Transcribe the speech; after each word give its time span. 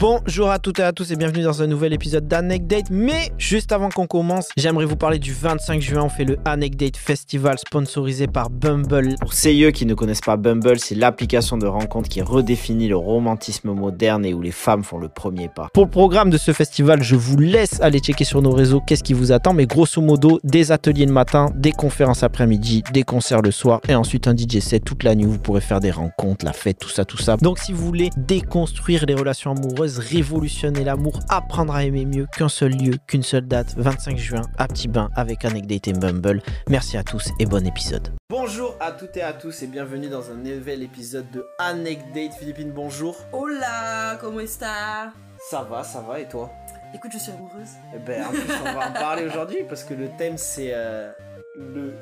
Bonjour 0.00 0.48
à 0.48 0.58
toutes 0.58 0.78
et 0.78 0.82
à 0.82 0.94
tous 0.94 1.12
et 1.12 1.16
bienvenue 1.16 1.42
dans 1.42 1.60
un 1.60 1.66
nouvel 1.66 1.92
épisode 1.92 2.26
d'Anecdate. 2.26 2.86
Mais 2.90 3.32
juste 3.36 3.70
avant 3.70 3.90
qu'on 3.90 4.06
commence, 4.06 4.48
j'aimerais 4.56 4.86
vous 4.86 4.96
parler 4.96 5.18
du 5.18 5.34
25 5.34 5.82
juin. 5.82 6.04
On 6.04 6.08
fait 6.08 6.24
le 6.24 6.38
Anecdate 6.46 6.96
Festival 6.96 7.58
sponsorisé 7.58 8.26
par 8.26 8.48
Bumble. 8.48 9.16
Pour 9.20 9.34
ceux 9.34 9.70
qui 9.72 9.84
ne 9.84 9.92
connaissent 9.92 10.22
pas 10.22 10.38
Bumble, 10.38 10.78
c'est 10.78 10.94
l'application 10.94 11.58
de 11.58 11.66
rencontre 11.66 12.08
qui 12.08 12.22
redéfinit 12.22 12.88
le 12.88 12.96
romantisme 12.96 13.72
moderne 13.72 14.24
et 14.24 14.32
où 14.32 14.40
les 14.40 14.52
femmes 14.52 14.84
font 14.84 14.96
le 14.96 15.10
premier 15.10 15.50
pas. 15.50 15.68
Pour 15.74 15.84
le 15.84 15.90
programme 15.90 16.30
de 16.30 16.38
ce 16.38 16.54
festival, 16.54 17.02
je 17.02 17.14
vous 17.14 17.36
laisse 17.36 17.78
aller 17.82 17.98
checker 17.98 18.24
sur 18.24 18.40
nos 18.40 18.52
réseaux 18.52 18.80
qu'est-ce 18.80 19.04
qui 19.04 19.12
vous 19.12 19.32
attend. 19.32 19.52
Mais 19.52 19.66
grosso 19.66 20.00
modo, 20.00 20.40
des 20.44 20.72
ateliers 20.72 21.04
le 21.04 21.12
matin, 21.12 21.50
des 21.54 21.72
conférences 21.72 22.22
après-midi, 22.22 22.84
des 22.94 23.02
concerts 23.02 23.42
le 23.42 23.50
soir 23.50 23.82
et 23.86 23.94
ensuite 23.94 24.28
un 24.28 24.34
DJ 24.34 24.60
set 24.60 24.82
toute 24.82 25.02
la 25.02 25.14
nuit. 25.14 25.26
Vous 25.26 25.38
pourrez 25.38 25.60
faire 25.60 25.80
des 25.80 25.90
rencontres, 25.90 26.46
la 26.46 26.54
fête, 26.54 26.78
tout 26.78 26.88
ça, 26.88 27.04
tout 27.04 27.18
ça. 27.18 27.36
Donc 27.36 27.58
si 27.58 27.74
vous 27.74 27.84
voulez 27.84 28.08
déconstruire 28.16 29.04
les 29.04 29.14
relations 29.14 29.50
amoureuses, 29.50 29.89
révolutionner 29.98 30.84
l'amour, 30.84 31.20
apprendre 31.28 31.74
à 31.74 31.84
aimer 31.84 32.04
mieux 32.04 32.26
qu'un 32.36 32.48
seul 32.48 32.72
lieu, 32.72 32.94
qu'une 33.06 33.22
seule 33.22 33.46
date, 33.46 33.74
25 33.76 34.16
juin 34.16 34.42
à 34.58 34.68
Petit 34.68 34.88
Bain 34.88 35.10
avec 35.16 35.44
Anecdate 35.44 35.88
et 35.88 35.92
Bumble. 35.92 36.42
Merci 36.68 36.96
à 36.96 37.02
tous 37.02 37.30
et 37.38 37.46
bon 37.46 37.66
épisode. 37.66 38.08
Bonjour 38.28 38.76
à 38.80 38.92
toutes 38.92 39.16
et 39.16 39.22
à 39.22 39.32
tous 39.32 39.62
et 39.62 39.66
bienvenue 39.66 40.08
dans 40.08 40.30
un 40.30 40.36
nouvel 40.36 40.82
épisode 40.82 41.30
de 41.30 41.44
Anecdate. 41.58 42.34
Philippine, 42.38 42.72
bonjour. 42.72 43.16
Hola, 43.32 44.18
comment 44.20 44.40
está? 44.40 45.12
Ça 45.50 45.62
va, 45.62 45.82
ça 45.82 46.00
va 46.00 46.20
et 46.20 46.28
toi? 46.28 46.50
Écoute, 46.94 47.12
je 47.12 47.18
suis 47.18 47.32
amoureuse. 47.32 47.70
Eh 47.94 47.98
ben, 47.98 48.24
en 48.24 48.30
plus, 48.30 48.42
on 48.60 48.72
va 48.72 48.88
en 48.88 48.92
parler 48.92 49.26
aujourd'hui 49.26 49.58
parce 49.68 49.84
que 49.84 49.94
le 49.94 50.08
thème 50.18 50.36
c'est 50.36 50.70
euh, 50.72 51.10
le 51.56 51.94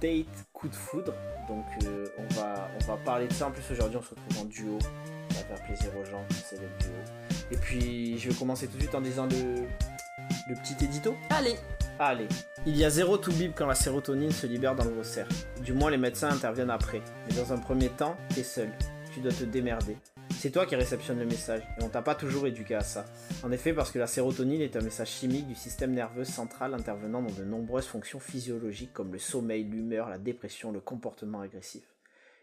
date 0.00 0.26
coup 0.52 0.68
de 0.68 0.74
foudre. 0.74 1.12
Donc, 1.48 1.64
euh, 1.84 2.06
on, 2.18 2.34
va, 2.34 2.68
on 2.80 2.84
va 2.84 2.96
parler 2.98 3.26
de 3.26 3.32
ça. 3.32 3.46
En 3.46 3.50
plus, 3.50 3.62
aujourd'hui, 3.70 3.98
on 3.98 4.02
se 4.02 4.10
retrouve 4.10 4.42
en 4.42 4.44
duo. 4.44 4.78
Ça 5.30 5.40
va 5.40 5.56
faire 5.56 5.66
plaisir 5.66 5.90
aux 6.00 6.04
gens, 6.04 6.24
c'est 6.30 6.56
le 6.56 6.68
duo. 6.78 6.92
Et 7.50 7.56
puis, 7.56 8.18
je 8.18 8.28
vais 8.28 8.34
commencer 8.34 8.66
tout 8.66 8.76
de 8.76 8.82
suite 8.82 8.94
en 8.94 9.00
disant 9.00 9.26
le, 9.26 9.62
le 10.48 10.54
petit 10.62 10.84
édito. 10.84 11.16
Allez, 11.30 11.56
Allez. 12.00 12.28
Il 12.64 12.76
y 12.76 12.84
a 12.84 12.90
zéro 12.90 13.18
tout 13.18 13.32
bip 13.32 13.54
quand 13.56 13.66
la 13.66 13.74
sérotonine 13.74 14.30
se 14.30 14.46
libère 14.46 14.76
dans 14.76 14.84
vos 14.84 15.02
cerfs. 15.02 15.26
Du 15.64 15.72
moins, 15.72 15.90
les 15.90 15.96
médecins 15.96 16.30
interviennent 16.30 16.70
après. 16.70 17.02
Mais 17.26 17.34
dans 17.34 17.52
un 17.52 17.58
premier 17.58 17.88
temps, 17.88 18.16
t'es 18.32 18.44
seul. 18.44 18.70
Tu 19.12 19.18
dois 19.18 19.32
te 19.32 19.42
démerder. 19.42 19.96
C'est 20.30 20.50
toi 20.50 20.64
qui 20.64 20.76
réceptionne 20.76 21.18
le 21.18 21.24
message, 21.24 21.62
et 21.76 21.82
on 21.82 21.88
t'a 21.88 22.02
pas 22.02 22.14
toujours 22.14 22.46
éduqué 22.46 22.76
à 22.76 22.82
ça. 22.82 23.04
En 23.42 23.50
effet, 23.50 23.72
parce 23.72 23.90
que 23.90 23.98
la 23.98 24.06
sérotonine 24.06 24.60
est 24.60 24.76
un 24.76 24.80
message 24.80 25.08
chimique 25.08 25.48
du 25.48 25.56
système 25.56 25.92
nerveux 25.92 26.24
central 26.24 26.74
intervenant 26.74 27.22
dans 27.22 27.32
de 27.32 27.42
nombreuses 27.42 27.86
fonctions 27.86 28.20
physiologiques 28.20 28.92
comme 28.92 29.12
le 29.12 29.18
sommeil, 29.18 29.64
l'humeur, 29.64 30.08
la 30.08 30.18
dépression, 30.18 30.70
le 30.70 30.78
comportement 30.78 31.40
agressif. 31.40 31.82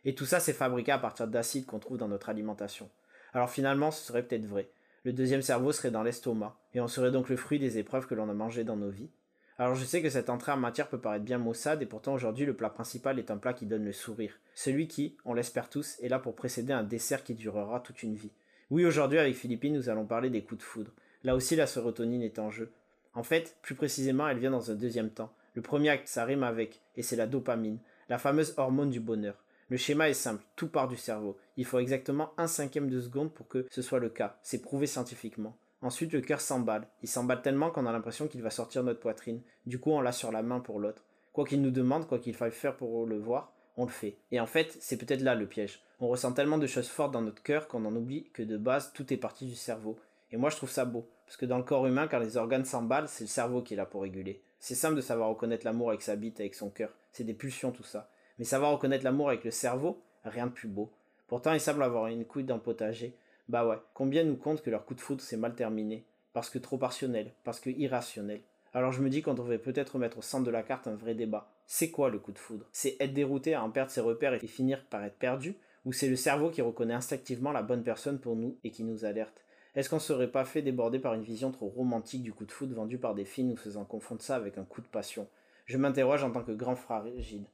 Et 0.03 0.15
tout 0.15 0.25
ça, 0.25 0.41
c'est 0.41 0.51
fabriqué 0.51 0.91
à 0.91 0.97
partir 0.97 1.27
d'acides 1.27 1.65
qu'on 1.65 1.79
trouve 1.79 1.97
dans 1.97 2.09
notre 2.09 2.27
alimentation. 2.27 2.89
Alors 3.33 3.49
finalement, 3.49 3.91
ce 3.91 4.03
serait 4.05 4.23
peut-être 4.23 4.45
vrai. 4.45 4.67
Le 5.05 5.13
deuxième 5.13 5.43
cerveau 5.43 5.71
serait 5.71 5.91
dans 5.91 6.01
l'estomac, 6.01 6.57
et 6.73 6.81
on 6.81 6.87
serait 6.87 7.11
donc 7.11 7.29
le 7.29 7.35
fruit 7.35 7.59
des 7.59 7.77
épreuves 7.77 8.07
que 8.07 8.15
l'on 8.15 8.27
a 8.27 8.33
mangées 8.33 8.63
dans 8.63 8.75
nos 8.75 8.89
vies. 8.89 9.11
Alors 9.59 9.75
je 9.75 9.85
sais 9.85 10.01
que 10.01 10.09
cette 10.09 10.31
entrée 10.31 10.51
en 10.51 10.57
matière 10.57 10.89
peut 10.89 10.97
paraître 10.97 11.23
bien 11.23 11.37
maussade, 11.37 11.83
et 11.83 11.85
pourtant 11.85 12.15
aujourd'hui 12.15 12.47
le 12.47 12.55
plat 12.55 12.71
principal 12.71 13.19
est 13.19 13.29
un 13.29 13.37
plat 13.37 13.53
qui 13.53 13.67
donne 13.67 13.85
le 13.85 13.91
sourire. 13.91 14.39
Celui 14.55 14.87
qui, 14.87 15.15
on 15.23 15.35
l'espère 15.35 15.69
tous, 15.69 15.99
est 16.01 16.09
là 16.09 16.17
pour 16.17 16.35
précéder 16.35 16.73
un 16.73 16.81
dessert 16.81 17.23
qui 17.23 17.35
durera 17.35 17.81
toute 17.81 18.01
une 18.01 18.15
vie. 18.15 18.31
Oui, 18.71 18.83
aujourd'hui 18.83 19.19
avec 19.19 19.35
Philippine, 19.35 19.75
nous 19.75 19.89
allons 19.89 20.07
parler 20.07 20.31
des 20.31 20.41
coups 20.41 20.61
de 20.61 20.65
foudre. 20.65 20.91
Là 21.23 21.35
aussi 21.35 21.55
la 21.55 21.67
sérotonine 21.67 22.23
est 22.23 22.39
en 22.39 22.49
jeu. 22.49 22.71
En 23.13 23.21
fait, 23.21 23.57
plus 23.61 23.75
précisément, 23.75 24.27
elle 24.27 24.39
vient 24.39 24.49
dans 24.49 24.71
un 24.71 24.75
deuxième 24.75 25.11
temps. 25.11 25.31
Le 25.53 25.61
premier 25.61 25.89
acte, 25.89 26.07
ça 26.07 26.25
rime 26.25 26.41
avec, 26.41 26.81
et 26.97 27.03
c'est 27.03 27.15
la 27.15 27.27
dopamine, 27.27 27.77
la 28.09 28.17
fameuse 28.17 28.55
hormone 28.57 28.89
du 28.89 28.99
bonheur. 28.99 29.35
Le 29.69 29.77
schéma 29.77 30.09
est 30.09 30.13
simple, 30.13 30.43
tout 30.55 30.67
part 30.67 30.87
du 30.87 30.95
cerveau. 30.95 31.37
Il 31.57 31.65
faut 31.65 31.79
exactement 31.79 32.33
un 32.37 32.45
cinquième 32.45 32.87
de 32.87 33.01
seconde 33.01 33.33
pour 33.33 33.47
que 33.47 33.65
ce 33.71 33.81
soit 33.81 33.97
le 33.97 34.09
cas. 34.09 34.37
C'est 34.43 34.61
prouvé 34.61 34.85
scientifiquement. 34.85 35.57
Ensuite, 35.81 36.13
le 36.13 36.21
cœur 36.21 36.39
s'emballe. 36.39 36.87
Il 37.01 37.09
s'emballe 37.09 37.41
tellement 37.41 37.71
qu'on 37.71 37.87
a 37.87 37.91
l'impression 37.91 38.27
qu'il 38.27 38.43
va 38.43 38.51
sortir 38.51 38.83
notre 38.83 38.99
poitrine. 38.99 39.41
Du 39.65 39.79
coup, 39.79 39.89
on 39.89 40.01
l'a 40.01 40.11
sur 40.11 40.31
la 40.31 40.43
main 40.43 40.59
pour 40.59 40.79
l'autre. 40.79 41.03
Quoi 41.33 41.45
qu'il 41.45 41.63
nous 41.63 41.71
demande, 41.71 42.07
quoi 42.07 42.19
qu'il 42.19 42.35
faille 42.35 42.51
faire 42.51 42.77
pour 42.77 43.07
le 43.07 43.17
voir, 43.17 43.53
on 43.75 43.85
le 43.85 43.91
fait. 43.91 44.17
Et 44.31 44.39
en 44.39 44.45
fait, 44.45 44.77
c'est 44.79 44.97
peut-être 44.97 45.21
là 45.21 45.33
le 45.33 45.47
piège. 45.47 45.81
On 45.99 46.09
ressent 46.09 46.33
tellement 46.33 46.59
de 46.59 46.67
choses 46.67 46.87
fortes 46.87 47.11
dans 47.11 47.21
notre 47.21 47.41
cœur 47.41 47.67
qu'on 47.67 47.85
en 47.85 47.95
oublie 47.95 48.29
que 48.33 48.43
de 48.43 48.57
base, 48.57 48.93
tout 48.93 49.11
est 49.11 49.17
parti 49.17 49.47
du 49.47 49.55
cerveau. 49.55 49.97
Et 50.31 50.37
moi, 50.37 50.51
je 50.51 50.57
trouve 50.57 50.69
ça 50.69 50.85
beau. 50.85 51.07
Parce 51.25 51.37
que 51.37 51.45
dans 51.47 51.57
le 51.57 51.63
corps 51.63 51.87
humain, 51.87 52.07
quand 52.07 52.19
les 52.19 52.37
organes 52.37 52.65
s'emballent, 52.65 53.07
c'est 53.07 53.23
le 53.23 53.29
cerveau 53.29 53.63
qui 53.63 53.73
est 53.73 53.77
là 53.77 53.85
pour 53.85 54.03
réguler. 54.03 54.43
C'est 54.59 54.75
simple 54.75 54.95
de 54.95 55.01
savoir 55.01 55.29
reconnaître 55.29 55.65
l'amour 55.65 55.89
avec 55.89 56.03
sa 56.03 56.15
bite, 56.15 56.39
avec 56.39 56.55
son 56.55 56.69
cœur. 56.69 56.91
C'est 57.11 57.23
des 57.23 57.33
pulsions, 57.33 57.71
tout 57.71 57.83
ça. 57.83 58.09
Mais 58.37 58.45
savoir 58.45 58.71
reconnaître 58.71 59.03
l'amour 59.03 59.29
avec 59.29 59.43
le 59.43 59.51
cerveau, 59.51 60.01
rien 60.23 60.47
de 60.47 60.51
plus 60.51 60.67
beau. 60.67 60.91
Pourtant, 61.27 61.53
il 61.53 61.59
semble 61.59 61.83
avoir 61.83 62.07
une 62.07 62.25
couille 62.25 62.45
le 62.45 62.59
potager. 62.59 63.15
Bah 63.47 63.65
ouais, 63.65 63.77
combien 63.93 64.23
nous 64.23 64.35
comptent 64.35 64.61
que 64.61 64.69
leur 64.69 64.85
coup 64.85 64.95
de 64.95 65.01
foudre 65.01 65.21
s'est 65.21 65.37
mal 65.37 65.55
terminé? 65.55 66.05
Parce 66.33 66.49
que 66.49 66.59
trop 66.59 66.77
partionnel, 66.77 67.31
parce 67.43 67.59
que 67.59 67.69
irrationnel. 67.69 68.41
Alors 68.73 68.91
je 68.91 69.01
me 69.01 69.09
dis 69.09 69.21
qu'on 69.21 69.35
devrait 69.35 69.57
peut-être 69.57 69.97
mettre 69.97 70.17
au 70.17 70.21
centre 70.21 70.43
de 70.43 70.51
la 70.51 70.63
carte 70.63 70.87
un 70.87 70.95
vrai 70.95 71.15
débat. 71.15 71.49
C'est 71.65 71.91
quoi 71.91 72.09
le 72.09 72.19
coup 72.19 72.33
de 72.33 72.37
foudre? 72.37 72.65
C'est 72.73 72.97
être 72.99 73.13
dérouté 73.13 73.53
à 73.53 73.63
en 73.63 73.71
perdre 73.71 73.91
ses 73.91 74.01
repères 74.01 74.33
et 74.33 74.47
finir 74.47 74.83
par 74.85 75.03
être 75.03 75.17
perdu? 75.17 75.55
Ou 75.85 75.93
c'est 75.93 76.09
le 76.09 76.15
cerveau 76.15 76.49
qui 76.49 76.61
reconnaît 76.61 76.93
instinctivement 76.93 77.51
la 77.51 77.63
bonne 77.63 77.83
personne 77.83 78.19
pour 78.19 78.35
nous 78.35 78.57
et 78.63 78.71
qui 78.71 78.83
nous 78.83 79.05
alerte? 79.05 79.45
Est-ce 79.75 79.89
qu'on 79.89 79.99
serait 79.99 80.31
pas 80.31 80.45
fait 80.45 80.61
déborder 80.61 80.99
par 80.99 81.13
une 81.13 81.23
vision 81.23 81.51
trop 81.51 81.67
romantique 81.67 82.23
du 82.23 82.33
coup 82.33 82.45
de 82.45 82.51
foudre 82.51 82.75
vendu 82.75 82.97
par 82.97 83.13
des 83.13 83.25
filles 83.25 83.45
nous 83.45 83.55
faisant 83.55 83.85
confondre 83.85 84.21
ça 84.21 84.35
avec 84.35 84.57
un 84.57 84.65
coup 84.65 84.81
de 84.81 84.87
passion? 84.87 85.27
Je 85.65 85.77
m'interroge 85.77 86.23
en 86.23 86.31
tant 86.31 86.43
que 86.43 86.51
grand 86.51 86.75
fragile. 86.75 87.45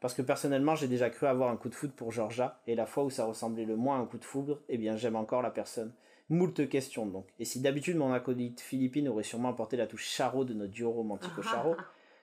Parce 0.00 0.14
que 0.14 0.22
personnellement, 0.22 0.74
j'ai 0.74 0.88
déjà 0.88 1.10
cru 1.10 1.26
avoir 1.26 1.50
un 1.50 1.56
coup 1.56 1.68
de 1.68 1.74
foudre 1.74 1.92
pour 1.94 2.12
Georgia, 2.12 2.60
et 2.66 2.74
la 2.74 2.86
fois 2.86 3.04
où 3.04 3.10
ça 3.10 3.24
ressemblait 3.24 3.64
le 3.64 3.76
moins 3.76 3.98
à 3.98 4.00
un 4.00 4.06
coup 4.06 4.18
de 4.18 4.24
foudre, 4.24 4.60
eh 4.68 4.78
bien 4.78 4.96
j'aime 4.96 5.16
encore 5.16 5.42
la 5.42 5.50
personne. 5.50 5.92
Moult 6.28 6.68
questions 6.68 7.06
donc. 7.06 7.26
Et 7.38 7.44
si 7.44 7.60
d'habitude 7.60 7.96
mon 7.96 8.12
acolyte 8.12 8.60
Philippine 8.60 9.08
aurait 9.08 9.22
sûrement 9.22 9.48
apporté 9.48 9.76
la 9.76 9.86
touche 9.86 10.06
charo 10.06 10.44
de 10.44 10.54
notre 10.54 10.72
duo 10.72 10.90
romantique 10.90 11.36
au 11.38 11.42
charo, 11.42 11.74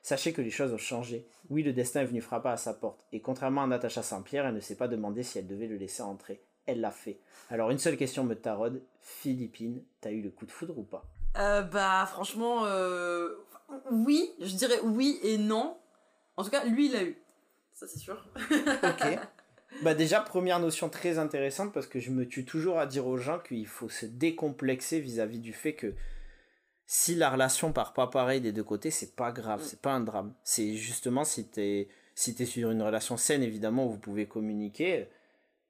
sachez 0.03 0.31
que 0.31 0.41
les 0.41 0.51
choses 0.51 0.71
ont 0.73 0.77
changé. 0.77 1.27
Oui, 1.49 1.63
le 1.63 1.73
destin 1.73 2.01
est 2.01 2.05
venu 2.05 2.21
frapper 2.21 2.49
à 2.49 2.57
sa 2.57 2.73
porte, 2.73 3.03
et 3.11 3.19
contrairement 3.19 3.63
à 3.63 3.67
Natacha 3.67 4.03
Saint-Pierre, 4.03 4.45
elle 4.45 4.55
ne 4.55 4.59
s'est 4.59 4.75
pas 4.75 4.87
demandé 4.87 5.23
si 5.23 5.39
elle 5.39 5.47
devait 5.47 5.67
le 5.67 5.77
laisser 5.77 6.03
entrer. 6.03 6.41
Elle 6.67 6.81
l'a 6.81 6.91
fait. 6.91 7.19
Alors 7.49 7.71
une 7.71 7.77
seule 7.77 7.97
question 7.97 8.23
me 8.23 8.35
taraude, 8.35 8.81
Philippine, 9.01 9.83
t'as 10.01 10.11
eu 10.11 10.21
le 10.21 10.29
coup 10.29 10.45
de 10.45 10.51
foudre 10.51 10.77
ou 10.77 10.83
pas? 10.83 11.05
Euh, 11.37 11.63
bah 11.63 12.05
franchement, 12.07 12.65
euh, 12.65 13.29
oui, 13.91 14.31
je 14.39 14.55
dirais 14.55 14.79
oui 14.83 15.19
et 15.23 15.37
non. 15.37 15.77
En 16.37 16.43
tout 16.43 16.49
cas, 16.49 16.63
lui, 16.65 16.87
il 16.87 16.93
l'a 16.93 17.03
eu. 17.03 17.17
Ça, 17.75 17.87
c'est 17.87 17.99
sûr. 17.99 18.25
Ok. 18.83 19.19
Bah 19.81 19.93
déjà, 19.93 20.21
première 20.21 20.61
notion 20.61 20.87
très 20.87 21.17
intéressante 21.17 21.73
parce 21.73 21.87
que 21.87 21.99
je 21.99 22.09
me 22.11 22.25
tue 22.25 22.45
toujours 22.45 22.79
à 22.79 22.85
dire 22.85 23.07
aux 23.07 23.17
gens 23.17 23.39
qu'il 23.39 23.67
faut 23.67 23.89
se 23.89 24.05
décomplexer 24.05 25.01
vis-à-vis 25.01 25.39
du 25.39 25.51
fait 25.51 25.73
que 25.73 25.93
si 26.85 27.15
la 27.15 27.29
relation 27.29 27.73
part 27.73 27.93
pas 27.93 28.07
pareil 28.07 28.39
des 28.39 28.53
deux 28.53 28.63
côtés, 28.63 28.89
c'est 28.89 29.15
pas 29.15 29.33
grave, 29.33 29.61
c'est 29.63 29.81
pas 29.81 29.91
un 29.91 29.99
drame. 29.99 30.33
C'est 30.43 30.75
justement 30.75 31.25
si 31.25 31.47
t'es 31.47 31.89
si 32.13 32.35
t'es 32.35 32.45
sur 32.45 32.71
une 32.71 32.81
relation 32.81 33.17
saine, 33.17 33.43
évidemment, 33.43 33.87
où 33.87 33.89
vous 33.89 33.97
pouvez 33.97 34.25
communiquer, 34.27 35.09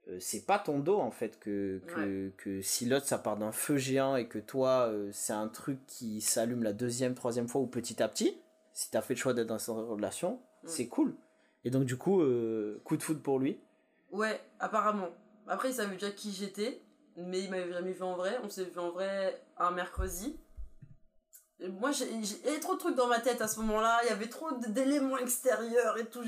euh, 0.07 0.17
c'est 0.19 0.45
pas 0.45 0.59
ton 0.59 0.77
dos 0.77 0.99
en 0.99 1.09
fait 1.09 1.39
que, 1.39 1.81
que, 1.87 2.31
que 2.37 2.61
si 2.61 2.85
l'autre 2.85 3.07
ça 3.07 3.17
part 3.17 3.37
d'un 3.37 3.51
feu 3.51 3.77
géant 3.77 4.16
et 4.16 4.27
que 4.27 4.37
toi 4.37 4.87
euh, 4.89 5.09
c'est 5.11 5.33
un 5.33 5.47
truc 5.47 5.79
qui 5.87 6.22
s'allume 6.22 6.61
la 6.61 6.73
deuxième, 6.73 7.16
troisième 7.16 7.47
fois 7.47 7.61
ou 7.61 7.67
petit 7.67 8.03
à 8.03 8.07
petit, 8.07 8.37
si 8.73 8.91
t'as 8.91 9.01
fait 9.01 9.16
le 9.16 9.19
choix 9.19 9.33
d'être 9.33 9.47
dans 9.47 9.57
cette 9.57 9.73
relation, 9.73 10.39
c'est 10.66 10.87
cool. 10.87 11.16
Et 11.65 11.71
donc 11.71 11.83
du 11.83 11.97
coup, 11.97 12.21
euh, 12.21 12.79
coup 12.85 12.95
de 12.95 13.03
foudre 13.03 13.21
pour 13.21 13.39
lui. 13.39 13.59
Ouais, 14.11 14.39
apparemment. 14.59 15.09
Après, 15.47 15.71
il 15.71 15.73
savait 15.73 15.95
déjà 15.95 16.11
qui 16.11 16.31
j'étais, 16.31 16.81
mais 17.17 17.41
il 17.41 17.49
m'avait 17.49 17.73
jamais 17.73 17.91
vu 17.91 18.03
en 18.03 18.15
vrai. 18.15 18.39
On 18.43 18.49
s'est 18.49 18.65
vu 18.65 18.79
en 18.79 18.91
vrai 18.91 19.43
un 19.57 19.71
mercredi. 19.71 20.39
Et 21.59 21.67
moi, 21.67 21.89
j'ai 21.91 22.59
trop 22.59 22.75
de 22.75 22.79
trucs 22.79 22.95
dans 22.95 23.07
ma 23.07 23.19
tête 23.19 23.41
à 23.41 23.47
ce 23.47 23.59
moment-là. 23.61 23.99
Il 24.03 24.09
y 24.09 24.11
avait 24.11 24.29
trop 24.29 24.51
d'éléments 24.67 25.17
extérieurs 25.17 25.97
et 25.97 26.05
tout. 26.05 26.21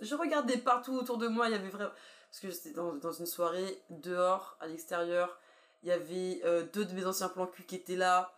Je 0.00 0.14
regardais 0.14 0.58
partout 0.58 0.92
autour 0.92 1.16
de 1.16 1.26
moi. 1.26 1.48
Il 1.48 1.52
y 1.52 1.54
avait 1.54 1.70
vraiment. 1.70 1.92
Parce 2.30 2.40
que 2.40 2.50
j'étais 2.50 2.72
dans, 2.72 3.12
une 3.12 3.26
soirée 3.26 3.82
dehors, 3.88 4.58
à 4.60 4.66
l'extérieur. 4.66 5.38
Il 5.84 5.88
y 5.88 5.92
avait 5.92 6.42
euh, 6.44 6.66
deux 6.74 6.84
de 6.84 6.92
mes 6.92 7.06
anciens 7.06 7.28
plans 7.28 7.46
cul 7.46 7.64
qui 7.64 7.76
étaient 7.76 7.96
là. 7.96 8.34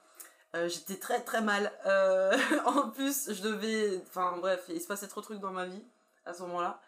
Euh, 0.55 0.69
j'étais 0.69 0.97
très 0.97 1.21
très 1.25 1.43
mal. 1.43 1.73
En 2.65 2.91
plus, 2.91 3.33
je 3.33 3.43
devais. 3.43 4.01
Enfin 4.07 4.37
bref, 4.39 4.67
il 4.69 4.81
se 4.81 4.87
passait 4.87 5.09
trop 5.09 5.21
de 5.21 5.27
trucs 5.27 5.41
dans 5.41 5.53
ma 5.53 5.67
vie 5.67 5.83
à 6.29 6.35
ce 6.35 6.43
moment-là. 6.43 6.81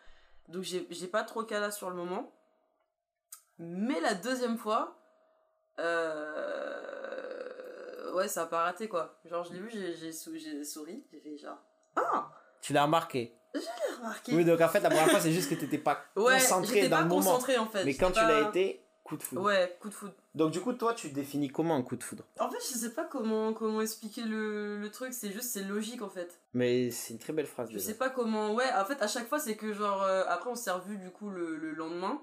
Donc 0.49 0.63
j'ai 0.63 1.07
pas 1.09 1.25
trop 1.25 1.43
cala 1.45 1.71
sur 1.71 1.91
le 1.91 1.97
moment. 1.97 2.33
Mais 3.59 4.01
la 4.01 4.15
deuxième 4.15 4.57
fois, 4.59 4.97
euh, 6.81 8.13
ouais, 8.15 8.29
ça 8.29 8.43
a 8.43 8.47
pas 8.47 8.65
raté 8.65 8.89
quoi. 8.89 9.19
Genre, 9.25 9.45
je 9.45 9.53
l'ai 9.53 9.61
vu, 9.61 9.71
j'ai- 9.71 9.95
j'ai 9.97 10.13
sou- 10.13 10.37
j'ai 10.37 10.65
souri, 10.65 11.05
j'ai 11.13 11.21
fait 11.21 11.37
genre, 11.39 11.59
ah, 11.97 12.31
Tu 12.63 12.73
l'as 12.73 12.83
remarqué. 12.85 13.37
j'ai 13.55 13.61
remarqué. 13.99 14.35
Oui, 14.35 14.45
donc 14.45 14.61
en 14.61 14.69
fait, 14.69 14.81
la 14.81 14.91
première 14.91 15.09
fois, 15.11 15.21
c'est 15.21 15.33
juste 15.33 15.49
que 15.51 15.55
t'étais 15.55 15.79
pas 15.79 16.05
ouais, 16.17 16.35
concentré 16.35 16.75
j'étais 16.75 16.89
dans 16.89 16.97
pas 16.99 17.03
le 17.03 17.09
moment. 17.09 17.21
concentré 17.33 17.59
en 17.59 17.67
fait. 17.67 17.85
Mais 17.85 17.95
quand 17.95 18.09
tu 18.09 18.15
pas- 18.21 18.29
l'as 18.29 18.49
été, 18.49 18.80
coup 19.11 19.17
de 19.17 19.23
foudre. 19.23 19.43
Ouais, 19.43 19.77
coup 19.81 19.89
de 19.89 19.95
foudre. 19.95 20.15
Donc 20.35 20.53
du 20.53 20.61
coup, 20.61 20.73
toi, 20.73 20.95
tu 20.95 21.09
définis 21.11 21.49
comment 21.49 21.75
un 21.77 21.83
coup 21.83 21.97
de 21.97 22.03
foudre? 22.05 22.25
En 22.39 22.49
fait, 22.51 22.57
je 22.61 22.79
sais 22.79 22.95
pas 22.95 23.05
comment, 23.05 23.53
comment 23.53 23.81
expliquer 23.81 24.23
le, 24.23 24.79
le 24.79 24.91
truc, 24.91 25.13
c'est 25.13 25.33
juste, 25.33 25.51
c'est 25.51 25.65
logique 25.65 26.01
en 26.03 26.09
fait. 26.09 26.41
Mais 26.55 26.91
c'est 26.91 27.13
une 27.15 27.19
très 27.19 27.33
belle 27.33 27.47
phrase. 27.47 27.69
Je 27.69 27.75
déjà. 27.75 27.87
sais 27.89 27.95
pas 27.99 28.09
comment. 28.11 28.55
Ouais, 28.55 28.71
en 28.79 28.85
fait, 28.85 29.03
à 29.03 29.09
chaque 29.09 29.29
fois, 29.29 29.39
c'est 29.41 29.57
que 29.57 29.73
genre. 29.73 30.03
euh, 30.03 30.23
après, 30.29 30.49
on 30.51 30.55
s'est 30.55 30.71
revu 30.71 30.97
du 30.97 31.11
coup 31.11 31.29
le, 31.31 31.57
le 31.57 31.73
lendemain. 31.73 32.21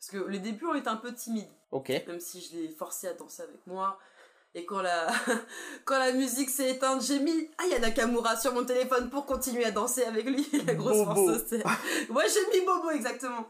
Parce 0.00 0.10
que 0.10 0.28
les 0.28 0.38
débuts, 0.40 0.66
on 0.66 0.74
était 0.74 0.88
un 0.88 0.96
peu 0.96 1.14
timides. 1.14 1.48
Ok. 1.70 1.88
Même 2.06 2.20
si 2.20 2.40
je 2.42 2.56
l'ai 2.58 2.68
forcé 2.68 3.08
à 3.08 3.14
danser 3.14 3.42
avec 3.42 3.66
moi. 3.66 3.98
Et 4.56 4.64
quand 4.66 4.82
la, 4.82 5.08
quand 5.84 5.98
la 5.98 6.12
musique 6.12 6.50
s'est 6.50 6.70
éteinte, 6.70 7.02
j'ai 7.02 7.18
mis 7.20 7.48
Ah, 7.58 7.62
il 7.66 7.70
y 7.72 7.74
a 7.74 7.78
Nakamura 7.78 8.36
sur 8.36 8.52
mon 8.54 8.64
téléphone 8.64 9.10
pour 9.10 9.26
continuer 9.26 9.64
à 9.64 9.70
danser 9.70 10.04
avec 10.04 10.26
lui. 10.26 10.46
La 10.66 10.74
grosse 10.74 10.98
Bobo. 11.04 11.14
force. 11.32 11.50
Ouais, 11.52 12.24
j'ai 12.28 12.58
mis 12.60 12.64
Bobo, 12.66 12.90
exactement. 12.90 13.48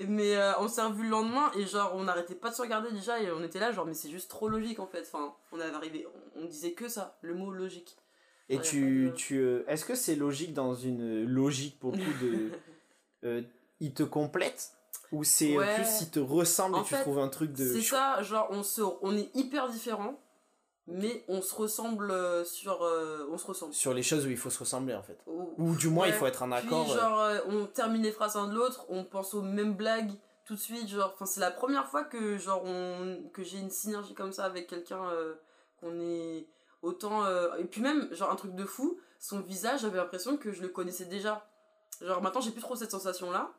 Mais 0.00 0.34
euh, 0.36 0.52
on 0.58 0.66
s'est 0.68 0.82
revu 0.82 1.04
le 1.04 1.10
lendemain 1.10 1.50
et 1.56 1.66
genre 1.66 1.92
on 1.94 2.02
n'arrêtait 2.04 2.34
pas 2.34 2.50
de 2.50 2.54
se 2.54 2.62
regarder 2.62 2.90
déjà 2.90 3.20
et 3.20 3.30
on 3.30 3.42
était 3.44 3.60
là 3.60 3.70
genre 3.72 3.86
mais 3.86 3.94
c'est 3.94 4.10
juste 4.10 4.28
trop 4.28 4.48
logique 4.48 4.80
en 4.80 4.86
fait. 4.86 5.02
Enfin, 5.02 5.34
on 5.52 5.60
avait 5.60 5.74
arrivé, 5.74 6.06
on, 6.36 6.42
on 6.42 6.44
disait 6.46 6.72
que 6.72 6.88
ça, 6.88 7.16
le 7.22 7.34
mot 7.34 7.50
logique. 7.52 7.96
Et 8.48 8.60
tu, 8.60 9.06
de- 9.10 9.14
tu, 9.14 9.38
euh, 9.38 9.64
est-ce 9.68 9.84
que 9.84 9.94
c'est 9.94 10.16
logique 10.16 10.52
dans 10.52 10.74
une 10.74 11.24
logique 11.24 11.78
pour 11.78 11.92
le 11.92 11.98
coup 11.98 12.24
de, 12.24 12.50
euh, 13.24 13.42
il 13.80 13.94
te 13.94 14.02
complète 14.02 14.72
ou 15.12 15.22
c'est 15.24 15.56
Ouais. 15.56 15.74
plus 15.76 16.00
il 16.02 16.10
te 16.10 16.18
ressemble 16.20 16.74
En 16.74 16.82
et 16.82 16.84
tu 16.84 16.94
trouves 16.96 17.18
un 17.20 17.28
truc 17.28 17.52
de 17.52 17.64
C'est 17.72 17.80
ça, 17.80 18.20
genre 18.22 18.48
on 18.50 18.62
se, 18.62 18.82
on 19.00 19.16
est 19.16 19.30
hyper 19.34 19.68
différents, 19.68 20.18
mais 20.86 21.24
on 21.28 21.40
se 21.42 21.54
ressemble 21.54 22.10
euh, 22.10 22.44
sur, 22.44 22.82
euh, 22.82 23.26
on 23.30 23.38
se 23.38 23.46
ressemble. 23.46 23.72
sur 23.74 23.94
les 23.94 24.02
choses 24.02 24.26
où 24.26 24.30
il 24.30 24.36
faut 24.36 24.50
se 24.50 24.58
ressembler 24.58 24.94
en 24.94 25.02
fait. 25.02 25.18
Ou- 25.26 25.54
Ou 25.58 25.76
du 25.76 25.88
moins 25.88 26.06
il 26.06 26.12
faut 26.12 26.26
être 26.26 26.42
en 26.42 26.52
accord. 26.52 26.84
Puis 26.84 26.92
euh, 26.94 27.00
genre 27.00 27.20
euh, 27.20 27.38
on 27.48 27.66
termine 27.66 28.02
les 28.02 28.12
phrases 28.12 28.36
l'un 28.36 28.48
de 28.48 28.54
l'autre, 28.54 28.84
on 28.88 29.04
pense 29.04 29.32
aux 29.34 29.42
mêmes 29.42 29.74
blagues 29.74 30.12
tout 30.44 30.54
de 30.54 30.60
suite, 30.60 30.88
genre 30.88 31.12
enfin 31.14 31.24
c'est 31.26 31.40
la 31.40 31.50
première 31.50 31.88
fois 31.88 32.04
que 32.04 32.36
genre 32.36 32.62
on 32.64 33.22
que 33.32 33.42
j'ai 33.42 33.58
une 33.58 33.70
synergie 33.70 34.12
comme 34.14 34.32
ça 34.32 34.44
avec 34.44 34.66
quelqu'un 34.66 35.02
euh, 35.10 35.34
qu'on 35.80 35.98
est 36.00 36.46
autant 36.82 37.24
et 37.56 37.64
puis 37.64 37.80
même 37.80 38.12
genre 38.12 38.30
un 38.30 38.36
truc 38.36 38.54
de 38.54 38.64
fou, 38.66 38.98
son 39.18 39.40
visage, 39.40 39.80
j'avais 39.80 39.96
l'impression 39.96 40.36
que 40.36 40.52
je 40.52 40.60
le 40.60 40.68
connaissais 40.68 41.06
déjà. 41.06 41.46
Genre 42.02 42.20
maintenant 42.20 42.42
j'ai 42.42 42.50
plus 42.50 42.60
trop 42.60 42.76
cette 42.76 42.90
sensation 42.90 43.30
là, 43.30 43.50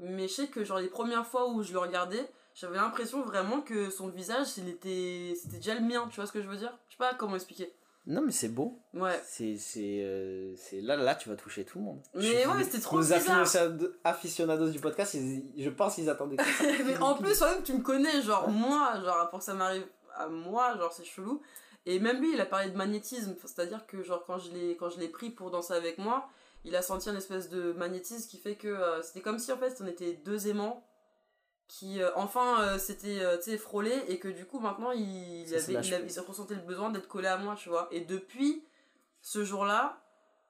mais 0.00 0.26
je 0.26 0.32
sais 0.34 0.46
que 0.48 0.64
genre 0.64 0.78
les 0.78 0.88
premières 0.88 1.24
fois 1.28 1.48
où 1.48 1.62
je 1.62 1.72
le 1.72 1.78
regardais, 1.78 2.28
j'avais 2.54 2.76
l'impression 2.76 3.22
vraiment 3.22 3.60
que 3.62 3.90
son 3.90 4.08
visage, 4.08 4.48
il 4.58 4.68
était 4.68 5.34
c'était 5.40 5.56
déjà 5.56 5.74
le 5.74 5.80
mien, 5.80 6.06
tu 6.10 6.16
vois 6.16 6.26
ce 6.26 6.32
que 6.32 6.42
je 6.42 6.48
veux 6.48 6.56
dire? 6.56 6.76
Je 6.88 6.92
sais 6.94 6.98
pas 6.98 7.14
comment 7.14 7.34
expliquer. 7.36 7.72
Non 8.06 8.20
mais 8.20 8.32
c'est 8.32 8.48
beau. 8.48 8.80
Ouais. 8.94 9.20
C'est 9.24 9.56
c'est 9.56 10.00
euh, 10.02 10.54
c'est 10.56 10.80
là 10.80 10.96
là 10.96 11.14
tu 11.14 11.28
vas 11.28 11.36
toucher 11.36 11.64
tout 11.64 11.78
le 11.78 11.84
monde. 11.84 12.00
Mais 12.14 12.42
Je- 12.42 12.48
ouais, 12.48 12.64
c'était 12.64 12.80
trop 12.80 12.96
Nos 12.96 13.02
bizarre. 13.02 13.42
aficionados- 13.44 13.92
aficionados 14.02 14.70
du 14.70 14.80
podcast, 14.80 15.14
ils- 15.14 15.44
je 15.56 15.70
pense 15.70 15.94
qu'ils 15.94 16.10
attendaient. 16.10 16.36
que 16.36 16.42
ça. 16.44 16.64
mais 16.84 16.98
en 16.98 17.14
plus, 17.14 17.38
toi-même, 17.38 17.62
tu 17.62 17.72
me 17.74 17.80
connais, 17.82 18.20
genre 18.22 18.48
moi, 18.50 19.00
genre 19.04 19.30
pour 19.30 19.38
que 19.38 19.44
ça 19.44 19.54
m'arrive 19.54 19.86
à 20.16 20.26
moi, 20.26 20.76
genre 20.78 20.92
c'est 20.92 21.04
chelou. 21.04 21.40
Et 21.86 21.98
même 22.00 22.20
lui, 22.20 22.32
il 22.32 22.40
a 22.40 22.46
parlé 22.46 22.70
de 22.70 22.76
magnétisme, 22.76 23.34
c'est-à-dire 23.44 23.86
que 23.86 24.02
genre 24.02 24.24
quand 24.26 24.38
je 24.38 24.50
l'ai 24.52 24.76
quand 24.76 24.90
je 24.90 24.98
l'ai 24.98 25.08
pris 25.08 25.30
pour 25.30 25.50
danser 25.52 25.74
avec 25.74 25.98
moi, 25.98 26.28
il 26.64 26.74
a 26.76 26.82
senti 26.82 27.08
un 27.08 27.16
espèce 27.16 27.48
de 27.50 27.72
magnétisme 27.72 28.28
qui 28.28 28.38
fait 28.38 28.56
que 28.56 28.68
euh, 28.68 29.00
c'était 29.02 29.20
comme 29.20 29.38
si 29.38 29.52
en 29.52 29.56
fait 29.58 29.76
on 29.80 29.86
était 29.86 30.12
deux 30.24 30.48
aimants 30.48 30.84
qui 31.78 32.02
euh, 32.02 32.10
enfin 32.16 32.60
euh, 32.62 32.78
s'étaient 32.78 33.22
euh, 33.22 33.58
frôlés 33.58 33.98
et 34.08 34.18
que 34.18 34.28
du 34.28 34.44
coup 34.44 34.58
maintenant 34.58 34.90
il, 34.92 35.48
se 35.48 35.54
avait, 35.54 35.86
il, 35.88 35.94
avait- 35.94 36.06
il 36.06 36.20
ressentait 36.20 36.54
le 36.54 36.60
besoin 36.60 36.90
d'être 36.90 37.08
collé 37.08 37.28
à 37.28 37.38
moi, 37.38 37.54
tu 37.56 37.70
vois. 37.70 37.88
Et 37.90 38.00
depuis 38.00 38.62
ce 39.22 39.42
jour-là, 39.42 39.98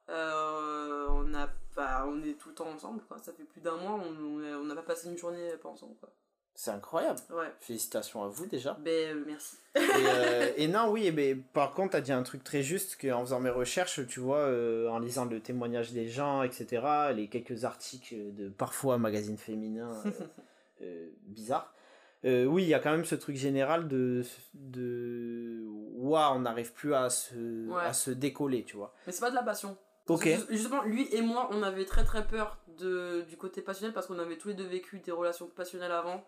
euh, 0.09 1.07
on 1.11 1.33
a 1.33 1.47
pas 1.75 2.05
on 2.07 2.21
est 2.23 2.33
tout 2.33 2.49
le 2.49 2.55
temps 2.55 2.67
ensemble 2.67 3.01
quoi. 3.07 3.17
Ça 3.19 3.31
fait 3.31 3.45
plus 3.45 3.61
d'un 3.61 3.77
mois, 3.77 3.91
on 3.93 4.63
n'a 4.65 4.75
pas 4.75 4.81
passé 4.81 5.07
une 5.07 5.17
journée 5.17 5.51
pas 5.61 5.69
ensemble 5.69 5.95
quoi. 5.95 6.09
C'est 6.55 6.71
incroyable. 6.71 7.19
Ouais. 7.31 7.51
Félicitations 7.61 8.21
à 8.23 8.27
vous 8.27 8.45
déjà. 8.45 8.73
Ben, 8.81 9.15
euh, 9.17 9.23
merci. 9.25 9.55
et, 9.75 9.79
euh, 9.79 10.51
et 10.57 10.67
non, 10.67 10.91
oui, 10.91 11.09
ben, 11.09 11.41
par 11.41 11.73
contre, 11.73 11.91
tu 11.91 11.97
as 11.97 12.01
dit 12.01 12.11
un 12.11 12.21
truc 12.21 12.43
très 12.43 12.61
juste 12.61 13.01
qu'en 13.01 13.21
faisant 13.21 13.39
mes 13.39 13.49
recherches, 13.49 14.05
tu 14.07 14.19
vois, 14.19 14.37
euh, 14.37 14.87
en 14.89 14.99
lisant 14.99 15.25
le 15.25 15.39
témoignage 15.39 15.93
des 15.93 16.07
gens, 16.07 16.43
etc., 16.43 16.85
les 17.15 17.27
quelques 17.27 17.63
articles 17.63 18.35
de 18.35 18.49
parfois 18.49 18.99
magazines 18.99 19.39
féminins 19.39 20.03
euh, 20.83 21.09
euh, 21.51 21.57
euh, 22.25 22.45
oui, 22.45 22.63
il 22.63 22.69
y 22.69 22.73
a 22.73 22.79
quand 22.79 22.91
même 22.91 23.05
ce 23.05 23.15
truc 23.15 23.35
général 23.35 23.87
de. 23.87 24.23
de 24.53 25.63
Ouah, 25.95 26.33
on 26.33 26.39
n'arrive 26.39 26.73
plus 26.73 26.93
à 26.93 27.09
se, 27.09 27.67
Ouais. 27.69 27.81
à 27.83 27.93
se 27.93 28.11
décoller, 28.11 28.63
tu 28.63 28.75
vois. 28.77 28.93
Mais 29.05 29.13
c'est 29.13 29.21
pas 29.21 29.29
de 29.29 29.35
la 29.35 29.43
passion. 29.43 29.77
Ok. 30.07 30.27
Justement, 30.49 30.83
lui 30.83 31.07
et 31.13 31.21
moi, 31.21 31.49
on 31.51 31.63
avait 31.63 31.85
très 31.85 32.03
très 32.03 32.25
peur 32.27 32.57
de, 32.77 33.21
du 33.29 33.37
côté 33.37 33.61
passionnel 33.61 33.93
parce 33.93 34.07
qu'on 34.07 34.19
avait 34.19 34.37
tous 34.37 34.49
les 34.49 34.53
deux 34.53 34.65
vécu 34.65 34.99
des 34.99 35.11
relations 35.11 35.47
passionnelles 35.47 35.91
avant 35.93 36.25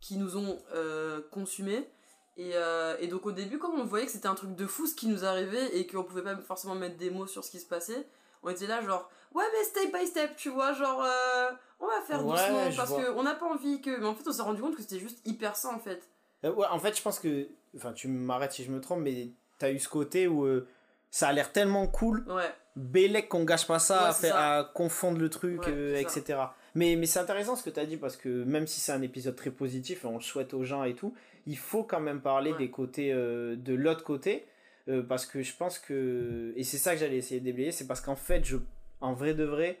qui 0.00 0.16
nous 0.16 0.36
ont 0.36 0.58
euh, 0.74 1.20
consumés. 1.32 1.88
Et, 2.36 2.52
euh, 2.54 2.96
et 3.00 3.08
donc 3.08 3.26
au 3.26 3.32
début, 3.32 3.58
comme 3.58 3.74
on 3.74 3.84
voyait 3.84 4.06
que 4.06 4.12
c'était 4.12 4.28
un 4.28 4.36
truc 4.36 4.54
de 4.54 4.66
fou 4.66 4.86
ce 4.86 4.94
qui 4.94 5.08
nous 5.08 5.24
arrivait 5.24 5.76
et 5.76 5.88
qu'on 5.88 6.04
pouvait 6.04 6.22
pas 6.22 6.36
forcément 6.36 6.76
mettre 6.76 6.96
des 6.96 7.10
mots 7.10 7.26
sur 7.26 7.42
ce 7.44 7.50
qui 7.50 7.58
se 7.58 7.66
passait, 7.66 8.06
on 8.42 8.50
était 8.50 8.66
là 8.66 8.80
genre 8.82 9.10
ouais 9.34 9.44
mais 9.52 9.64
step 9.64 9.92
by 9.92 10.06
step, 10.06 10.36
tu 10.36 10.48
vois, 10.50 10.72
genre 10.72 11.02
euh, 11.04 11.50
on 11.80 11.86
va 11.86 12.00
faire 12.06 12.24
Ouais, 12.24 12.32
doucement 12.36 12.70
parce 12.76 12.90
qu'on 12.92 13.22
n'a 13.22 13.34
pas 13.34 13.46
envie 13.46 13.80
que... 13.80 13.98
Mais 13.98 14.06
en 14.06 14.14
fait 14.14 14.26
on 14.28 14.32
s'est 14.32 14.42
rendu 14.42 14.60
compte 14.62 14.76
que 14.76 14.82
c'était 14.82 14.98
juste 14.98 15.20
hyper 15.26 15.56
sain 15.56 15.74
en 15.74 15.78
fait. 15.78 16.08
Euh, 16.44 16.52
ouais, 16.52 16.66
en 16.70 16.78
fait, 16.78 16.96
je 16.96 17.02
pense 17.02 17.18
que. 17.18 17.48
Enfin, 17.76 17.92
tu 17.92 18.06
m'arrêtes 18.08 18.52
si 18.52 18.64
je 18.64 18.70
me 18.70 18.80
trompe, 18.80 19.00
mais 19.00 19.30
t'as 19.58 19.70
eu 19.72 19.78
ce 19.78 19.88
côté 19.88 20.28
où 20.28 20.44
euh, 20.44 20.68
ça 21.10 21.28
a 21.28 21.32
l'air 21.32 21.52
tellement 21.52 21.86
cool. 21.88 22.24
Ouais, 22.28 22.54
Bélec 22.76 23.28
qu'on 23.28 23.44
gâche 23.44 23.66
pas 23.66 23.78
ça, 23.80 24.02
Ouais, 24.02 24.08
à, 24.08 24.12
faire, 24.12 24.34
ça. 24.34 24.58
à 24.58 24.64
confondre 24.64 25.18
le 25.18 25.28
truc, 25.30 25.64
ça. 25.64 25.70
etc. 25.70 26.38
Mais, 26.74 26.94
mais 26.96 27.06
c'est 27.06 27.18
intéressant 27.18 27.56
ce 27.56 27.64
que 27.64 27.70
tu 27.70 27.80
as 27.80 27.86
dit 27.86 27.96
parce 27.96 28.16
que 28.16 28.28
même 28.44 28.66
si 28.68 28.78
c'est 28.78 28.92
un 28.92 29.02
épisode 29.02 29.34
très 29.34 29.50
positif 29.50 30.04
on 30.04 30.14
le 30.14 30.20
souhaite 30.20 30.54
aux 30.54 30.62
gens 30.64 30.84
et 30.84 30.94
tout, 30.94 31.12
il 31.46 31.58
faut 31.58 31.82
quand 31.82 31.98
même 31.98 32.20
parler 32.20 32.52
des 32.54 32.70
côtés 32.70 33.12
de 33.12 33.74
l'autre 33.74 34.04
côté 34.04 34.46
euh, 34.88 35.02
parce 35.02 35.26
que 35.26 35.42
je 35.42 35.54
pense 35.56 35.78
que 35.78 36.52
et 36.56 36.64
c'est 36.64 36.78
ça 36.78 36.94
que 36.94 37.00
j'allais 37.00 37.16
essayer 37.18 37.40
de 37.40 37.44
déblayer, 37.44 37.72
c'est 37.72 37.86
parce 37.86 38.00
qu'en 38.00 38.16
fait, 38.16 38.44
je, 38.44 38.56
en 39.00 39.12
vrai 39.14 39.34
de 39.34 39.44
vrai, 39.44 39.78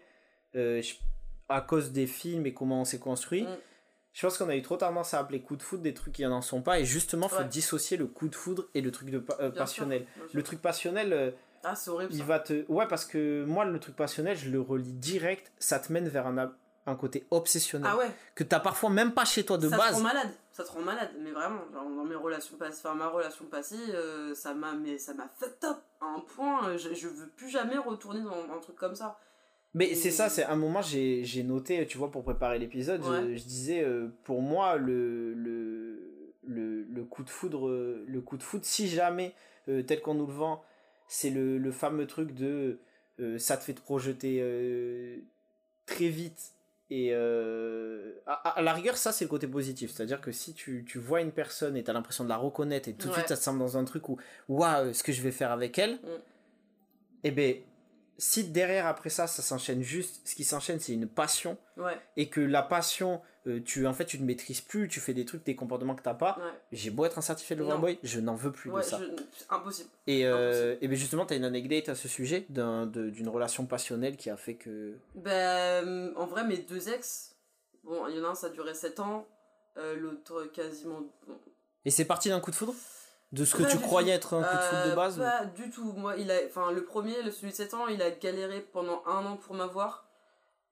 euh, 0.56 0.80
je- 0.82 0.94
à 1.48 1.60
cause 1.60 1.92
des 1.92 2.06
films 2.06 2.46
et 2.46 2.52
comment 2.54 2.80
on 2.82 2.84
s'est 2.84 2.98
construit, 2.98 3.42
Mm. 3.44 3.56
je 4.12 4.26
pense 4.26 4.36
qu'on 4.38 4.48
a 4.48 4.56
eu 4.56 4.62
trop 4.62 4.76
tendance 4.76 5.14
à 5.14 5.20
appeler 5.20 5.40
coup 5.40 5.56
de 5.56 5.62
foudre 5.62 5.82
des 5.82 5.94
trucs 5.94 6.14
qui 6.14 6.22
n'en 6.24 6.42
sont 6.42 6.60
pas 6.62 6.78
et 6.80 6.84
justement, 6.84 7.28
faut 7.28 7.38
Ouais. 7.38 7.48
dissocier 7.48 7.96
le 7.96 8.06
coup 8.06 8.28
de 8.28 8.34
foudre 8.34 8.68
et 8.74 8.80
le 8.82 8.90
truc 8.90 9.10
de 9.10 9.24
euh, 9.40 9.50
passionnel. 9.50 10.04
sûr. 10.16 10.30
Le 10.34 10.42
truc 10.42 10.60
passionnel. 10.60 11.34
Ah 11.64 11.74
c'est 11.74 11.90
horrible 11.90 12.12
il 12.12 12.18
ça. 12.20 12.24
va 12.24 12.38
te 12.38 12.64
ouais 12.70 12.86
parce 12.86 13.04
que 13.04 13.44
moi 13.44 13.64
le 13.64 13.80
truc 13.80 13.96
passionnel 13.96 14.36
je 14.36 14.48
le 14.48 14.60
relis 14.60 14.92
direct 14.92 15.50
ça 15.58 15.80
te 15.80 15.92
mène 15.92 16.08
vers 16.08 16.28
un, 16.28 16.52
un 16.88 16.96
côté 16.96 17.26
obsessionnel 17.30 17.90
Ah 17.92 17.96
ouais. 17.98 18.10
que 18.34 18.44
t'as 18.44 18.60
parfois 18.60 18.90
même 18.90 19.12
pas 19.12 19.24
chez 19.24 19.44
toi 19.44 19.58
de 19.58 19.68
ça 19.68 19.76
te 19.76 19.80
base. 19.80 19.94
rend 19.94 20.00
malade, 20.02 20.30
ça 20.52 20.64
te 20.64 20.70
rend 20.72 20.80
malade, 20.80 21.10
mais 21.20 21.30
vraiment, 21.30 21.60
genre, 21.72 21.84
dans 21.84 22.04
mes 22.04 22.14
relations 22.14 22.56
passées, 22.56 22.80
enfin 22.84 22.94
ma 22.94 23.08
relation 23.08 23.44
passée, 23.46 23.76
euh, 23.94 24.34
ça 24.34 24.54
m'a 24.54 24.72
mais 24.74 24.98
ça 24.98 25.14
m'a 25.14 25.28
fucked 25.38 25.64
up 25.64 25.78
à 26.00 26.06
un 26.06 26.20
point, 26.20 26.76
je, 26.76 26.94
je 26.94 27.08
veux 27.08 27.28
plus 27.28 27.48
jamais 27.48 27.76
retourner 27.78 28.20
dans 28.22 28.52
un 28.54 28.58
truc 28.60 28.76
comme 28.76 28.94
ça. 28.94 29.18
mais 29.74 29.94
c'est 29.94 30.10
ça 30.10 30.28
c'est 30.28 30.44
un 30.44 30.56
moment 30.56 30.80
j'ai 30.82 31.24
j'ai 31.24 31.42
noté 31.42 31.86
tu 31.86 31.98
vois 31.98 32.10
pour 32.10 32.22
préparer 32.24 32.58
l'épisode 32.58 33.02
je, 33.04 33.10
Ouais. 33.10 33.36
je 33.36 33.44
disais 33.44 33.82
euh, 33.82 34.08
pour 34.24 34.40
moi 34.42 34.76
le, 34.76 35.34
le 35.34 36.34
le 36.46 36.82
le 36.84 37.04
coup 37.04 37.22
de 37.22 37.28
foudre 37.30 37.68
euh, 37.68 38.04
le 38.08 38.20
coup 38.22 38.36
de 38.38 38.42
foudre 38.42 38.64
si 38.64 38.88
jamais 38.88 39.34
euh, 39.68 39.82
tel 39.82 40.00
qu'on 40.00 40.14
nous 40.14 40.26
le 40.26 40.32
vend 40.32 40.64
c'est 41.06 41.28
le, 41.30 41.58
le 41.58 41.70
fameux 41.72 42.06
truc 42.06 42.32
de 42.34 42.78
euh, 43.20 43.38
ça 43.38 43.56
te 43.58 43.64
fait 43.64 43.74
te 43.74 43.80
projeter 43.82 44.40
très 45.86 46.08
vite 46.08 46.52
et 46.90 47.10
euh, 47.12 48.14
à, 48.26 48.62
la 48.62 48.72
rigueur 48.72 48.96
ça 48.96 49.12
c'est 49.12 49.24
le 49.24 49.28
côté 49.28 49.46
positif 49.46 49.90
c'est 49.94 50.02
à 50.02 50.06
dire 50.06 50.20
que 50.22 50.32
si 50.32 50.54
tu, 50.54 50.84
tu 50.88 50.98
vois 50.98 51.20
une 51.20 51.32
personne 51.32 51.76
et 51.76 51.84
tu 51.84 51.90
as 51.90 51.92
l'impression 51.92 52.24
de 52.24 52.28
la 52.30 52.36
reconnaître 52.38 52.88
et 52.88 52.94
tout 52.94 53.08
de 53.08 53.12
Ouais. 53.12 53.18
suite 53.18 53.28
ça 53.28 53.36
te 53.36 53.42
semble 53.42 53.58
dans 53.58 53.76
un 53.76 53.84
truc 53.84 54.08
où 54.08 54.16
waouh 54.48 54.92
ce 54.94 55.02
que 55.02 55.12
je 55.12 55.20
vais 55.22 55.30
faire 55.32 55.52
avec 55.52 55.78
elle 55.78 55.94
Mm. 55.96 56.08
et 57.24 57.30
ben 57.30 57.56
si 58.16 58.44
derrière 58.44 58.86
après 58.86 59.10
ça 59.10 59.26
ça 59.26 59.42
s'enchaîne 59.42 59.82
juste 59.82 60.22
ce 60.26 60.34
qui 60.34 60.44
s'enchaîne 60.44 60.80
c'est 60.80 60.92
une 60.94 61.06
passion 61.08 61.56
Ouais, 61.76 61.96
et 62.16 62.28
que 62.30 62.40
la 62.40 62.62
passion 62.62 63.20
euh, 63.48 63.60
tu 63.64 63.86
en 63.86 63.92
fait 63.94 64.04
tu 64.04 64.18
ne 64.20 64.24
maîtrises 64.24 64.60
plus 64.60 64.88
tu 64.88 65.00
fais 65.00 65.14
des 65.14 65.24
trucs 65.24 65.44
des 65.44 65.56
comportements 65.56 65.94
que 65.94 66.02
t'as 66.02 66.14
pas 66.14 66.36
ouais, 66.38 66.52
j'ai 66.72 66.90
beau 66.90 67.04
être 67.04 67.18
un 67.18 67.22
certifié 67.22 67.56
de 67.56 67.62
boy 67.64 67.98
je 68.02 68.20
n'en 68.20 68.34
veux 68.34 68.52
plus 68.52 68.70
ouais, 68.70 68.82
de 68.82 68.86
ça 68.86 68.98
je- 69.00 69.22
c'est 69.36 69.46
impossible. 69.50 69.88
et, 70.06 70.26
euh, 70.26 70.48
Impossible. 70.72 70.78
et 70.84 70.88
ben 70.88 70.96
justement, 70.96 71.26
tu 71.26 71.34
as 71.34 71.36
une 71.36 71.44
anecdote 71.44 71.88
à 71.88 71.94
ce 71.94 72.08
sujet 72.08 72.46
d'une 72.48 73.28
relation 73.28 73.66
passionnelle 73.66 74.16
qui 74.16 74.30
a 74.30 74.36
fait 74.36 74.54
que. 74.54 74.94
Ben, 75.14 76.12
en 76.16 76.26
vrai, 76.26 76.44
mes 76.44 76.58
deux 76.58 76.88
ex, 76.88 77.34
bon, 77.84 78.06
il 78.08 78.16
y 78.16 78.20
en 78.20 78.24
a 78.24 78.28
un, 78.28 78.34
ça 78.34 78.48
a 78.48 78.50
duré 78.50 78.74
7 78.74 79.00
ans, 79.00 79.26
euh, 79.76 79.96
l'autre 79.96 80.44
quasiment. 80.52 81.00
bon, 81.26 81.38
Et 81.84 81.90
c'est 81.90 82.04
parti 82.04 82.28
d'un 82.28 82.40
coup 82.40 82.50
de 82.50 82.56
foudre? 82.56 82.74
De 83.32 83.44
ce 83.44 83.54
que 83.54 83.62
Pas 83.62 83.68
tu 83.68 83.78
croyais 83.78 84.12
tout. 84.18 84.28
être 84.28 84.34
un 84.34 84.42
coup 84.42 84.56
de 84.56 84.60
foudre 84.62 84.84
de 84.86 84.90
Euh, 84.90 84.94
base 84.94 85.18
ou- 85.18 85.20
Pas 85.22 85.44
du 85.44 85.68
tout. 85.70 85.92
Moi, 85.92 86.16
il 86.16 86.30
a, 86.30 86.36
enfin, 86.46 86.72
le 86.72 86.82
premier, 86.84 87.14
celui 87.30 87.50
de 87.50 87.56
7 87.56 87.74
ans, 87.74 87.86
il 87.86 88.00
a 88.00 88.10
galéré 88.10 88.60
pendant 88.72 89.02
un 89.06 89.24
an 89.26 89.36
pour 89.36 89.54
m'avoir. 89.54 90.07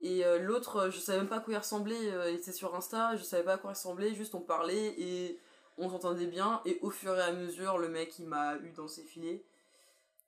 Et 0.02 0.24
euh, 0.24 0.38
l'autre, 0.38 0.76
euh, 0.76 0.90
je 0.90 0.98
savais 0.98 1.18
même 1.18 1.28
pas 1.28 1.36
à 1.36 1.40
quoi 1.40 1.54
il 1.54 1.58
ressemblait. 1.58 2.10
euh, 2.12 2.30
il 2.30 2.36
était 2.36 2.52
sur 2.52 2.74
Insta, 2.74 3.16
je 3.16 3.22
savais 3.22 3.42
pas 3.42 3.54
à 3.54 3.58
quoi 3.58 3.70
il 3.70 3.74
ressemblait. 3.74 4.14
Juste 4.14 4.34
on 4.34 4.40
parlait 4.40 4.94
et 4.98 5.38
on 5.78 5.88
s'entendait 5.90 6.26
bien. 6.26 6.60
Et 6.66 6.78
au 6.82 6.90
fur 6.90 7.16
et 7.16 7.22
à 7.22 7.32
mesure, 7.32 7.78
le 7.78 7.88
mec, 7.88 8.18
il 8.18 8.26
m'a 8.26 8.56
eu 8.56 8.70
dans 8.76 8.88
ses 8.88 9.02
filets. 9.02 9.42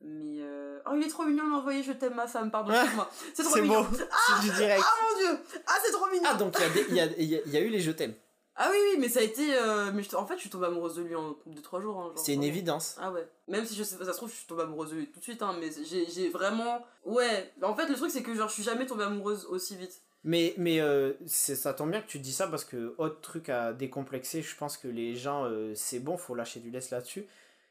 Mais 0.01 0.41
euh... 0.43 0.79
oh, 0.87 0.93
il 0.97 1.05
est 1.05 1.09
trop 1.09 1.25
mignon 1.25 1.45
de 1.45 1.51
m'envoyer 1.51 1.83
Je 1.83 1.93
t'aime 1.93 2.15
ma 2.15 2.29
femme, 2.29 2.51
pardon, 2.53 2.71
Ah, 2.73 2.81
excuse-moi. 2.83 3.11
C'est 3.35 3.43
trop 3.43 3.61
mignon. 3.61 3.83
beau, 3.83 3.97
c'est 3.97 4.49
du 4.49 4.55
direct. 4.57 4.85
Ah 4.87 4.95
mon 5.03 5.19
dieu 5.19 5.39
Ah, 5.67 5.75
c'est 5.85 5.91
trop 5.93 6.07
mignon 6.09 6.29
Ah, 6.31 6.35
donc 6.35 6.57
il 6.89 6.95
y 6.95 7.01
a, 7.01 7.05
a- 7.05 7.07
y 7.49 7.57
a 7.57 7.61
eu 7.61 7.69
les 7.69 7.81
je 7.81 7.91
t'aime. 7.91 8.15
Ah 8.61 8.69
oui, 8.73 8.77
oui, 8.91 8.97
mais 9.01 9.09
ça 9.09 9.21
a 9.21 9.23
été. 9.23 9.55
euh, 9.55 9.93
mais 9.95 10.03
je- 10.03 10.17
en 10.17 10.27
fait, 10.27 10.35
je 10.35 10.41
suis 10.41 10.51
tombée 10.51 10.67
amoureuse 10.67 10.97
de 10.97 11.03
lui 11.03 11.15
en 11.15 11.37
2-3 11.47 11.81
jours. 11.81 11.97
hein, 12.01 12.09
genre, 12.09 12.19
C'est 12.19 12.35
une 12.35 12.43
évidence. 12.43 12.97
Ah 13.01 13.13
ouais. 13.13 13.27
Même 13.47 13.65
si 13.65 13.77
je 13.77 13.85
sais 13.85 13.97
ça 13.97 14.05
se 14.13 14.17
trouve, 14.17 14.31
je 14.31 14.35
suis 14.35 14.47
tombée 14.47 14.63
amoureuse 14.65 14.91
de 14.91 14.97
lui 14.97 15.07
tout 15.11 15.21
de 15.21 15.25
suite, 15.25 15.41
hein, 15.43 15.57
mais 15.61 15.71
j'ai 15.89 16.29
vraiment. 16.29 16.85
Ouais. 17.05 17.53
En 17.63 17.75
fait, 17.77 17.87
le 17.87 17.95
truc, 17.95 18.11
c'est 18.11 18.23
que 18.25 18.35
genre, 18.35 18.49
je 18.49 18.55
suis 18.55 18.63
jamais 18.65 18.85
tombée 18.87 19.05
amoureuse 19.05 19.47
aussi 19.47 19.77
vite. 19.77 20.03
Mais, 20.25 20.53
mais 20.57 20.81
euh, 20.81 21.13
ça 21.27 21.73
tombe 21.73 21.93
bien 21.93 22.03
que 22.03 22.09
tu 22.09 22.19
dis 22.19 22.33
ça 22.33 22.49
parce 22.49 22.65
que 22.65 22.95
autre 22.99 23.21
truc 23.21 23.49
à 23.49 23.73
décomplexer, 23.73 24.43
je 24.43 24.57
pense 24.57 24.77
que 24.77 24.89
les 24.89 25.15
gens, 25.15 25.45
euh, 25.45 25.73
c'est 25.77 26.01
bon, 26.01 26.17
faut 26.17 26.35
lâcher 26.35 26.59
du 26.59 26.71
laisse 26.73 26.91
là-dessus. 26.91 27.25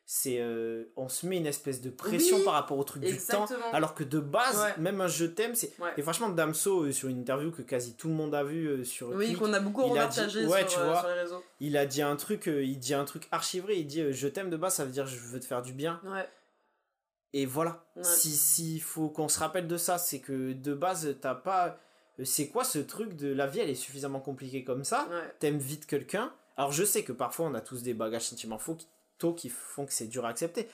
C'est 0.10 0.38
euh, 0.40 0.86
on 0.96 1.10
se 1.10 1.26
met 1.28 1.36
une 1.36 1.46
espèce 1.48 1.82
de 1.82 1.90
pression 1.90 2.38
Oui, 2.38 2.44
par 2.46 2.54
rapport 2.54 2.78
au 2.78 2.84
truc 2.86 3.04
du 3.04 3.18
temps, 3.18 3.46
alors 3.74 3.94
que 3.94 4.06
de 4.06 4.20
base, 4.22 4.58
Ouais. 4.58 4.82
même 4.82 5.02
un 5.02 5.08
je 5.10 5.26
t'aime, 5.26 5.54
c'est. 5.54 5.78
Ouais. 5.82 5.90
Et 5.98 6.02
franchement, 6.02 6.30
Damso, 6.30 6.84
euh, 6.86 6.92
sur 6.94 7.10
une 7.10 7.20
interview 7.20 7.52
que 7.52 7.62
quasi 7.62 7.94
tout 7.94 8.08
le 8.08 8.14
monde 8.14 8.34
a 8.34 8.42
vu 8.46 8.68
euh, 8.68 8.84
sur 8.86 9.10
Oui, 9.10 9.34
qu'on 9.34 9.52
a 9.52 9.60
beaucoup 9.60 9.82
a 9.82 9.86
dit- 9.86 9.90
repartagé 9.92 10.46
ouais, 10.46 10.62
sur, 10.62 10.80
tu 10.80 10.86
vois. 10.86 11.00
sur 11.02 11.10
les 11.10 11.14
réseaux. 11.16 11.44
il 11.60 11.76
a 11.76 11.86
dit 11.86 12.02
un 12.02 12.16
truc, 12.16 12.46
il 12.48 12.80
dit 12.80 12.94
un 12.94 13.04
truc 13.04 13.28
archi 13.32 13.60
vrai, 13.60 13.78
il 13.80 13.86
dit 13.86 14.14
je 14.14 14.28
t'aime 14.30 14.50
de 14.50 14.56
base, 14.56 14.76
ça 14.76 14.86
veut 14.86 14.92
dire 14.92 15.08
je 15.08 15.18
veux 15.20 15.42
te 15.42 15.46
faire 15.46 15.62
du 15.62 15.74
bien. 15.74 16.00
Ouais. 16.06 16.26
Et 17.34 17.46
voilà. 17.46 17.84
Si 18.02 18.30
s'il 18.32 18.82
faut 18.82 19.10
qu'on 19.10 19.28
se 19.28 19.40
rappelle 19.40 19.68
de 19.68 19.76
ça, 19.76 19.98
c'est 19.98 20.20
que 20.20 20.54
de 20.54 20.74
base, 20.74 21.18
t'as 21.20 21.36
pas. 21.36 21.78
C'est 22.24 22.48
quoi 22.48 22.64
ce 22.64 22.80
truc 22.80 23.18
de 23.18 23.28
la 23.28 23.46
vie, 23.46 23.60
elle 23.60 23.70
est 23.70 23.76
suffisamment 23.76 24.22
compliquée 24.22 24.64
comme 24.64 24.86
ça. 24.86 25.10
T'aimes 25.40 25.58
vite 25.60 25.86
quelqu'un. 25.86 26.32
Alors 26.56 26.72
je 26.72 26.86
sais 26.86 27.04
que 27.04 27.12
parfois 27.12 27.46
on 27.48 27.54
a 27.54 27.62
tous 27.62 27.84
des 27.84 27.94
bagages 27.94 28.24
sentimentaux 28.24 28.76
qui, 28.76 28.88
qui 29.34 29.50
font 29.50 29.86
que 29.86 29.94
c'est 29.94 30.08
dur 30.08 30.26
à 30.26 30.30
accepter. 30.30 30.68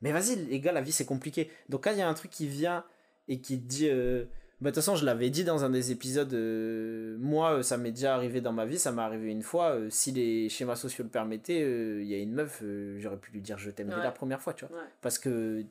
Mais 0.00 0.12
vas-y, 0.12 0.36
les 0.36 0.60
gars, 0.60 0.72
la 0.72 0.80
vie 0.80 0.92
c'est 0.92 1.04
compliqué. 1.06 1.50
Donc 1.68 1.84
quand 1.84 1.92
il 1.92 1.98
y 1.98 2.02
a 2.02 2.08
un 2.08 2.14
truc 2.14 2.30
qui 2.30 2.46
vient 2.48 2.84
et 3.28 3.40
qui 3.40 3.60
te 3.60 3.66
dit. 3.66 3.88
euh, 3.88 4.24
bah, 4.60 4.70
de 4.70 4.74
toute 4.76 4.84
façon, 4.84 4.94
je 4.96 5.04
l'avais 5.04 5.28
dit 5.30 5.42
dans 5.44 5.64
un 5.64 5.70
des 5.70 5.90
épisodes. 5.90 6.32
euh, 6.34 7.16
moi, 7.18 7.54
euh, 7.58 7.62
ça 7.62 7.76
m'est 7.76 7.90
déjà 7.90 8.14
arrivé 8.14 8.40
dans 8.40 8.52
ma 8.52 8.64
vie, 8.64 8.78
ça 8.78 8.92
m'est 8.92 9.02
arrivé 9.02 9.30
une 9.30 9.42
fois. 9.42 9.70
euh, 9.72 9.90
si 9.90 10.12
les 10.12 10.48
schémas 10.48 10.76
sociaux 10.76 11.02
le 11.04 11.10
permettaient, 11.10 11.60
il 12.00 12.06
y 12.06 12.14
a 12.14 12.18
une 12.18 12.32
meuf, 12.32 12.62
j'aurais 12.98 13.16
pu 13.18 13.32
lui 13.32 13.40
dire 13.40 13.58
je 13.58 13.70
t'aime 13.70 13.88
dès 13.88 13.96
la 14.04 14.12
première 14.12 14.40
fois, 14.40 14.54
tu 14.54 14.64
vois. 14.66 14.76
Ouais. 14.78 14.84
Parce 15.00 15.18
que 15.18 15.64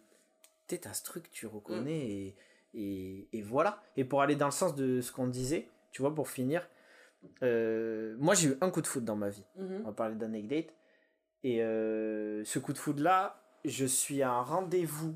tu 0.68 0.78
t'as 0.80 0.94
ce 0.94 1.04
truc, 1.04 1.30
tu 1.32 1.46
Mm. 1.46 1.50
reconnais 1.50 2.00
et, 2.10 2.36
et, 2.74 3.28
et 3.34 3.42
voilà. 3.42 3.82
Et 3.98 4.04
pour 4.06 4.22
aller 4.22 4.36
dans 4.36 4.46
le 4.48 4.52
sens 4.52 4.76
de 4.76 5.00
ce 5.02 5.12
qu'on 5.14 5.28
disait, 5.28 5.68
tu 5.92 6.02
vois, 6.02 6.14
pour 6.16 6.30
finir, 6.30 6.68
moi 7.42 8.34
j'ai 8.36 8.50
eu 8.50 8.58
un 8.62 8.70
coup 8.70 8.82
de 8.82 8.88
foot 8.88 9.04
dans 9.04 9.16
ma 9.16 9.30
vie. 9.30 9.44
Mhm. 9.58 9.82
On 9.82 9.88
va 9.88 9.92
parler 9.94 10.16
d'anecdote. 10.16 10.68
Et 11.44 11.64
euh, 11.64 12.44
ce 12.46 12.60
coup 12.60 12.74
de 12.74 12.78
foot 12.78 13.00
là, 13.00 13.42
je 13.66 13.86
suis 13.86 14.22
à 14.22 14.32
un 14.32 14.42
rendez-vous 14.42 15.16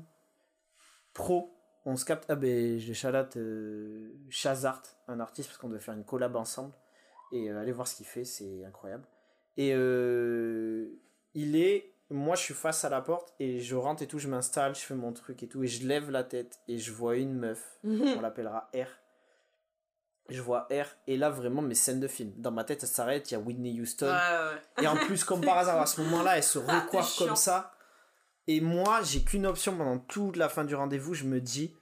pro. 1.12 1.52
On 1.84 1.96
se 1.96 2.04
capte. 2.04 2.26
Ah 2.28 2.34
ben, 2.34 2.78
je 2.78 2.92
chalate 2.92 3.36
euh, 3.36 4.12
Chazart, 4.28 4.82
un 5.08 5.20
artiste, 5.20 5.48
parce 5.48 5.58
qu'on 5.58 5.68
devait 5.68 5.80
faire 5.80 5.94
une 5.94 6.04
collab 6.04 6.36
ensemble. 6.36 6.72
Et 7.32 7.50
euh, 7.50 7.60
allez 7.60 7.72
voir 7.72 7.86
ce 7.88 7.96
qu'il 7.96 8.06
fait, 8.06 8.24
c'est 8.24 8.64
incroyable. 8.64 9.04
Et 9.56 9.72
euh, 9.74 10.88
il 11.34 11.56
est. 11.56 11.92
Moi, 12.08 12.36
je 12.36 12.42
suis 12.42 12.54
face 12.54 12.84
à 12.84 12.88
la 12.88 13.00
porte 13.00 13.34
et 13.40 13.58
je 13.58 13.74
rentre 13.74 14.00
et 14.02 14.06
tout, 14.06 14.20
je 14.20 14.28
m'installe, 14.28 14.76
je 14.76 14.80
fais 14.80 14.94
mon 14.94 15.12
truc 15.12 15.42
et 15.42 15.48
tout, 15.48 15.64
et 15.64 15.66
je 15.66 15.88
lève 15.88 16.08
la 16.08 16.22
tête 16.22 16.60
et 16.68 16.78
je 16.78 16.92
vois 16.92 17.16
une 17.16 17.34
meuf, 17.34 17.80
on 17.84 18.20
l'appellera 18.20 18.70
R. 18.72 18.86
Je 20.28 20.42
vois 20.42 20.66
R, 20.70 20.86
et 21.06 21.16
là, 21.16 21.30
vraiment, 21.30 21.62
mes 21.62 21.74
scènes 21.74 22.00
de 22.00 22.08
film. 22.08 22.32
Dans 22.36 22.50
ma 22.50 22.64
tête, 22.64 22.80
ça 22.80 22.86
s'arrête, 22.86 23.30
il 23.30 23.34
y 23.34 23.36
a 23.36 23.40
Whitney 23.40 23.80
Houston. 23.80 24.06
Ouais, 24.06 24.12
ouais. 24.12 24.84
Et 24.84 24.86
en 24.88 24.96
plus, 24.96 25.22
comme 25.22 25.40
par 25.40 25.58
hasard, 25.58 25.80
à 25.80 25.86
ce 25.86 26.00
moment-là, 26.02 26.36
elle 26.36 26.42
se 26.42 26.58
Ah, 26.66 26.80
recoiffe 26.80 27.16
comme 27.16 27.36
ça. 27.36 27.72
Et 28.48 28.60
moi, 28.60 29.00
j'ai 29.02 29.22
qu'une 29.22 29.46
option 29.46 29.76
pendant 29.76 29.98
toute 29.98 30.36
la 30.36 30.48
fin 30.48 30.64
du 30.64 30.74
rendez-vous. 30.74 31.14
Je 31.14 31.24
me 31.24 31.40
dis, 31.40 31.74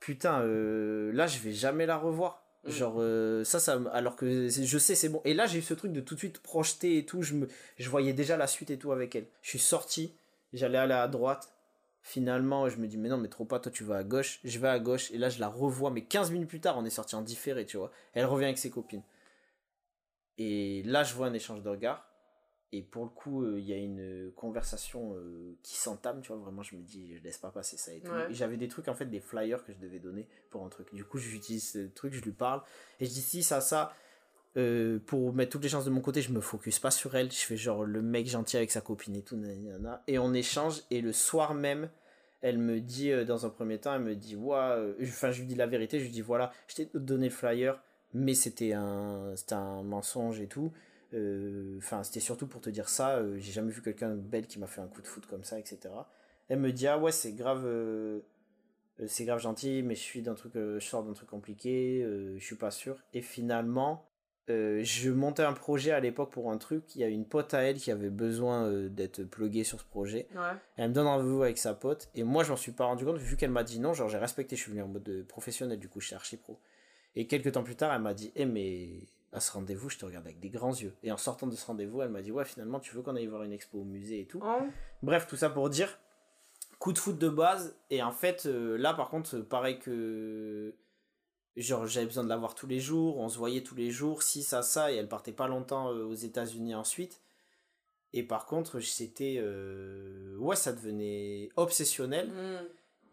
putain, 0.00 0.40
euh, 0.40 1.12
là, 1.12 1.26
je 1.26 1.38
vais 1.38 1.52
jamais 1.52 1.86
la 1.86 1.96
revoir. 1.96 2.42
Mm. 2.64 2.70
Genre, 2.70 2.94
euh, 2.98 3.44
ça, 3.44 3.60
ça, 3.60 3.80
alors 3.92 4.16
que 4.16 4.48
je 4.48 4.78
sais, 4.78 4.94
c'est 4.94 5.08
bon. 5.08 5.20
Et 5.24 5.34
là, 5.34 5.46
j'ai 5.46 5.58
eu 5.58 5.62
ce 5.62 5.74
truc 5.74 5.92
de 5.92 6.00
tout 6.00 6.14
de 6.14 6.18
suite 6.18 6.40
projeter 6.40 6.98
et 6.98 7.06
tout. 7.06 7.22
Je, 7.22 7.34
me, 7.34 7.48
je 7.78 7.88
voyais 7.88 8.12
déjà 8.12 8.36
la 8.36 8.46
suite 8.46 8.70
et 8.70 8.78
tout 8.78 8.92
avec 8.92 9.14
elle. 9.14 9.26
Je 9.42 9.50
suis 9.50 9.58
sorti, 9.58 10.12
j'allais 10.52 10.78
aller 10.78 10.94
à 10.94 11.06
droite. 11.08 11.48
Finalement, 12.08 12.70
je 12.70 12.78
me 12.78 12.86
dis, 12.86 12.96
mais 12.96 13.10
non, 13.10 13.18
mais 13.18 13.28
trop 13.28 13.44
pas, 13.44 13.60
toi, 13.60 13.70
tu 13.70 13.84
vas 13.84 13.96
à 13.96 14.02
gauche. 14.02 14.40
Je 14.42 14.58
vais 14.58 14.68
à 14.68 14.78
gauche. 14.78 15.10
Et 15.10 15.18
là, 15.18 15.28
je 15.28 15.40
la 15.40 15.48
revois. 15.48 15.90
Mais 15.90 16.06
15 16.06 16.30
minutes 16.30 16.48
plus 16.48 16.58
tard, 16.58 16.78
on 16.78 16.86
est 16.86 16.90
sorti 16.90 17.14
en 17.14 17.20
différé, 17.20 17.66
tu 17.66 17.76
vois. 17.76 17.92
Elle 18.14 18.24
revient 18.24 18.46
avec 18.46 18.56
ses 18.56 18.70
copines. 18.70 19.02
Et 20.38 20.82
là, 20.84 21.04
je 21.04 21.12
vois 21.12 21.26
un 21.26 21.34
échange 21.34 21.60
de 21.60 21.68
regards. 21.68 22.08
Et 22.72 22.80
pour 22.80 23.04
le 23.04 23.10
coup, 23.10 23.42
euh, 23.42 23.60
il 23.60 23.66
y 23.66 23.74
a 23.74 23.76
une 23.76 24.32
conversation 24.36 25.16
euh, 25.16 25.58
qui 25.62 25.76
s'entame, 25.76 26.22
tu 26.22 26.28
vois. 26.28 26.38
Vraiment, 26.38 26.62
je 26.62 26.76
me 26.76 26.80
dis, 26.80 27.14
je 27.14 27.22
laisse 27.22 27.36
pas 27.36 27.50
passer 27.50 27.76
ça 27.76 27.92
et 27.92 28.00
tout. 28.00 28.10
Ouais. 28.10 28.30
Et 28.30 28.34
j'avais 28.34 28.56
des 28.56 28.68
trucs, 28.68 28.88
en 28.88 28.94
fait, 28.94 29.04
des 29.04 29.20
flyers 29.20 29.62
que 29.62 29.74
je 29.74 29.78
devais 29.78 29.98
donner 29.98 30.26
pour 30.48 30.64
un 30.64 30.70
truc. 30.70 30.94
Du 30.94 31.04
coup, 31.04 31.18
j'utilise 31.18 31.72
ce 31.72 31.88
truc, 31.88 32.14
je 32.14 32.22
lui 32.22 32.32
parle. 32.32 32.62
Et 33.00 33.04
je 33.04 33.10
dis, 33.10 33.20
si, 33.20 33.42
ça, 33.42 33.60
ça. 33.60 33.94
Euh, 34.56 34.98
pour 35.06 35.32
mettre 35.34 35.52
toutes 35.52 35.62
les 35.62 35.68
chances 35.68 35.84
de 35.84 35.90
mon 35.90 36.00
côté, 36.00 36.22
je 36.22 36.32
me 36.32 36.40
focus 36.40 36.78
pas 36.78 36.90
sur 36.90 37.14
elle. 37.14 37.30
Je 37.30 37.36
fais 37.38 37.56
genre 37.56 37.84
le 37.84 38.02
mec 38.02 38.26
gentil 38.28 38.56
avec 38.56 38.70
sa 38.70 38.80
copine 38.80 39.14
et 39.16 39.22
tout. 39.22 39.36
nanana. 39.36 40.02
Et 40.06 40.18
on 40.18 40.32
échange. 40.32 40.82
Et 40.90 41.00
le 41.00 41.12
soir 41.12 41.54
même, 41.54 41.88
elle 42.40 42.58
me 42.58 42.80
dit, 42.80 43.10
euh, 43.12 43.24
dans 43.24 43.46
un 43.46 43.50
premier 43.50 43.78
temps, 43.78 43.94
elle 43.94 44.02
me 44.02 44.14
dit, 44.14 44.36
euh, 44.36 44.94
enfin, 45.02 45.30
je 45.30 45.40
lui 45.40 45.46
dis 45.46 45.54
la 45.54 45.66
vérité. 45.66 45.98
Je 45.98 46.04
lui 46.04 46.10
dis, 46.12 46.22
voilà, 46.22 46.52
je 46.66 46.76
t'ai 46.76 46.90
donné 46.94 47.26
le 47.28 47.34
flyer, 47.34 47.80
mais 48.14 48.34
c'était 48.34 48.72
un, 48.72 49.34
un 49.50 49.82
mensonge 49.82 50.40
et 50.40 50.46
tout. 50.48 50.72
Euh, 51.14 51.76
Enfin, 51.78 52.02
c'était 52.02 52.20
surtout 52.20 52.46
pour 52.46 52.60
te 52.60 52.70
dire 52.70 52.88
ça. 52.88 53.22
J'ai 53.36 53.52
jamais 53.52 53.70
vu 53.70 53.82
quelqu'un 53.82 54.10
de 54.10 54.16
belle 54.16 54.46
qui 54.46 54.58
m'a 54.58 54.66
fait 54.66 54.80
un 54.80 54.88
coup 54.88 55.02
de 55.02 55.06
foot 55.06 55.26
comme 55.26 55.44
ça, 55.44 55.58
etc. 55.58 55.78
Elle 56.48 56.58
me 56.60 56.72
dit, 56.72 56.86
ah 56.86 56.98
ouais, 56.98 57.12
c'est 57.12 57.32
grave. 57.32 57.66
c'est 59.06 59.24
grave 59.24 59.38
gentil, 59.38 59.82
mais 59.82 59.94
je 59.94 60.00
suis 60.00 60.22
d'un 60.22 60.34
truc, 60.34 60.52
je 60.54 60.78
sors 60.80 61.04
d'un 61.04 61.12
truc 61.12 61.28
compliqué, 61.28 62.02
euh, 62.02 62.36
je 62.38 62.44
suis 62.44 62.56
pas 62.56 62.70
sûr. 62.70 62.96
Et 63.14 63.22
finalement, 63.22 64.07
euh, 64.50 64.80
je 64.82 65.10
montais 65.10 65.42
un 65.42 65.52
projet 65.52 65.90
à 65.90 66.00
l'époque 66.00 66.30
pour 66.30 66.50
un 66.50 66.58
truc. 66.58 66.94
Il 66.94 67.00
y 67.00 67.04
a 67.04 67.08
une 67.08 67.24
pote 67.24 67.54
à 67.54 67.62
elle 67.62 67.76
qui 67.76 67.90
avait 67.90 68.10
besoin 68.10 68.64
euh, 68.64 68.88
d'être 68.88 69.22
pluguée 69.24 69.64
sur 69.64 69.80
ce 69.80 69.84
projet. 69.84 70.26
Ouais. 70.34 70.56
Elle 70.76 70.90
me 70.90 70.94
donne 70.94 71.06
rendez-vous 71.06 71.42
avec 71.42 71.58
sa 71.58 71.74
pote. 71.74 72.08
Et 72.14 72.22
moi, 72.22 72.44
je 72.44 72.50
m'en 72.50 72.56
suis 72.56 72.72
pas 72.72 72.84
rendu 72.84 73.04
compte, 73.04 73.18
vu 73.18 73.36
qu'elle 73.36 73.50
m'a 73.50 73.64
dit 73.64 73.80
non. 73.80 73.94
Genre, 73.94 74.08
j'ai 74.08 74.18
respecté, 74.18 74.56
je 74.56 74.62
suis 74.62 74.70
venu 74.70 74.82
en 74.82 74.88
mode 74.88 75.08
euh, 75.08 75.24
professionnel, 75.26 75.78
du 75.78 75.88
coup, 75.88 76.00
je 76.00 76.06
suis 76.06 76.14
archi 76.14 76.36
pro. 76.36 76.58
Et 77.16 77.26
quelques 77.26 77.52
temps 77.52 77.62
plus 77.62 77.76
tard, 77.76 77.92
elle 77.92 78.02
m'a 78.02 78.14
dit 78.14 78.32
Eh, 78.36 78.46
mais 78.46 79.08
à 79.32 79.40
ce 79.40 79.52
rendez-vous, 79.52 79.90
je 79.90 79.98
te 79.98 80.04
regarde 80.04 80.26
avec 80.26 80.40
des 80.40 80.50
grands 80.50 80.74
yeux. 80.74 80.94
Et 81.02 81.12
en 81.12 81.16
sortant 81.16 81.46
de 81.46 81.54
ce 81.54 81.66
rendez-vous, 81.66 82.02
elle 82.02 82.10
m'a 82.10 82.22
dit 82.22 82.32
Ouais, 82.32 82.44
finalement, 82.44 82.80
tu 82.80 82.94
veux 82.94 83.02
qu'on 83.02 83.16
aille 83.16 83.26
voir 83.26 83.42
une 83.42 83.52
expo 83.52 83.78
au 83.80 83.84
musée 83.84 84.20
et 84.20 84.26
tout. 84.26 84.40
Oh. 84.42 84.66
Bref, 85.02 85.26
tout 85.26 85.36
ça 85.36 85.50
pour 85.50 85.68
dire 85.70 85.98
coup 86.78 86.92
de 86.92 86.98
foot 86.98 87.18
de 87.18 87.28
base. 87.28 87.76
Et 87.90 88.02
en 88.02 88.12
fait, 88.12 88.46
euh, 88.46 88.76
là, 88.76 88.94
par 88.94 89.08
contre, 89.08 89.38
pareil 89.38 89.78
que. 89.78 90.74
Genre, 91.60 91.86
j'avais 91.86 92.06
besoin 92.06 92.22
de 92.24 92.28
la 92.28 92.36
voir 92.36 92.54
tous 92.54 92.66
les 92.68 92.78
jours, 92.80 93.18
on 93.18 93.28
se 93.28 93.36
voyait 93.36 93.62
tous 93.62 93.74
les 93.74 93.90
jours, 93.90 94.22
si, 94.22 94.42
ça, 94.44 94.62
ça, 94.62 94.92
et 94.92 94.96
elle 94.96 95.08
partait 95.08 95.32
pas 95.32 95.48
longtemps 95.48 95.92
euh, 95.92 96.04
aux 96.04 96.14
États-Unis 96.14 96.74
ensuite. 96.74 97.20
Et 98.12 98.22
par 98.22 98.46
contre, 98.46 98.78
c'était. 98.80 99.36
euh, 99.38 100.36
Ouais, 100.38 100.54
ça 100.56 100.72
devenait 100.72 101.48
obsessionnel. 101.56 102.28
Mm. 102.28 102.66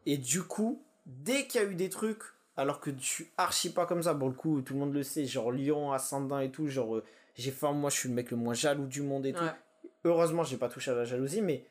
Et 0.06 0.18
du 0.18 0.44
coup, 0.44 0.82
dès 1.08 1.48
qu'il 1.48 1.60
y 1.60 1.64
a 1.64 1.68
eu 1.68 1.76
des 1.76 1.90
trucs, 1.90 2.22
alors 2.56 2.80
que 2.80 2.92
je 2.96 3.04
suis 3.04 3.28
archi 3.38 3.72
pas 3.72 3.86
comme 3.88 4.04
ça, 4.04 4.14
pour 4.14 4.28
le 4.30 4.36
coup, 4.36 4.62
tout 4.62 4.74
le 4.74 4.80
monde 4.80 4.94
le 4.94 5.02
sait, 5.04 5.26
genre 5.26 5.52
Lion, 5.52 5.92
ascendant 5.92 6.40
et 6.40 6.52
tout, 6.52 6.68
genre, 6.68 6.98
euh, 6.98 7.04
j'ai 7.36 7.52
faim, 7.52 7.72
moi 7.74 7.90
je 7.90 7.96
suis 7.98 8.10
le 8.10 8.16
mec 8.16 8.30
le 8.32 8.38
moins 8.38 8.54
jaloux 8.54 8.86
du 8.86 9.02
monde 9.02 9.26
et 9.26 9.34
tout. 9.34 9.44
Heureusement, 10.04 10.44
j'ai 10.44 10.58
pas 10.58 10.70
touché 10.70 10.92
à 10.92 10.96
la 10.96 11.04
jalousie, 11.04 11.42
mais 11.42 11.66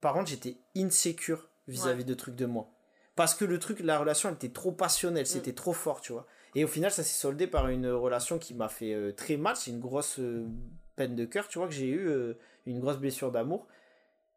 par 0.00 0.14
contre, 0.14 0.30
j'étais 0.30 0.56
insécure 0.76 1.48
vis-à-vis 1.66 2.02
Ouais. 2.02 2.08
de 2.08 2.14
trucs 2.14 2.36
de 2.36 2.46
moi. 2.46 2.68
Parce 3.14 3.34
que 3.34 3.44
le 3.44 3.58
truc, 3.58 3.80
la 3.80 3.98
relation, 3.98 4.28
elle 4.30 4.36
était 4.36 4.48
trop 4.48 4.70
Mm. 4.70 4.76
passionnelle, 4.76 5.26
c'était 5.26 5.52
trop 5.52 5.72
fort, 5.72 6.00
tu 6.00 6.12
vois. 6.12 6.26
Et 6.54 6.64
au 6.64 6.68
final, 6.68 6.90
ça 6.90 7.02
s'est 7.02 7.18
soldé 7.18 7.46
par 7.46 7.68
une 7.68 7.86
relation 7.88 8.38
qui 8.38 8.54
m'a 8.54 8.68
fait 8.68 8.92
euh, 8.94 9.12
très 9.12 9.36
mal, 9.36 9.56
c'est 9.56 9.70
une 9.70 9.80
grosse 9.80 10.18
euh, 10.18 10.46
peine 10.96 11.14
de 11.16 11.24
cœur, 11.24 11.48
tu 11.48 11.58
vois, 11.58 11.66
que 11.68 11.74
j'ai 11.74 11.88
eu, 11.88 12.08
euh, 12.08 12.38
une 12.66 12.80
grosse 12.80 12.98
blessure 12.98 13.30
d'amour. 13.32 13.66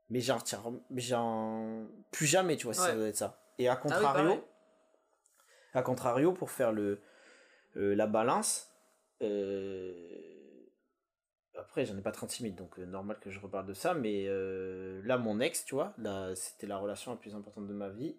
Mais 0.09 0.19
j'en 0.19 0.37
retiens, 0.37 0.61
j'en. 0.95 1.85
Plus 2.11 2.25
jamais, 2.25 2.57
tu 2.57 2.65
vois, 2.65 2.73
si 2.73 2.81
ça 2.81 2.95
doit 2.95 3.07
être 3.07 3.17
ça. 3.17 3.41
Et 3.57 3.67
à 3.67 3.73
Ah 3.73 3.75
oui, 3.75 3.81
contrario, 3.81 4.45
à 5.73 5.81
contrario, 5.81 6.31
pour 6.33 6.51
faire 6.51 6.71
le, 6.71 7.01
la 7.73 8.05
balance, 8.07 8.69
après 11.57 11.85
j'en 11.85 11.97
ai 11.97 12.01
pas 12.01 12.11
36 12.11 12.43
000, 12.43 12.55
donc 12.55 12.77
normal 12.77 13.17
que 13.19 13.29
je 13.31 13.39
reparle 13.39 13.65
de 13.65 13.73
ça, 13.73 13.93
mais 13.93 14.27
là 15.03 15.17
mon 15.17 15.39
ex, 15.39 15.65
tu 15.65 15.75
vois, 15.75 15.93
là 15.97 16.35
c'était 16.35 16.67
la 16.67 16.77
relation 16.77 17.11
la 17.11 17.17
plus 17.17 17.33
importante 17.35 17.67
de 17.67 17.73
ma 17.73 17.89
vie. 17.89 18.15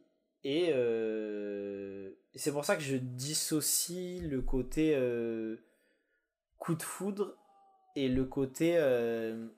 Et, 0.49 0.71
euh, 0.73 2.09
et 2.33 2.39
c'est 2.39 2.53
pour 2.53 2.65
ça 2.65 2.77
que 2.77 2.83
je 2.83 2.95
dissocie 2.95 4.23
le 4.23 4.43
côté 4.43 4.95
euh, 4.95 5.57
coup 6.59 6.77
de 6.77 6.85
foudre 6.85 7.37
et 7.97 8.09
le 8.09 8.25
côté 8.25 8.77
euh, 8.77 9.49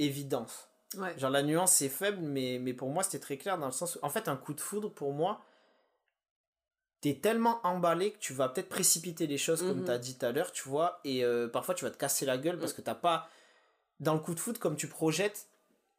évidence. 0.00 0.68
Ouais. 0.96 1.16
Genre 1.16 1.30
la 1.30 1.44
nuance 1.44 1.80
est 1.80 1.88
faible, 1.88 2.18
mais, 2.22 2.58
mais 2.60 2.74
pour 2.74 2.88
moi 2.88 3.04
c'était 3.04 3.20
très 3.20 3.36
clair 3.38 3.56
dans 3.56 3.66
le 3.66 3.72
sens 3.72 3.94
où, 3.94 3.98
en 4.02 4.08
fait, 4.10 4.26
un 4.26 4.36
coup 4.36 4.52
de 4.52 4.60
foudre, 4.60 4.90
pour 4.92 5.12
moi, 5.12 5.44
t'es 7.00 7.14
tellement 7.14 7.60
emballé 7.64 8.10
que 8.10 8.18
tu 8.18 8.32
vas 8.32 8.48
peut-être 8.48 8.68
précipiter 8.68 9.28
les 9.28 9.38
choses, 9.38 9.60
comme 9.62 9.78
Mhm. 9.80 9.84
t'as 9.84 9.98
dit 9.98 10.18
tout 10.18 10.26
à 10.26 10.32
l'heure, 10.32 10.50
tu 10.50 10.68
vois, 10.68 10.98
et 11.04 11.24
euh, 11.24 11.46
parfois 11.46 11.76
tu 11.76 11.84
vas 11.84 11.92
te 11.92 11.98
casser 11.98 12.26
la 12.26 12.36
gueule 12.36 12.58
parce 12.58 12.72
que 12.72 12.82
t'as 12.82 12.96
pas. 12.96 13.28
Dans 14.00 14.14
le 14.14 14.20
coup 14.20 14.34
de 14.34 14.40
foudre, 14.40 14.58
comme 14.58 14.74
tu 14.76 14.88
projettes, 14.88 15.46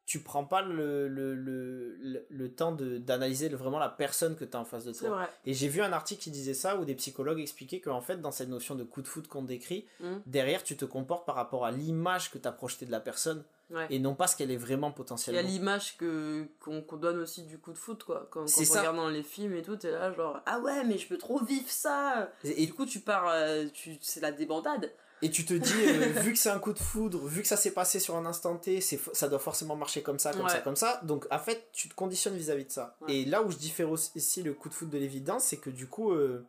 tu 0.07 0.21
prends 0.21 0.45
pas 0.45 0.61
le, 0.63 1.07
le, 1.09 1.35
le, 1.35 2.25
le, 2.29 2.49
temps 2.49 2.71
d'analyser 2.71 3.49
vraiment 3.49 3.77
la 3.77 3.89
personne 3.89 4.35
que 4.37 4.45
tu 4.45 4.55
as 4.55 4.59
en 4.59 4.63
face 4.65 4.85
de 4.85 4.93
toi. 4.93 5.09
Vrai. 5.09 5.29
Et 5.45 5.53
j'ai 5.53 5.67
vu 5.67 5.81
un 5.81 5.91
article 5.91 6.21
qui 6.23 6.31
disait 6.31 6.53
ça, 6.53 6.77
où 6.77 6.85
des 6.85 6.95
psychologues 6.95 7.39
expliquaient 7.41 7.81
qu'en 7.81 7.99
fait, 8.01 8.21
dans 8.21 8.31
cette 8.31 8.47
notion 8.47 8.73
de 8.75 8.83
coup 8.85 9.01
de 9.01 9.07
foot 9.07 9.27
qu'on 9.27 9.43
décrit, 9.43 9.85
Mm. 9.99 10.15
derrière, 10.25 10.63
tu 10.63 10.77
te 10.77 10.85
comportes 10.85 11.25
par 11.25 11.35
rapport 11.35 11.65
à 11.65 11.71
l'image 11.71 12.31
que 12.31 12.37
tu 12.37 12.47
as 12.47 12.51
projetée 12.53 12.85
de 12.85 12.91
la 12.91 13.01
personne, 13.01 13.43
Ouais. 13.69 13.85
et 13.89 13.99
non 13.99 14.15
pas 14.15 14.27
ce 14.27 14.37
qu'elle 14.37 14.49
est 14.49 14.55
vraiment 14.55 14.87
Il 14.87 14.91
y 14.91 14.93
a 14.93 14.95
potentiellement. 14.95 15.41
l'image 15.41 15.97
que 15.97 16.45
qu'on 16.61 16.81
donne 16.95 17.17
aussi 17.19 17.43
du 17.43 17.57
coup 17.57 17.73
de 17.73 17.77
foot 17.77 18.01
quoi. 18.05 18.25
Quand, 18.31 18.45
quand 18.45 18.61
on 18.65 18.73
regarde 18.79 18.95
dans 18.95 19.09
les 19.09 19.23
films 19.23 19.55
et 19.55 19.61
tout, 19.61 19.75
t'es 19.75 19.91
là 19.91 20.13
genre 20.13 20.39
ah 20.45 20.59
ouais 20.61 20.85
mais 20.85 20.97
je 20.97 21.05
peux 21.05 21.17
trop 21.17 21.43
vivre 21.43 21.69
ça. 21.69 22.31
Et, 22.45 22.63
Et 22.63 22.65
du 22.65 22.73
coup 22.73 22.85
tu 22.85 23.01
pars, 23.01 23.27
euh, 23.27 23.65
tu 23.73 23.97
c'est 24.01 24.21
la 24.21 24.31
débandade. 24.31 24.89
Et 25.21 25.31
tu 25.31 25.45
te 25.45 25.53
dis, 25.53 25.73
euh, 25.73 26.09
vu 26.21 26.33
que 26.33 26.37
c'est 26.39 26.49
un 26.49 26.59
coup 26.59 26.73
de 26.73 26.79
foudre, 26.79 27.25
vu 27.27 27.41
que 27.41 27.47
ça 27.47 27.57
s'est 27.57 27.71
passé 27.71 27.99
sur 27.99 28.15
un 28.15 28.25
instant 28.25 28.55
T, 28.57 28.81
c'est 28.81 28.99
ça 29.13 29.27
doit 29.29 29.39
forcément 29.39 29.75
marcher 29.75 30.01
comme 30.03 30.19
ça, 30.19 30.31
comme 30.33 30.43
Ouais. 30.43 30.49
ça, 30.51 30.59
comme 30.61 30.75
ça. 30.75 30.99
Donc, 31.03 31.25
en 31.31 31.39
fait, 31.39 31.69
tu 31.73 31.89
te 31.89 31.95
conditionnes 31.95 32.35
vis-à-vis 32.37 32.65
de 32.65 32.71
ça. 32.71 32.95
Ouais. 33.01 33.15
Et 33.15 33.25
là 33.25 33.41
où 33.41 33.49
je 33.51 33.57
diffère 33.57 33.89
aussi 33.89 34.11
ici 34.15 34.43
le 34.43 34.53
coup 34.53 34.69
de 34.69 34.73
foudre 34.73 34.91
de 34.91 34.97
l'évidence, 34.97 35.45
c'est 35.45 35.57
que 35.57 35.69
du 35.69 35.87
coup, 35.87 36.11
euh, 36.11 36.45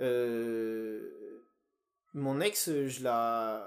euh, 0.00 1.42
mon 2.14 2.40
ex, 2.40 2.70
je 2.86 3.02
la. 3.04 3.66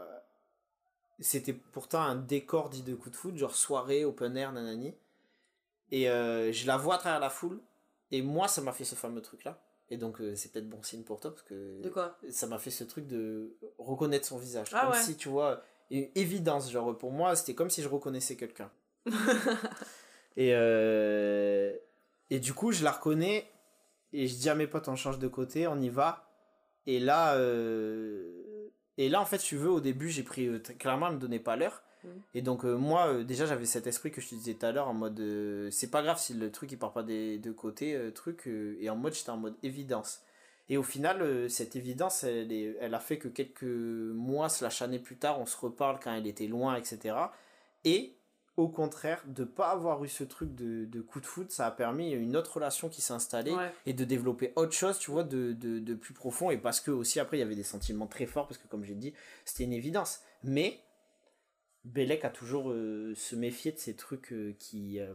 C'était 1.19 1.53
pourtant 1.53 2.01
un 2.01 2.15
décor 2.15 2.69
dit 2.69 2.81
de 2.81 2.95
coup 2.95 3.09
de 3.09 3.15
foudre, 3.15 3.37
genre 3.37 3.55
soirée, 3.55 4.03
open 4.03 4.35
air, 4.35 4.51
nanani. 4.51 4.93
Et 5.91 6.05
je 6.05 6.65
la 6.67 6.75
vois 6.77 6.95
à 6.95 6.97
travers 6.97 7.19
la 7.19 7.29
foule. 7.29 7.59
Et 8.11 8.21
moi, 8.21 8.47
ça 8.47 8.61
m'a 8.61 8.73
fait 8.73 8.83
ce 8.83 8.95
fameux 8.95 9.21
truc-là. 9.21 9.59
Et 9.93 9.97
donc, 9.97 10.19
euh, 10.21 10.35
c'est 10.35 10.51
peut-être 10.51 10.67
bon 10.67 10.81
signe 10.81 11.03
pour 11.03 11.19
toi, 11.19 11.29
parce 11.29 11.43
que 11.43 11.79
De 11.83 11.89
quoi 11.89 12.17
ça 12.31 12.47
m'a 12.47 12.57
fait 12.57 12.71
ce 12.71 12.83
truc 12.83 13.05
de 13.05 13.55
reconnaître 13.77 14.25
son 14.25 14.39
visage. 14.39 14.69
Ah 14.73 14.81
comme 14.81 14.93
ouais. 14.93 14.99
si, 14.99 15.15
tu 15.15 15.29
vois, 15.29 15.61
une 15.91 16.07
évidence. 16.15 16.71
Genre, 16.71 16.97
pour 16.97 17.11
moi, 17.11 17.35
c'était 17.35 17.53
comme 17.53 17.69
si 17.69 17.83
je 17.83 17.87
reconnaissais 17.87 18.35
quelqu'un. 18.35 18.71
Et, 20.35 20.49
euh, 20.53 21.75
et 22.31 22.39
du 22.39 22.55
coup, 22.55 22.71
je 22.71 22.83
la 22.83 22.91
reconnais. 22.91 23.47
Et 24.13 24.27
je 24.27 24.35
dis 24.35 24.49
à 24.49 24.55
mes 24.55 24.65
potes, 24.65 24.87
on 24.87 24.95
change 24.95 25.19
de 25.19 25.27
côté, 25.27 25.67
on 25.67 25.79
y 25.79 25.89
va. 25.89 26.27
Et 26.87 26.99
là, 26.99 27.35
euh, 27.35 28.71
et 28.97 29.09
là 29.09 29.21
en 29.21 29.25
fait, 29.25 29.37
tu 29.37 29.57
veux, 29.57 29.69
au 29.69 29.79
début, 29.79 30.09
j'ai 30.09 30.23
pris. 30.23 30.49
clairement, 30.79 31.09
elle 31.09 31.15
me 31.17 31.19
donnait 31.19 31.37
pas 31.37 31.55
l'heure. 31.55 31.83
Et 32.33 32.41
donc, 32.41 32.65
euh, 32.65 32.75
moi, 32.75 33.07
euh, 33.07 33.23
déjà, 33.23 33.45
j'avais 33.45 33.65
cet 33.65 33.87
esprit 33.87 34.11
que 34.11 34.21
je 34.21 34.29
te 34.29 34.35
disais 34.35 34.53
tout 34.55 34.65
à 34.65 34.71
l'heure, 34.71 34.87
en 34.87 34.93
mode. 34.93 35.19
euh, 35.19 35.69
c'est 35.71 35.89
pas 35.89 36.01
grave 36.01 36.19
si 36.19 36.33
le 36.33 36.51
truc 36.51 36.71
il 36.71 36.77
part 36.77 36.91
pas 36.93 37.03
des 37.03 37.37
deux 37.37 37.53
côtés, 37.53 37.97
truc. 38.13 38.47
et 38.47 38.89
en 38.89 38.95
mode, 38.95 39.13
j'étais 39.13 39.29
en 39.29 39.37
mode 39.37 39.55
évidence. 39.63 40.21
Et 40.69 40.77
au 40.77 40.83
final, 40.83 41.49
cette 41.49 41.75
évidence, 41.75 42.23
elle, 42.23 42.51
est- 42.51 42.77
elle 42.79 42.93
a 42.95 42.99
fait 42.99 43.17
que 43.17 43.27
quelques 43.27 43.63
mois, 43.63 44.47
slash 44.49 44.81
années 44.81 44.99
plus 44.99 45.17
tard, 45.17 45.39
on 45.39 45.45
se 45.45 45.57
reparle 45.57 45.99
quand 46.01 46.13
elle 46.13 46.25
était 46.27 46.47
loin, 46.47 46.75
etc. 46.77 47.15
Et 47.83 48.13
au 48.55 48.67
contraire, 48.69 49.21
de 49.25 49.43
pas 49.43 49.71
avoir 49.71 50.03
eu 50.05 50.07
ce 50.07 50.23
truc 50.23 50.53
de, 50.55 50.85
de 50.85 51.01
coup 51.01 51.19
de 51.19 51.25
foot, 51.25 51.51
ça 51.51 51.65
a 51.65 51.71
permis 51.71 52.11
une 52.11 52.37
autre 52.37 52.53
relation 52.55 52.87
qui 52.87 53.01
s'est 53.01 53.13
installée 53.13 53.51
Ouais. 53.51 53.71
et 53.87 53.93
de 53.93 54.05
développer 54.05 54.53
autre 54.55 54.73
chose, 54.73 54.99
tu 54.99 55.09
vois, 55.11 55.23
de, 55.23 55.53
de, 55.53 55.79
de 55.79 55.93
plus 55.95 56.13
profond. 56.13 56.49
Et 56.51 56.57
parce 56.57 56.79
que 56.79 56.91
aussi, 56.91 57.19
après, 57.19 57.37
il 57.37 57.39
y 57.39 57.43
avait 57.43 57.55
des 57.55 57.63
sentiments 57.63 58.07
très 58.07 58.25
forts, 58.27 58.47
parce 58.47 58.59
que 58.59 58.67
comme 58.67 58.83
j'ai 58.85 58.93
dit, 58.95 59.13
c'était 59.43 59.63
une 59.65 59.73
évidence. 59.73 60.21
Mais 60.43 60.79
Belek 61.83 62.23
a 62.25 62.29
toujours 62.29 62.71
euh, 62.71 63.13
se 63.15 63.35
méfié 63.35 63.71
de 63.71 63.77
ces 63.77 63.95
trucs 63.95 64.31
euh, 64.31 64.55
qui. 64.59 64.99
euh, 64.99 65.13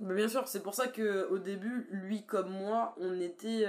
Mais 0.00 0.14
bien 0.14 0.28
sûr, 0.28 0.48
c'est 0.48 0.62
pour 0.62 0.74
ça 0.74 0.88
que 0.88 1.28
au 1.30 1.38
début, 1.38 1.86
lui 1.90 2.24
comme 2.24 2.50
moi, 2.50 2.94
on 2.98 3.20
était, 3.20 3.66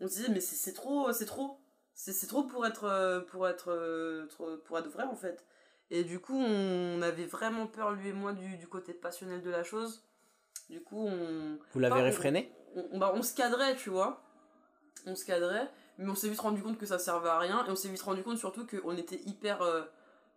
on 0.00 0.08
se 0.08 0.14
disait 0.16 0.28
mais 0.30 0.40
c'est 0.40 0.72
trop, 0.72 1.12
c'est 1.12 1.26
trop, 1.26 1.58
c'est 1.94 2.26
trop 2.26 2.44
pour 2.44 2.66
être, 2.66 3.24
pour 3.30 3.48
être, 3.48 4.28
pour 4.64 4.78
être 4.78 4.88
vrai 4.88 5.04
en 5.04 5.16
fait. 5.16 5.44
Et 5.90 6.04
du 6.04 6.20
coup, 6.20 6.36
on 6.36 7.02
avait 7.02 7.26
vraiment 7.26 7.66
peur 7.66 7.92
lui 7.92 8.08
et 8.08 8.12
moi 8.12 8.32
du, 8.32 8.56
du 8.56 8.66
côté 8.66 8.94
passionnel 8.94 9.42
de 9.42 9.50
la 9.50 9.62
chose. 9.62 10.02
Du 10.70 10.80
coup, 10.82 11.06
on, 11.06 11.58
Vous 11.72 11.80
l'avez 11.80 12.00
réfréné? 12.00 12.50
on, 12.74 12.88
on- 12.92 12.98
bah, 12.98 13.12
on 13.14 13.22
se 13.22 13.34
cadrait, 13.34 13.76
tu 13.76 13.90
vois. 13.90 14.22
On 15.06 15.14
se 15.14 15.24
cadrait, 15.24 15.68
mais 15.98 16.08
on 16.08 16.14
s'est 16.14 16.28
vite 16.28 16.40
rendu 16.40 16.62
compte 16.62 16.78
que 16.78 16.86
ça 16.86 16.98
servait 16.98 17.28
à 17.28 17.38
rien, 17.38 17.66
et 17.66 17.70
on 17.70 17.76
s'est 17.76 17.88
vite 17.88 18.00
rendu 18.02 18.22
compte 18.22 18.38
surtout 18.38 18.66
qu'on 18.66 18.96
était 18.96 19.20
hyper 19.26 19.60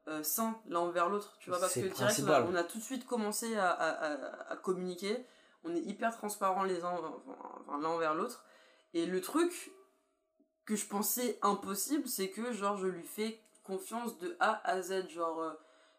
euh, 0.07 0.24
sains 0.24 0.59
l'un 0.67 0.79
envers 0.79 1.09
l'autre, 1.09 1.35
tu 1.39 1.50
vois, 1.50 1.59
parce 1.59 1.74
que 1.74 1.79
direct, 1.79 1.97
on 2.00 2.03
a, 2.03 2.05
principal. 2.05 2.45
on 2.50 2.55
a 2.55 2.63
tout 2.63 2.77
de 2.77 2.83
suite 2.83 3.05
commencé 3.05 3.55
à, 3.57 3.69
à- 3.69 3.89
à- 4.13 4.51
à 4.51 4.55
communiquer, 4.57 5.25
on 5.63 5.75
est 5.75 5.81
hyper 5.81 6.15
transparents 6.15 6.63
les 6.63 6.83
uns 6.83 6.91
enfin, 6.93 7.79
l'un 7.81 7.89
envers 7.89 8.13
l'autre, 8.15 8.45
et 8.93 9.05
le 9.05 9.19
truc 9.21 9.71
que 10.65 10.75
je 10.75 10.85
pensais 10.88 11.38
impossible, 11.41 12.07
c'est 12.07 12.29
que 12.29 12.51
genre 12.51 12.77
je 12.77 12.88
lui 12.88 13.03
fais 13.03 13.39
confiance 13.63 14.17
de 14.19 14.35
A 14.39 14.62
à 14.69 14.81
Z, 14.81 15.09
genre... 15.09 15.39
euh, 15.41 15.53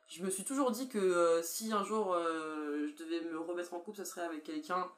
je 0.09 0.23
me 0.23 0.31
suis 0.31 0.45
toujours 0.45 0.71
dit 0.71 0.89
que 0.89 0.99
euh, 0.99 1.43
si 1.43 1.73
un 1.73 1.83
jour 1.83 2.15
euh, 2.15 2.87
je 2.89 3.03
devais 3.05 3.21
me 3.23 3.41
remettre 3.41 3.75
en 3.75 3.81
couple, 3.81 3.97
ça 3.99 4.05
serait 4.05 4.23
avec 4.25 4.45
quelqu'un 4.45 4.89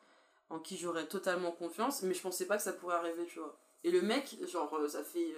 en 0.50 0.58
qui 0.58 0.76
j'aurais 0.76 1.06
totalement 1.06 1.50
confiance, 1.50 2.02
mais 2.02 2.12
je 2.14 2.20
pensais 2.22 2.46
pas 2.46 2.56
que 2.58 2.62
ça 2.62 2.72
pourrait 2.74 2.97
arriver, 2.97 3.26
tu 3.26 3.38
vois. 3.38 3.56
Et 3.84 3.90
le 3.90 4.02
mec, 4.02 4.36
genre, 4.50 4.71
ça 4.88 5.02
fait. 5.04 5.34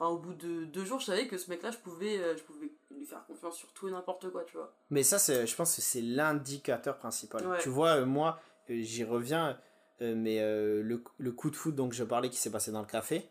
Enfin, 0.00 0.10
au 0.12 0.16
bout 0.18 0.32
de 0.32 0.64
deux 0.64 0.84
jours, 0.86 0.98
je 0.98 1.04
savais 1.04 1.26
que 1.28 1.36
ce 1.36 1.50
mec-là, 1.50 1.70
je 1.70 1.76
pouvais, 1.76 2.16
euh, 2.16 2.34
je 2.34 2.42
pouvais 2.42 2.70
lui 2.90 3.04
faire 3.04 3.22
confiance 3.26 3.54
sur 3.58 3.70
tout 3.74 3.86
et 3.86 3.90
n'importe 3.90 4.30
quoi, 4.30 4.44
tu 4.44 4.56
vois. 4.56 4.72
Mais 4.88 5.02
ça, 5.02 5.18
c'est, 5.18 5.46
je 5.46 5.54
pense 5.54 5.76
que 5.76 5.82
c'est 5.82 6.00
l'indicateur 6.00 6.96
principal. 6.96 7.46
Ouais. 7.46 7.58
Tu 7.60 7.68
vois, 7.68 7.96
euh, 8.00 8.06
moi, 8.06 8.40
euh, 8.70 8.80
j'y 8.80 9.04
reviens, 9.04 9.60
mais 10.00 10.38
le, 10.40 11.04
le 11.18 11.32
coup 11.32 11.50
de 11.50 11.56
foot 11.56 11.74
dont 11.74 11.90
je 11.90 12.02
parlais 12.04 12.30
qui 12.30 12.38
s'est 12.38 12.50
passé 12.50 12.72
dans 12.72 12.80
le 12.80 12.86
café, 12.86 13.28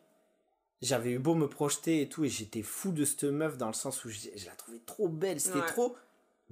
j'avais 0.83 1.09
eu 1.09 1.17
beau 1.17 1.33
me 1.33 1.47
projeter 1.49 2.03
et 2.03 2.07
tout, 2.09 2.23
et 2.23 2.29
j'étais 2.29 2.61
fou 2.61 2.91
de 2.91 3.03
cette 3.03 3.23
meuf 3.23 3.57
dans 3.57 3.65
le 3.67 3.73
sens 3.73 4.05
où 4.05 4.09
je, 4.09 4.19
je 4.35 4.45
la 4.45 4.51
trouvais 4.53 4.79
trop 4.85 5.09
belle, 5.09 5.39
c'était 5.41 5.59
Ouais. 5.61 5.65
trop, 5.65 5.95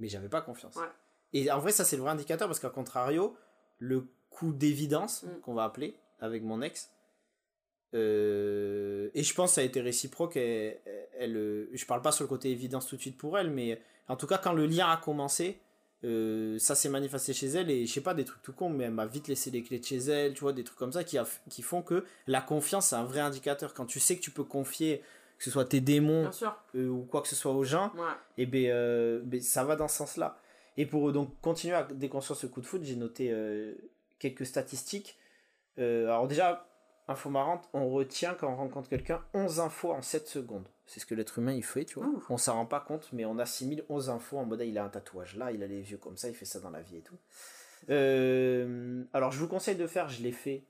mais 0.00 0.08
j'avais 0.08 0.28
pas 0.28 0.40
confiance. 0.42 0.74
Ouais. 0.74 0.88
Et 1.32 1.48
en 1.52 1.60
vrai, 1.60 1.70
ça, 1.70 1.84
c'est 1.84 1.94
le 1.96 2.02
vrai 2.02 2.10
indicateur 2.10 2.48
parce 2.48 2.58
qu'à 2.58 2.70
contrario, 2.70 3.36
le 3.78 4.08
coup 4.30 4.52
d'évidence, 4.52 5.22
Mm. 5.22 5.40
qu'on 5.42 5.54
va 5.54 5.62
appeler, 5.62 5.94
avec 6.20 6.42
mon 6.42 6.60
ex, 6.62 6.90
euh, 7.94 9.08
et 9.14 9.22
je 9.22 9.34
pense 9.34 9.50
que 9.50 9.54
ça 9.56 9.60
a 9.60 9.64
été 9.64 9.80
réciproque. 9.80 10.36
Elle, 10.36 10.78
elle, 11.18 11.68
je 11.72 11.86
parle 11.86 12.02
pas 12.02 12.12
sur 12.12 12.24
le 12.24 12.28
côté 12.28 12.50
évidence 12.50 12.86
tout 12.86 12.96
de 12.96 13.00
suite 13.00 13.16
pour 13.18 13.38
elle, 13.38 13.50
mais 13.50 13.80
en 14.08 14.16
tout 14.16 14.26
cas, 14.26 14.38
quand 14.38 14.52
le 14.52 14.66
lien 14.66 14.88
a 14.90 14.96
commencé, 14.96 15.58
euh, 16.04 16.58
ça 16.58 16.74
s'est 16.74 16.88
manifesté 16.88 17.32
chez 17.32 17.48
elle 17.48 17.70
et 17.70 17.86
je 17.86 17.92
sais 17.92 18.00
pas 18.00 18.14
des 18.14 18.24
trucs 18.24 18.42
tout 18.42 18.52
cons, 18.52 18.68
mais 18.70 18.84
elle 18.84 18.92
m'a 18.92 19.06
vite 19.06 19.26
laissé 19.28 19.50
les 19.50 19.62
clés 19.62 19.80
de 19.80 19.84
chez 19.84 19.96
elle, 19.96 20.34
tu 20.34 20.40
vois, 20.40 20.52
des 20.52 20.62
trucs 20.64 20.78
comme 20.78 20.92
ça 20.92 21.02
qui, 21.02 21.18
a- 21.18 21.26
qui 21.50 21.62
font 21.62 21.82
que 21.82 22.04
la 22.28 22.40
confiance 22.40 22.88
c'est 22.88 22.96
un 22.96 23.04
vrai 23.04 23.20
indicateur. 23.20 23.74
Quand 23.74 23.86
tu 23.86 23.98
sais 23.98 24.16
que 24.16 24.20
tu 24.22 24.30
peux 24.30 24.44
confier, 24.44 25.02
que 25.38 25.44
ce 25.44 25.50
soit 25.50 25.64
tes 25.64 25.80
démons 25.80 26.24
euh, 26.76 26.88
ou 26.88 27.02
quoi 27.02 27.20
que 27.22 27.28
ce 27.28 27.34
soit 27.34 27.52
aux 27.52 27.64
gens, 27.64 27.92
Ouais. 27.96 28.04
et 28.36 28.46
ben, 28.46 28.66
euh, 28.66 29.20
ben, 29.24 29.40
ça 29.40 29.64
va 29.64 29.74
dans 29.74 29.88
ce 29.88 29.96
sens-là. 29.96 30.38
Et 30.76 30.86
pour 30.86 31.10
donc 31.12 31.30
continuer 31.40 31.74
à 31.74 31.82
déconstruire 31.82 32.38
ce 32.38 32.46
coup 32.46 32.60
de 32.60 32.66
foot, 32.66 32.82
j'ai 32.84 32.94
noté 32.94 33.34
quelques 34.20 34.46
statistiques. 34.46 35.18
Alors 35.76 36.28
déjà, 36.28 36.67
info 37.08 37.30
marrante, 37.30 37.68
on 37.72 37.88
retient 37.90 38.34
quand 38.34 38.52
on 38.52 38.56
rencontre 38.56 38.88
quelqu'un 38.88 39.22
11 39.34 39.60
infos 39.60 39.92
en 39.92 40.02
7 40.02 40.28
secondes. 40.28 40.68
C'est 40.86 41.00
ce 41.00 41.06
que 41.06 41.14
l'être 41.14 41.38
humain 41.38 41.52
il 41.52 41.64
fait, 41.64 41.84
tu 41.84 41.98
vois. 41.98 42.08
Ouh. 42.08 42.22
On 42.30 42.36
s'en 42.38 42.54
rend 42.54 42.66
pas 42.66 42.80
compte, 42.80 43.08
mais 43.12 43.24
on 43.24 43.38
assimile 43.38 43.84
11 43.88 44.10
infos 44.10 44.38
en 44.38 44.44
mode 44.44 44.60
il 44.64 44.76
a 44.78 44.84
un 44.84 44.88
tatouage 44.88 45.36
là, 45.36 45.50
il 45.52 45.62
a 45.62 45.66
les 45.66 45.90
yeux 45.90 45.98
comme 45.98 46.16
ça, 46.16 46.28
il 46.28 46.34
fait 46.34 46.44
ça 46.44 46.60
dans 46.60 46.70
la 46.70 46.80
vie 46.82 46.96
et 46.98 47.02
tout. 47.02 47.16
Euh, 47.90 49.04
alors 49.12 49.32
je 49.32 49.38
vous 49.38 49.48
conseille 49.48 49.76
de 49.76 49.86
faire, 49.86 50.08
je 50.08 50.22
l'ai 50.22 50.32
fait. 50.32 50.64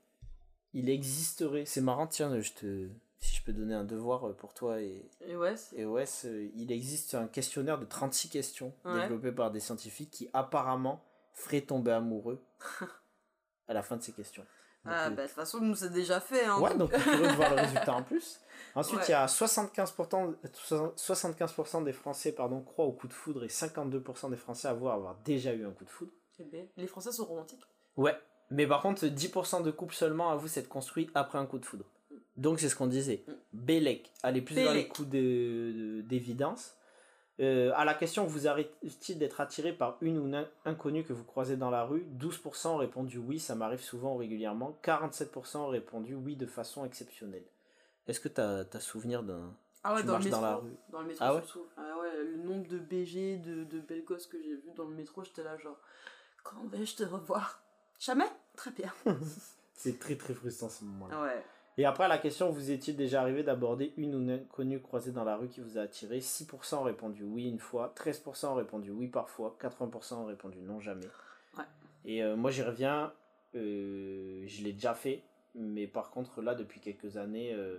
Il 0.74 0.90
existerait, 0.90 1.64
c'est 1.64 1.80
marrant, 1.80 2.06
tiens, 2.06 2.40
je 2.40 2.52
te, 2.52 2.88
si 3.18 3.36
je 3.36 3.42
peux 3.42 3.52
donner 3.52 3.74
un 3.74 3.84
devoir 3.84 4.34
pour 4.36 4.54
toi 4.54 4.80
et, 4.80 5.08
Et 5.26 5.34
ouais, 5.36 5.56
c'est- 5.56 5.76
et 5.76 5.86
ouais, 5.86 6.06
c'est- 6.06 6.50
il 6.54 6.70
existe 6.70 7.14
un 7.14 7.26
questionnaire 7.26 7.78
de 7.78 7.84
36 7.86 8.28
questions 8.28 8.72
Ouais. 8.84 9.00
développé 9.02 9.32
par 9.32 9.50
des 9.50 9.60
scientifiques 9.60 10.10
qui 10.10 10.28
apparemment 10.32 11.02
ferait 11.32 11.62
tomber 11.62 11.92
amoureux 11.92 12.40
à 13.68 13.74
la 13.74 13.82
fin 13.82 13.96
de 13.96 14.02
ces 14.02 14.12
questions. 14.12 14.44
Donc, 14.84 14.94
Ah, 14.96 15.06
euh, 15.06 15.10
bah, 15.10 15.22
de 15.22 15.26
toute 15.26 15.36
façon, 15.36 15.60
nous, 15.60 15.74
c'est 15.74 15.90
déjà 15.92 16.20
fait, 16.20 16.44
hein. 16.44 16.58
ouais, 16.60 16.76
donc 16.76 16.90
curieux 16.92 17.22
de 17.28 17.34
voir 17.34 17.50
le 17.54 17.60
résultat 17.62 17.94
en 17.94 18.02
plus. 18.02 18.40
Ensuite, 18.74 18.98
Ouais. 19.00 19.04
il 19.08 19.10
y 19.10 19.14
a 19.14 19.26
75%, 19.26 20.34
75% 20.96 21.84
des 21.84 21.92
Français 21.92 22.32
pardon, 22.32 22.60
croient 22.60 22.84
au 22.84 22.92
coup 22.92 23.08
de 23.08 23.12
foudre 23.12 23.44
et 23.44 23.48
52% 23.48 24.30
des 24.30 24.36
Français 24.36 24.68
avouent 24.68 24.88
avoir 24.90 25.16
déjà 25.24 25.52
eu 25.52 25.64
un 25.66 25.70
coup 25.70 25.84
de 25.84 25.90
foudre. 25.90 26.12
Eh 26.38 26.44
ben, 26.44 26.66
Les 26.76 26.86
Français 26.86 27.10
sont 27.12 27.24
romantiques. 27.24 27.62
Ouais, 27.96 28.16
mais 28.50 28.66
par 28.66 28.80
contre, 28.82 29.04
10% 29.06 29.62
de 29.62 29.70
couples 29.70 29.94
seulement 29.94 30.30
avouent 30.30 30.46
s'être 30.48 30.68
construits 30.68 31.10
après 31.14 31.38
un 31.38 31.46
coup 31.46 31.58
de 31.58 31.64
foudre. 31.66 31.84
Donc 32.36 32.60
c'est 32.60 32.68
ce 32.68 32.76
qu'on 32.76 32.86
disait. 32.86 33.24
Mm. 33.26 33.32
Bélec, 33.54 34.12
allez 34.22 34.42
plus 34.42 34.54
dans 34.54 34.62
les 34.62 34.68
Bélec. 34.68 34.92
coups 34.92 35.08
de- 35.08 35.16
de- 35.18 36.00
d'évidence. 36.02 36.76
Euh, 37.40 37.70
à 37.76 37.84
la 37.84 37.94
question, 37.94 38.24
vous 38.24 38.48
arrive-t-il 38.48 39.18
d'être 39.18 39.40
attiré 39.40 39.72
par 39.72 39.96
une 40.00 40.18
ou 40.18 40.36
un 40.36 40.48
inconnu 40.64 41.04
que 41.04 41.12
vous 41.12 41.24
croisez 41.24 41.56
dans 41.56 41.70
la 41.70 41.84
rue? 41.84 42.04
12% 42.18 42.68
ont 42.68 42.76
répondu 42.76 43.18
oui, 43.18 43.38
ça 43.38 43.54
m'arrive 43.54 43.80
souvent 43.80 44.14
ou 44.14 44.18
régulièrement. 44.18 44.76
47% 44.82 45.58
ont 45.58 45.68
répondu 45.68 46.14
oui 46.14 46.34
de 46.36 46.46
façon 46.46 46.84
exceptionnelle. 46.84 47.44
Est-ce 48.08 48.20
que 48.20 48.28
tu 48.28 48.40
as, 48.40 48.80
souvenir 48.80 49.22
d'un... 49.22 49.54
Ah 49.84 49.94
ouais, 49.94 50.00
Tu 50.00 50.06
dans 50.06 50.14
le 50.14 50.18
marches 50.18 50.24
métro. 50.24 50.40
dans 50.40 50.46
la 50.46 50.56
rue? 50.56 50.76
Dans 50.90 51.00
le 51.02 51.06
métro, 51.06 51.24
Ah 51.24 51.34
ouais? 51.34 51.42
Ah 51.76 51.98
ouais, 52.00 52.24
le 52.24 52.36
nombre 52.38 52.66
de 52.66 52.78
BG, 52.78 53.36
de, 53.38 53.64
de 53.64 53.80
belles 53.80 54.04
gosses 54.04 54.26
que 54.26 54.42
j'ai 54.42 54.54
vu 54.56 54.72
dans 54.74 54.84
le 54.84 54.94
métro, 54.94 55.22
j'étais 55.22 55.44
là 55.44 55.56
genre, 55.58 55.78
quand 56.42 56.66
vais-je 56.68 56.96
te 56.96 57.04
revoir? 57.04 57.62
Jamais? 58.00 58.28
Très 58.56 58.72
bien. 58.72 58.92
C'est 59.74 60.00
très 60.00 60.16
très 60.16 60.34
frustrant 60.34 60.68
ce 60.68 60.84
moment-là. 60.84 61.22
Ouais. 61.22 61.44
Et 61.78 61.84
après, 61.84 62.08
la 62.08 62.18
question, 62.18 62.50
vous 62.50 62.72
est-il 62.72 62.96
déjà 62.96 63.22
arrivé 63.22 63.44
d'aborder 63.44 63.92
une 63.96 64.16
ou 64.16 64.18
une 64.18 64.32
inconnue 64.32 64.80
croisée 64.80 65.12
dans 65.12 65.22
la 65.22 65.36
rue 65.36 65.46
qui 65.46 65.60
vous 65.60 65.78
a 65.78 65.82
attiré 65.82 66.18
6% 66.18 66.74
ont 66.74 66.82
répondu 66.82 67.22
oui 67.22 67.48
une 67.48 67.60
fois, 67.60 67.94
13% 67.96 68.46
ont 68.46 68.54
répondu 68.54 68.90
oui 68.90 69.06
parfois, 69.06 69.56
80% 69.62 70.14
ont 70.14 70.24
répondu 70.24 70.58
non 70.60 70.80
jamais. 70.80 71.06
Ouais. 71.56 71.64
Et 72.04 72.24
euh, 72.24 72.34
moi, 72.34 72.50
j'y 72.50 72.64
reviens, 72.64 73.12
euh, 73.54 74.42
je 74.44 74.64
l'ai 74.64 74.72
déjà 74.72 74.92
fait, 74.92 75.22
mais 75.54 75.86
par 75.86 76.10
contre, 76.10 76.42
là, 76.42 76.56
depuis 76.56 76.80
quelques 76.80 77.16
années, 77.16 77.54
euh, 77.54 77.76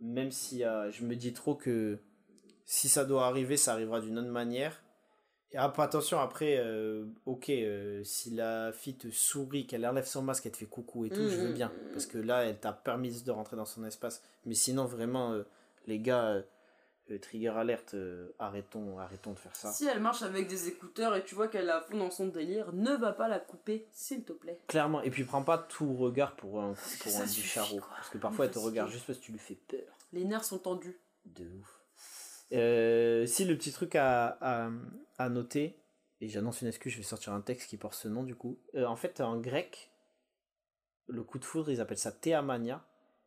même 0.00 0.30
si 0.30 0.62
je 0.90 1.04
me 1.04 1.14
dis 1.14 1.34
trop 1.34 1.54
que 1.54 1.98
si 2.64 2.88
ça 2.88 3.04
doit 3.04 3.26
arriver, 3.26 3.58
ça 3.58 3.74
arrivera 3.74 4.00
d'une 4.00 4.18
autre 4.18 4.30
manière. 4.30 4.82
Et 5.56 5.58
attention, 5.58 6.20
après, 6.20 6.58
euh, 6.58 7.06
ok, 7.24 7.48
euh, 7.48 8.04
si 8.04 8.30
la 8.30 8.72
fille 8.72 8.94
te 8.94 9.08
sourit, 9.10 9.66
qu'elle 9.66 9.86
enlève 9.86 10.04
son 10.04 10.20
masque, 10.20 10.44
elle 10.44 10.52
te 10.52 10.58
fait 10.58 10.66
coucou 10.66 11.06
et 11.06 11.10
tout, 11.10 11.26
je 11.28 11.36
veux 11.36 11.48
Mhm. 11.48 11.54
bien. 11.54 11.72
Parce 11.94 12.04
que 12.04 12.18
là, 12.18 12.44
elle 12.44 12.58
t'a 12.58 12.72
permis 12.74 13.22
de 13.22 13.30
rentrer 13.30 13.56
dans 13.56 13.64
son 13.64 13.82
espace. 13.86 14.22
Mais 14.44 14.52
sinon, 14.54 14.84
vraiment, 14.84 15.32
euh, 15.32 15.44
les 15.86 15.98
gars, 15.98 16.42
trigger 17.22 17.48
alert, 17.56 17.94
euh, 17.94 18.28
arrêtons, 18.38 18.98
arrêtons 18.98 19.32
de 19.32 19.38
faire 19.38 19.56
ça. 19.56 19.72
Si 19.72 19.86
elle 19.86 20.00
marche 20.00 20.22
avec 20.22 20.46
des 20.46 20.68
écouteurs 20.68 21.16
et 21.16 21.24
tu 21.24 21.34
vois 21.34 21.48
qu'elle 21.48 21.70
a 21.70 21.80
fond 21.80 21.96
dans 21.96 22.10
son 22.10 22.26
délire, 22.26 22.72
ne 22.74 22.90
va 22.94 23.12
pas 23.12 23.28
la 23.28 23.38
couper, 23.38 23.86
s'il 23.92 24.24
te 24.24 24.32
plaît. 24.34 24.58
Clairement, 24.66 25.00
et 25.02 25.10
puis 25.10 25.24
prends 25.24 25.42
pas 25.44 25.56
tout 25.56 25.94
regard 25.94 26.36
pour 26.36 26.60
un, 26.60 26.74
pour 27.00 27.12
ça 27.12 27.22
un 27.22 27.26
suffit. 27.26 27.58
Parce 27.58 28.10
que 28.10 28.18
parfois, 28.18 28.44
elle 28.44 28.50
te 28.50 28.58
regarde 28.58 28.90
juste 28.90 29.06
parce 29.06 29.18
que 29.20 29.24
tu 29.24 29.32
lui 29.32 29.38
fais 29.38 29.54
peur. 29.68 29.80
Les 30.12 30.24
nerfs 30.24 30.44
sont 30.44 30.58
tendus. 30.58 30.98
De 31.24 31.44
ouf. 31.44 31.80
Euh, 32.52 33.26
si 33.26 33.44
le 33.44 33.56
petit 33.56 33.72
truc 33.72 33.94
à, 33.96 34.38
à, 34.40 34.70
à 35.18 35.28
noter, 35.28 35.76
et 36.20 36.28
j'annonce 36.28 36.62
une 36.62 36.68
excuse, 36.68 36.92
je 36.92 36.98
vais 36.98 37.04
sortir 37.04 37.32
un 37.32 37.40
texte 37.40 37.68
qui 37.68 37.76
porte 37.76 37.94
ce 37.94 38.08
nom 38.08 38.22
du 38.22 38.34
coup. 38.34 38.58
Euh, 38.74 38.86
en 38.86 38.96
fait, 38.96 39.20
en 39.20 39.38
grec, 39.38 39.90
le 41.08 41.22
coup 41.22 41.38
de 41.38 41.44
foudre, 41.44 41.70
ils 41.70 41.80
appellent 41.80 41.98
ça 41.98 42.12
théamania. 42.12 42.84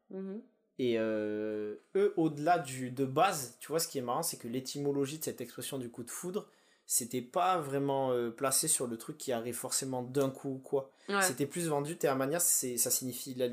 Mhm. 0.10 0.41
Et 0.79 0.97
euh, 0.97 1.75
eux, 1.95 2.13
au-delà 2.15 2.58
du 2.58 2.89
de 2.89 3.05
base, 3.05 3.58
tu 3.60 3.67
vois, 3.67 3.79
ce 3.79 3.88
qui 3.88 3.97
est 3.97 4.01
marrant, 4.01 4.23
c'est 4.23 4.38
que 4.38 4.47
l'étymologie 4.47 5.19
de 5.19 5.23
cette 5.23 5.41
expression 5.41 5.77
du 5.77 5.91
coup 5.91 6.03
de 6.03 6.10
foudre, 6.10 6.47
c'était 6.86 7.21
pas 7.21 7.60
vraiment 7.60 8.12
euh, 8.12 8.32
placé 8.32 8.67
sur 8.67 8.88
le 8.88 8.97
truc 8.97 9.17
qui 9.17 9.32
arrive 9.34 9.55
forcément 9.55 10.01
d'un 10.01 10.29
coup 10.29 10.53
ou 10.53 10.58
quoi. 10.58 10.89
Ouais. 11.10 11.21
C'était 11.21 11.45
plus 11.45 11.67
vendu. 11.67 11.97
Théamania, 11.97 12.39
ça 12.39 12.89
signifie, 12.89 13.36
la 13.36 13.49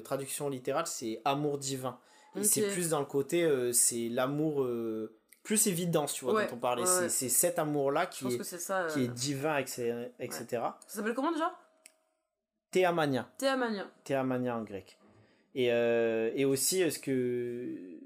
traduction 0.00 0.48
littérale, 0.48 0.86
c'est 0.86 1.20
amour 1.24 1.58
divin. 1.58 2.00
C'est 2.42 2.68
plus 2.72 2.90
dans 2.90 3.00
le 3.00 3.06
côté, 3.06 3.44
euh, 3.44 3.72
c'est 3.72 4.08
l'amour 4.08 4.62
euh, 4.64 5.16
plus 5.44 5.66
évidence, 5.66 6.14
tu 6.14 6.24
vois, 6.24 6.34
Ouais, 6.34 6.46
dont 6.48 6.56
on 6.56 6.58
parlait. 6.58 6.82
ouais, 6.82 7.08
C'est, 7.08 7.28
cet 7.28 7.58
amour-là 7.58 8.06
qui 8.06 8.26
est, 8.26 8.42
ça. 8.42 8.86
qui 8.90 9.00
euh, 9.00 9.04
est 9.04 9.08
divin, 9.08 9.56
etc. 9.58 10.08
Ça 10.50 10.78
s'appelle 10.88 11.14
comment 11.14 11.32
déjà? 11.32 11.56
Théamania. 12.70 13.28
Théamania. 13.38 13.86
Théamania 14.02 14.56
en 14.56 14.62
grec. 14.62 14.98
Et, 15.54 15.70
euh, 15.72 16.32
et 16.34 16.44
aussi, 16.44 16.90
ce 16.90 16.98
que. 16.98 18.00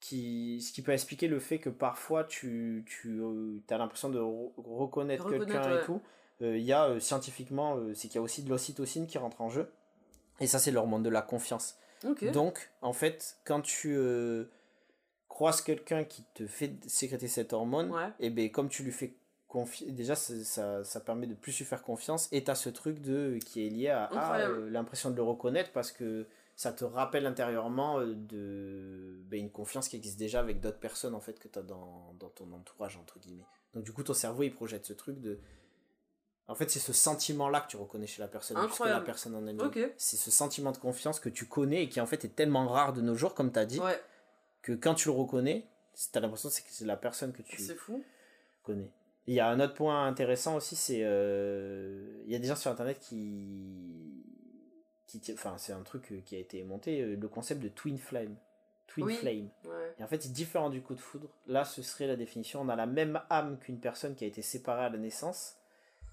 Qui, 0.00 0.60
ce 0.62 0.72
qui 0.72 0.82
peut 0.82 0.92
expliquer 0.92 1.26
le 1.26 1.40
fait 1.40 1.58
que 1.58 1.70
parfois 1.70 2.22
tu, 2.22 2.84
tu 2.86 3.20
as 3.68 3.78
l'impression 3.78 4.08
de 4.10 4.20
re- 4.20 4.52
reconnaître, 4.56 5.24
Reconnaître, 5.24 5.46
quelqu'un 5.52 5.80
et 5.80 5.84
tout. 5.84 6.00
Il 6.40 6.58
y 6.62 6.72
a 6.72 7.00
scientifiquement, 7.00 7.76
c'est 7.94 8.06
qu'il 8.06 8.14
y 8.14 8.18
a 8.18 8.22
aussi 8.22 8.44
de 8.44 8.48
l'ocytocine 8.48 9.08
qui 9.08 9.18
rentre 9.18 9.40
en 9.40 9.50
jeu. 9.50 9.68
Et 10.38 10.46
ça, 10.46 10.60
c'est 10.60 10.70
l'hormone 10.70 11.02
de 11.02 11.08
la 11.08 11.20
confiance. 11.20 11.76
Donc, 12.32 12.70
en 12.82 12.92
fait, 12.92 13.38
quand 13.44 13.60
tu 13.60 13.94
euh, 13.96 14.44
croises 15.28 15.60
quelqu'un 15.60 16.04
qui 16.04 16.24
te 16.34 16.46
fait 16.46 16.72
sécréter 16.86 17.28
cette 17.28 17.52
hormone, 17.52 17.90
Ouais. 17.92 18.10
et 18.20 18.30
ben 18.30 18.50
comme 18.50 18.68
tu 18.68 18.82
lui 18.82 18.92
fais 18.92 19.14
confiance, 19.46 19.90
déjà 19.90 20.14
ça, 20.14 20.84
ça, 20.84 21.00
permet 21.00 21.26
de 21.26 21.34
plus 21.34 21.56
lui 21.58 21.64
faire 21.64 21.82
confiance, 21.82 22.28
et 22.32 22.44
tu 22.44 22.50
as 22.50 22.54
ce 22.54 22.68
truc 22.68 23.00
de, 23.00 23.38
qui 23.44 23.66
est 23.66 23.70
lié 23.70 23.88
à, 23.88 24.10
euh, 24.40 24.68
l'impression 24.70 25.10
de 25.10 25.16
le 25.16 25.22
reconnaître 25.22 25.72
parce 25.72 25.90
que 25.90 26.26
ça 26.54 26.72
te 26.72 26.84
rappelle 26.84 27.24
intérieurement 27.24 28.00
euh, 28.00 28.14
de 28.14 29.22
ben, 29.30 29.38
une 29.40 29.50
confiance 29.50 29.88
qui 29.88 29.96
existe 29.96 30.18
déjà 30.18 30.40
avec 30.40 30.60
d'autres 30.60 30.80
personnes 30.80 31.14
en 31.14 31.20
fait 31.20 31.38
que 31.38 31.48
tu 31.48 31.58
as 31.58 31.62
dans, 31.62 32.14
dans 32.18 32.28
ton 32.28 32.52
entourage, 32.52 32.96
entre 32.96 33.18
guillemets. 33.20 33.46
Donc, 33.74 33.84
du 33.84 33.92
coup, 33.92 34.02
ton 34.02 34.14
cerveau 34.14 34.42
il 34.42 34.52
projette 34.52 34.84
ce 34.86 34.92
truc 34.92 35.20
de. 35.20 35.38
En 36.50 36.54
fait, 36.54 36.70
c'est 36.70 36.78
ce 36.78 36.94
sentiment-là 36.94 37.60
que 37.60 37.68
tu 37.68 37.76
reconnais 37.76 38.06
chez 38.06 38.22
la 38.22 38.28
personne, 38.28 38.56
la 38.56 39.00
personne 39.00 39.34
en 39.34 39.46
elle-même. 39.46 39.70
C'est 39.98 40.16
ce 40.16 40.30
sentiment 40.30 40.72
de 40.72 40.78
confiance 40.78 41.20
que 41.20 41.28
tu 41.28 41.44
connais 41.46 41.84
et 41.84 41.88
qui 41.90 42.00
en 42.00 42.06
fait 42.06 42.24
est 42.24 42.34
tellement 42.34 42.66
rare 42.68 42.92
de 42.94 43.02
nos 43.02 43.14
jours, 43.14 43.34
comme 43.34 43.52
tu 43.52 43.58
as 43.58 43.66
dit, 43.66 43.78
Ouais, 43.80 44.00
que 44.62 44.72
quand 44.72 44.94
tu 44.94 45.08
le 45.08 45.14
reconnais, 45.14 45.66
tu 45.94 46.16
as 46.16 46.20
l'impression 46.20 46.48
que 46.48 46.54
c'est- 46.54 46.62
que 46.62 46.68
c'est 46.70 46.86
la 46.86 46.96
personne 46.96 47.32
que 47.32 47.42
tu 47.42 47.62
fou. 47.76 48.02
connais. 48.62 48.90
Il 49.26 49.34
y 49.34 49.40
a 49.40 49.48
un 49.48 49.60
autre 49.60 49.74
point 49.74 50.06
intéressant 50.06 50.56
aussi, 50.56 50.74
c'est 50.74 51.00
euh, 51.02 52.22
il 52.24 52.32
y 52.32 52.34
a 52.34 52.38
des 52.38 52.48
gens 52.48 52.56
sur 52.56 52.70
internet 52.70 52.98
qui, 52.98 54.14
enfin 55.34 55.54
c'est 55.58 55.72
un 55.72 55.82
truc 55.82 56.10
euh, 56.12 56.20
qui 56.24 56.34
a 56.34 56.38
été 56.38 56.62
monté, 56.64 57.02
euh, 57.02 57.16
le 57.16 57.28
concept 57.28 57.62
de 57.62 57.68
twin 57.68 57.98
flame, 57.98 58.34
twin 58.86 59.04
Oui. 59.06 59.14
flame. 59.16 59.48
Ouais. 59.66 59.94
Et 59.98 60.02
en 60.02 60.06
fait, 60.06 60.22
c'est 60.22 60.32
différent 60.32 60.70
du 60.70 60.80
coup 60.80 60.94
de 60.94 61.00
foudre. 61.00 61.28
Là, 61.46 61.64
ce 61.66 61.82
serait 61.82 62.06
la 62.06 62.16
définition. 62.16 62.62
On 62.62 62.68
a 62.70 62.76
la 62.76 62.86
même 62.86 63.20
âme 63.28 63.58
qu'une 63.58 63.78
personne 63.80 64.14
qui 64.14 64.24
a 64.24 64.26
été 64.26 64.40
séparée 64.40 64.84
à 64.84 64.88
la 64.88 64.96
naissance. 64.98 65.56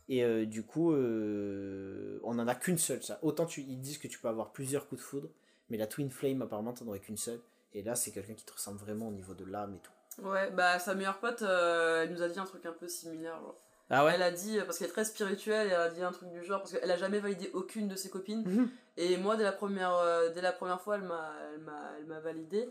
Et 0.07 0.23
euh, 0.23 0.45
du 0.45 0.63
coup, 0.63 0.93
euh, 0.93 2.19
on 2.23 2.37
en 2.37 2.47
a 2.47 2.55
qu'une 2.55 2.77
seule. 2.77 3.01
Ça. 3.03 3.19
Autant 3.21 3.45
tu, 3.45 3.61
ils 3.61 3.79
disent 3.79 3.97
que 3.97 4.07
tu 4.07 4.19
peux 4.19 4.27
avoir 4.27 4.51
plusieurs 4.51 4.87
coups 4.87 5.01
de 5.01 5.05
foudre, 5.05 5.29
mais 5.69 5.77
la 5.77 5.87
twin 5.87 6.09
flame, 6.09 6.41
apparemment, 6.41 6.73
t'en 6.73 6.87
aurais 6.87 6.99
qu'une 6.99 7.17
seule. 7.17 7.39
Et 7.73 7.81
là, 7.81 7.95
c'est 7.95 8.11
quelqu'un 8.11 8.33
qui 8.33 8.45
te 8.45 8.53
ressemble 8.53 8.79
vraiment 8.79 9.07
au 9.07 9.11
niveau 9.11 9.33
de 9.33 9.45
l'âme 9.45 9.75
et 9.75 9.79
tout. 9.79 10.25
Ouais, 10.25 10.49
bah 10.51 10.79
sa 10.79 10.95
meilleure 10.95 11.19
pote, 11.19 11.41
euh, 11.41 12.03
elle 12.03 12.13
nous 12.13 12.21
a 12.21 12.29
dit 12.29 12.39
un 12.39 12.45
truc 12.45 12.65
un 12.65 12.71
peu 12.71 12.87
similaire. 12.87 13.37
Genre. 13.41 13.59
Ah 13.89 14.09
Elle 14.13 14.21
a 14.21 14.31
dit, 14.31 14.57
parce 14.65 14.77
qu'elle 14.77 14.87
est 14.87 14.91
très 14.91 15.03
spirituelle, 15.03 15.67
elle 15.67 15.73
a 15.73 15.89
dit 15.89 16.01
un 16.01 16.11
truc 16.11 16.29
du 16.29 16.43
genre, 16.43 16.61
parce 16.61 16.71
qu'elle 16.71 16.89
a 16.89 16.97
jamais 16.97 17.19
validé 17.19 17.49
aucune 17.53 17.87
de 17.87 17.95
ses 17.95 18.09
copines. 18.09 18.43
Mhm. 18.49 18.69
Et 18.97 19.17
moi, 19.17 19.35
dès 19.35 19.43
la 19.43 19.51
première, 19.51 19.99
dès 20.33 20.41
la 20.41 20.53
première 20.53 20.79
fois, 20.79 20.95
elle 20.95 21.01
m'a, 21.01 22.19
validé. 22.21 22.69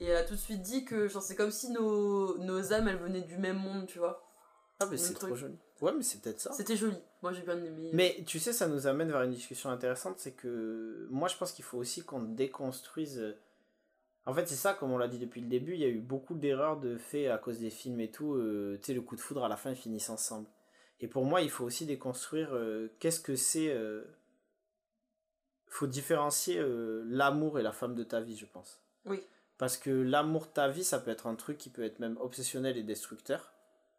Et 0.00 0.06
elle 0.06 0.16
a 0.16 0.24
tout 0.24 0.34
de 0.34 0.40
suite 0.40 0.62
dit 0.62 0.84
que 0.84 1.06
c'est 1.06 1.36
comme 1.36 1.52
si 1.52 1.70
nos, 1.70 2.36
nos 2.38 2.72
âmes, 2.72 2.88
elles 2.88 2.96
venaient 2.96 3.20
du 3.20 3.38
même 3.38 3.58
monde, 3.58 3.86
tu 3.86 4.00
vois. 4.00 4.26
Ah, 4.80 4.86
mais 4.90 4.96
c'est 4.96 5.14
trop 5.14 5.36
joli. 5.36 5.56
Ouais, 5.80 5.92
mais 5.96 6.02
c'est 6.02 6.20
peut-être 6.20 6.40
ça. 6.40 6.52
C'était 6.52 6.76
joli. 6.76 6.96
Moi, 7.22 7.32
j'ai 7.32 7.42
bien 7.42 7.56
aimé. 7.62 7.90
Mais 7.92 8.22
tu 8.26 8.38
sais, 8.38 8.52
ça 8.52 8.68
nous 8.68 8.86
amène 8.86 9.10
vers 9.10 9.22
une 9.22 9.30
discussion 9.32 9.70
intéressante, 9.70 10.18
c'est 10.18 10.32
que 10.32 11.06
moi 11.10 11.28
je 11.28 11.36
pense 11.36 11.52
qu'il 11.52 11.64
faut 11.64 11.78
aussi 11.78 12.02
qu'on 12.04 12.20
déconstruise. 12.22 13.18
euh, 13.18 13.32
En 14.26 14.34
fait, 14.34 14.46
c'est 14.46 14.56
ça, 14.56 14.74
comme 14.74 14.92
on 14.92 14.98
l'a 14.98 15.08
dit 15.08 15.18
depuis 15.18 15.40
le 15.40 15.46
début, 15.48 15.72
il 15.74 15.80
y 15.80 15.84
a 15.84 15.88
eu 15.88 16.00
beaucoup 16.00 16.34
d'erreurs 16.34 16.78
de 16.78 16.96
fait 16.98 17.28
à 17.28 17.38
cause 17.38 17.58
des 17.58 17.70
films 17.70 18.00
et 18.00 18.10
tout. 18.10 18.34
euh, 18.34 18.76
tu 18.80 18.86
sais, 18.86 18.94
le 18.94 19.00
coup 19.00 19.16
de 19.16 19.20
foudre 19.20 19.44
à 19.44 19.48
la 19.48 19.56
fin, 19.56 19.70
ils 19.70 19.76
finissent 19.76 20.10
ensemble. 20.10 20.46
Et 21.00 21.08
pour 21.08 21.24
moi, 21.24 21.40
il 21.40 21.48
faut 21.50 21.64
aussi 21.64 21.86
déconstruire 21.86 22.50
euh, 22.52 22.88
qu'est-ce 22.98 23.20
que 23.20 23.34
c'est. 23.36 23.70
euh, 23.70 24.04
faut 25.66 25.86
différencier 25.86 26.60
l'amour 27.06 27.58
et 27.58 27.62
la 27.62 27.72
femme 27.72 27.94
de 27.94 28.02
ta 28.04 28.20
vie, 28.20 28.36
je 28.36 28.44
pense. 28.46 28.82
Oui. 29.06 29.20
Parce 29.56 29.76
que 29.76 29.90
l'amour 29.90 30.46
de 30.46 30.52
ta 30.52 30.68
vie, 30.68 30.82
ça 30.84 30.98
peut 30.98 31.10
être 31.12 31.26
un 31.26 31.36
truc 31.36 31.58
qui 31.58 31.70
peut 31.70 31.84
être 31.84 32.00
même 32.00 32.16
obsessionnel 32.18 32.76
et 32.76 32.82
destructeur. 32.82 33.52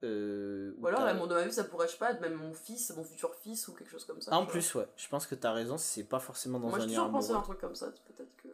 Euh, 0.04 0.74
Ou 0.80 0.88
alors, 0.88 1.28
de 1.28 1.34
ma 1.36 1.44
vie, 1.44 1.52
ça 1.54 1.64
pourrait, 1.64 1.88
je 1.88 1.94
sais 1.94 1.98
pas, 1.98 2.12
être 2.12 2.22
même 2.22 2.34
mon 2.34 2.54
fils, 2.54 2.92
mon 2.96 3.04
futur 3.04 3.34
fils 3.36 3.68
ou 3.68 3.74
quelque 3.74 3.90
chose 3.92 4.06
comme 4.06 4.20
ça. 4.22 4.32
en 4.34 4.40
tu 4.40 4.44
vois. 4.46 4.52
plus, 4.52 4.76
ouais, 4.76 4.88
je 4.96 5.08
pense 5.08 5.28
que 5.28 5.36
t'as 5.36 5.52
raison, 5.52 5.78
c'est 5.78 6.04
pas 6.04 6.20
forcément 6.20 6.60
dans 6.60 6.70
Moi, 6.70 6.78
un 6.78 6.82
j'ai 6.82 6.88
lien 6.88 6.96
toujours 6.96 7.12
pensé 7.12 7.34
à 7.34 7.38
un 7.38 7.42
truc 7.42 7.60
comme 7.60 7.76
ça, 7.76 7.88
peut-être 7.88 8.36
que. 8.38 8.48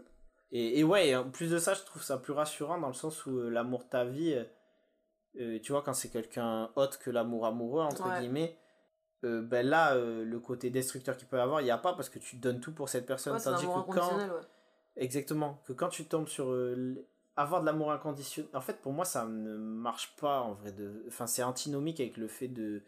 Et, 0.52 0.80
et 0.80 0.84
ouais, 0.84 1.16
en 1.16 1.30
plus 1.30 1.50
de 1.52 1.58
ça, 1.58 1.74
je 1.74 1.82
trouve 1.84 2.04
ça 2.04 2.18
plus 2.18 2.34
rassurant 2.34 2.78
dans 2.80 2.88
le 2.88 2.94
sens 2.94 3.26
où 3.26 3.38
euh, 3.40 3.50
l'amour 3.50 3.84
de 3.84 3.90
ta 3.90 4.06
vie, 4.06 4.34
euh, 5.40 5.60
tu 5.60 5.72
vois, 5.72 5.82
quand 5.84 5.94
c'est 5.94 6.10
quelqu'un 6.10 6.70
autre 6.76 7.00
que 7.00 7.10
l'amour 7.12 7.46
amoureux, 7.46 7.82
entre 7.82 8.06
Ouais. 8.10 8.20
guillemets, 8.20 8.58
ben 9.24 9.66
là, 9.68 9.96
le 9.96 10.40
côté 10.40 10.70
destructeur 10.70 11.18
qu'il 11.18 11.28
peut 11.28 11.38
y 11.38 11.42
avoir, 11.42 11.60
il 11.62 11.66
n'y 11.66 11.72
a 11.72 11.78
pas 11.78 11.94
parce 11.94 12.08
que 12.10 12.20
tu 12.20 12.38
donnes 12.38 12.60
tout 12.62 12.72
pour 12.74 12.88
cette 12.88 13.06
personne. 13.06 13.34
Ouais, 13.34 13.42
Tandis 13.42 13.66
que 13.66 13.92
quand. 13.92 14.18
ouais. 14.18 14.30
Exactement. 14.96 15.62
Que 15.66 15.74
quand 15.74 15.90
tu 15.90 16.06
tombes 16.06 16.28
sur 16.28 16.48
avoir 17.38 17.62
de 17.62 17.66
l'amour 17.66 17.92
inconditionnel. 17.92 18.50
En 18.54 18.62
fait, 18.62 18.82
pour 18.82 18.92
moi, 18.92 19.06
ça 19.06 19.26
ne 19.26 19.56
marche 19.56 20.16
pas 20.18 20.42
en 20.42 20.54
vrai. 20.54 20.72
De... 20.72 21.06
Enfin, 21.08 21.28
c'est 21.28 21.44
antinomique 21.44 22.00
avec 22.00 22.18
le 22.18 22.28
fait 22.28 22.48
de. 22.48 22.84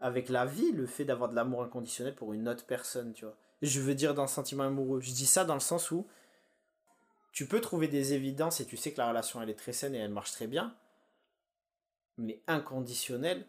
Avec 0.00 0.28
la 0.28 0.46
vie, 0.46 0.70
le 0.72 0.86
fait 0.86 1.04
d'avoir 1.04 1.30
de 1.30 1.34
l'amour 1.34 1.62
inconditionnel 1.62 2.14
pour 2.14 2.32
une 2.32 2.48
autre 2.48 2.66
personne, 2.66 3.12
tu 3.14 3.24
vois. 3.24 3.36
Je 3.62 3.80
veux 3.80 3.94
dire 3.94 4.14
dans 4.14 4.22
le 4.22 4.28
sentiment 4.28 4.64
amoureux. 4.64 5.00
Je 5.00 5.10
dis 5.10 5.26
ça 5.26 5.44
dans 5.44 5.54
le 5.54 5.60
sens 5.60 5.90
où 5.90 6.06
tu 7.32 7.46
peux 7.46 7.60
trouver 7.60 7.88
des 7.88 8.14
évidences 8.14 8.60
et 8.60 8.66
tu 8.66 8.76
sais 8.76 8.92
que 8.92 8.98
la 8.98 9.08
relation 9.08 9.42
elle 9.42 9.50
est 9.50 9.58
très 9.58 9.72
saine 9.72 9.94
et 9.94 9.98
elle 9.98 10.12
marche 10.12 10.32
très 10.32 10.46
bien. 10.46 10.76
Mais 12.16 12.40
inconditionnel, 12.46 13.44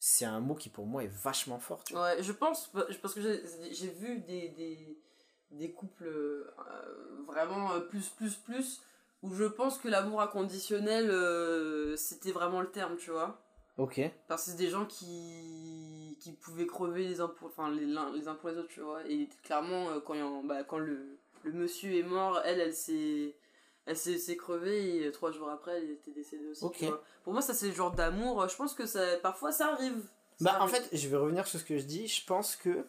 c'est 0.00 0.24
un 0.24 0.40
mot 0.40 0.54
qui 0.54 0.70
pour 0.70 0.86
moi 0.86 1.04
est 1.04 1.12
vachement 1.22 1.58
fort, 1.60 1.84
tu 1.84 1.92
vois. 1.92 2.14
Ouais, 2.14 2.22
je 2.22 2.32
pense, 2.32 2.72
parce 3.02 3.14
que 3.14 3.20
j'ai 3.20 3.90
vu 3.90 4.18
des, 4.20 4.48
des, 4.50 4.98
des 5.52 5.72
couples 5.72 6.06
euh, 6.06 6.52
vraiment 7.26 7.72
euh, 7.72 7.80
plus, 7.80 8.08
plus, 8.08 8.34
plus, 8.34 8.82
où 9.22 9.34
je 9.34 9.44
pense 9.44 9.78
que 9.78 9.88
l'amour 9.88 10.20
inconditionnel, 10.22 11.10
euh, 11.10 11.94
c'était 11.96 12.32
vraiment 12.32 12.60
le 12.60 12.70
terme, 12.70 12.96
tu 12.96 13.10
vois. 13.10 13.42
Ok. 13.76 14.00
Parce 14.28 14.44
que 14.44 14.50
c'est 14.52 14.56
des 14.56 14.68
gens 14.70 14.84
qui, 14.86 16.16
qui 16.20 16.32
pouvaient 16.32 16.66
crever 16.66 17.06
les 17.06 17.20
uns 17.20 17.28
pour, 17.28 17.48
enfin, 17.48 17.70
les, 17.70 17.86
les 17.86 18.28
uns 18.28 18.34
pour 18.34 18.50
les 18.50 18.56
autres, 18.58 18.68
tu 18.68 18.80
vois. 18.80 19.06
Et 19.06 19.28
clairement, 19.42 19.90
euh, 19.90 20.00
quand, 20.00 20.14
en- 20.20 20.42
bah, 20.44 20.64
quand 20.64 20.78
le, 20.78 21.18
le 21.44 21.52
monsieur 21.52 21.94
est 21.96 22.02
mort, 22.02 22.40
elle, 22.44 22.60
elle 22.60 22.74
s'est 22.74 23.34
elle 23.86 23.96
s'est 23.96 24.36
crevée 24.36 24.96
et 24.98 25.06
euh, 25.06 25.10
trois 25.10 25.32
jours 25.32 25.48
après, 25.50 25.78
elle 25.78 25.90
était 25.90 26.12
décédée 26.12 26.46
aussi. 26.48 26.64
Ok. 26.64 26.76
tu 26.78 26.84
vois. 26.86 27.02
Pour 27.24 27.32
moi, 27.32 27.42
ça, 27.42 27.54
c'est 27.54 27.68
le 27.68 27.74
genre 27.74 27.90
d'amour. 27.92 28.46
Je 28.48 28.54
pense 28.56 28.74
que 28.74 28.86
ça, 28.86 29.16
parfois, 29.22 29.50
ça 29.50 29.68
arrive. 29.72 29.96
Ça 30.38 30.44
Bah, 30.44 30.58
en 30.60 30.68
fait, 30.68 30.88
je 30.92 31.08
vais 31.08 31.16
revenir 31.16 31.46
sur 31.46 31.58
ce 31.58 31.64
que 31.64 31.76
je 31.78 31.84
dis. 31.84 32.06
Je 32.06 32.24
pense 32.24 32.54
que 32.56 32.86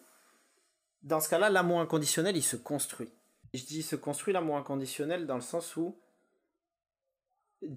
dans 1.03 1.19
ce 1.19 1.29
cas-là, 1.29 1.49
l'amour 1.49 1.79
inconditionnel, 1.79 2.35
il 2.37 2.43
se 2.43 2.55
construit. 2.57 3.09
Je 3.53 3.63
dis 3.65 3.81
se 3.81 3.95
construit 3.95 4.33
l'amour 4.33 4.57
inconditionnel 4.57 5.25
dans 5.25 5.35
le 5.35 5.41
sens 5.41 5.75
où 5.75 5.97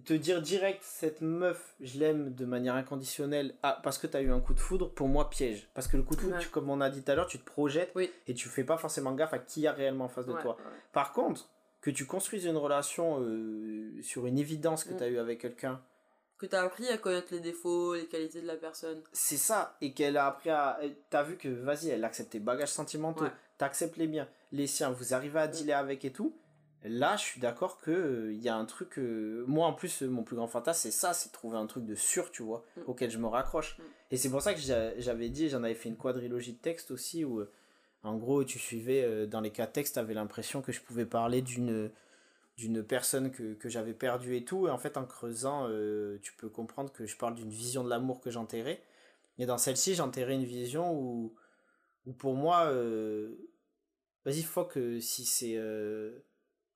te 0.05 0.14
dire 0.14 0.40
direct 0.40 0.83
cette 0.83 1.20
meuf, 1.20 1.75
je 1.81 1.99
l'aime 1.99 2.35
de 2.35 2.44
manière 2.44 2.75
inconditionnelle 2.75 3.55
ah, 3.62 3.79
parce 3.83 3.99
que 3.99 4.07
tu 4.07 4.16
as 4.16 4.23
eu 4.23 4.31
un 4.31 4.40
coup 4.40 4.55
de 4.55 4.61
foudre, 4.61 4.90
pour 4.90 5.09
moi 5.09 5.29
piège. 5.29 5.68
Parce 5.75 5.88
que 5.88 5.97
le 5.97 6.03
coup 6.03 6.16
de 6.16 6.20
foudre, 6.20 6.51
comme 6.51 6.70
on 6.70 6.81
a 6.81 6.90
dit 6.90 7.03
tout 7.03 7.11
à 7.11 7.14
l'heure, 7.14 7.27
tu 7.27 7.38
te 7.38 7.44
projettes 7.44 7.94
et 8.27 8.35
tu 8.35 8.49
fais 8.49 8.64
pas 8.64 8.79
forcément 8.79 9.12
gaffe 9.12 9.35
à 9.35 9.38
qui 9.38 9.62
y 9.62 9.66
a 9.66 9.73
réellement 9.73 10.07
en 10.07 10.09
face 10.09 10.27
de 10.27 10.33
toi. 10.33 10.57
Par 10.92 11.12
contre, 11.12 11.49
que 11.85 11.90
tu 11.90 12.07
construises 12.07 12.47
une 12.47 12.57
relation 12.57 13.20
euh, 13.20 14.01
sur 14.01 14.27
une 14.27 14.38
évidence 14.38 14.85
que 14.85 14.94
mm. 14.94 14.97
tu 14.97 15.03
as 15.03 15.09
eu 15.09 15.18
avec 15.18 15.40
quelqu'un. 15.42 15.83
Que 16.38 16.47
tu 16.47 16.57
as 16.57 16.62
appris 16.62 16.88
à 16.88 16.97
connaître 16.97 17.29
les 17.31 17.40
défauts, 17.40 17.94
les 17.94 18.07
qualités 18.07 18.40
de 18.40 18.47
la 18.47 18.57
personne. 18.57 19.03
C'est 19.12 19.37
ça, 19.37 19.77
et 19.83 19.92
qu'elle 19.92 20.16
a 20.16 20.27
appris 20.27 20.49
à. 20.49 20.81
Tu 21.11 21.16
as 21.16 21.23
vu 21.23 21.37
que, 21.37 21.49
vas-y, 21.49 21.90
elle 21.90 22.05
accepte 22.05 22.31
tes 22.31 22.40
bagages 22.40 22.70
sentimentaux, 22.70 23.27
tu 23.59 23.64
acceptes 23.64 23.99
les 23.99 24.07
biens, 24.07 24.27
les 24.51 24.66
siens, 24.66 24.90
vous 24.90 25.12
arrivez 25.12 25.40
à 25.40 25.47
mm. 25.47 25.51
dealer 25.51 25.75
avec 25.75 26.07
et 26.07 26.11
tout 26.11 26.35
Là, 26.87 27.16
je 27.16 27.23
suis 27.23 27.40
d'accord 27.40 27.79
que 27.79 28.31
il 28.31 28.38
euh, 28.38 28.42
y 28.42 28.49
a 28.51 28.57
un 28.57 28.66
truc. 28.66 28.99
Euh, 28.99 29.42
moi, 29.47 29.66
en 29.66 29.73
plus, 29.73 30.03
mon 30.03 30.23
plus 30.23 30.37
grand 30.37 30.47
fantasme, 30.47 30.81
c'est 30.83 30.90
ça, 30.90 31.14
c'est 31.14 31.33
trouver 31.33 31.57
un 31.57 31.66
truc 31.66 31.87
de 31.87 31.94
sûr, 31.94 32.31
tu 32.31 32.42
vois, 32.42 32.62
mm. 32.77 32.81
auquel 32.87 33.11
je 33.11 33.16
me 33.16 33.27
raccroche. 33.27 33.79
Mm. 33.79 33.83
Et 34.11 34.16
c'est 34.18 34.29
pour 34.29 34.42
ça 34.42 34.53
que 34.53 34.61
j'avais 34.61 35.31
dit, 35.31 35.49
j'en 35.49 35.62
avais 35.64 35.75
fait 35.75 35.88
une 35.88 35.97
quadrilogie 35.97 36.53
de 36.53 36.59
textes 36.59 36.90
aussi, 36.90 37.25
où, 37.25 37.40
euh, 37.40 37.51
en 38.03 38.16
gros, 38.16 38.44
tu 38.44 38.59
suivais 38.59 39.27
dans 39.27 39.40
les 39.40 39.51
cas 39.51 39.66
textes, 39.66 39.97
avais 39.97 40.12
l'impression 40.12 40.61
que 40.61 40.73
je 40.73 40.83
pouvais 40.83 41.07
parler 41.07 41.40
d'une 41.42 41.90
d'une 42.57 42.85
personne 42.85 43.33
que, 43.33 43.55
que 43.55 43.68
j'avais 43.68 43.94
perdue 43.94 44.37
et 44.37 44.44
tout. 44.44 44.68
Et 44.68 44.70
en 44.70 44.79
fait, 44.79 44.97
en 44.97 45.07
creusant, 45.07 45.68
tu 46.20 46.35
peux 46.35 46.51
comprendre 46.51 46.92
que 46.92 47.07
je 47.07 47.16
parle 47.16 47.35
d'une 47.35 47.49
vision 47.49 47.83
de 47.83 47.88
l'amour 47.88 48.20
que 48.20 48.31
j'enterrais. 48.31 48.83
Et 49.38 49.47
dans 49.47 49.59
celle-ci, 49.59 49.94
j'enterrais 49.94 50.35
une 50.35 50.44
vision 50.44 50.92
où, 50.92 51.35
où 52.07 52.12
pour 52.12 52.35
moi, 52.35 52.70
vas-y, 54.27 54.42
faut 54.42 54.66
que 54.66 55.01
si 55.01 55.25
c'est 55.25 55.59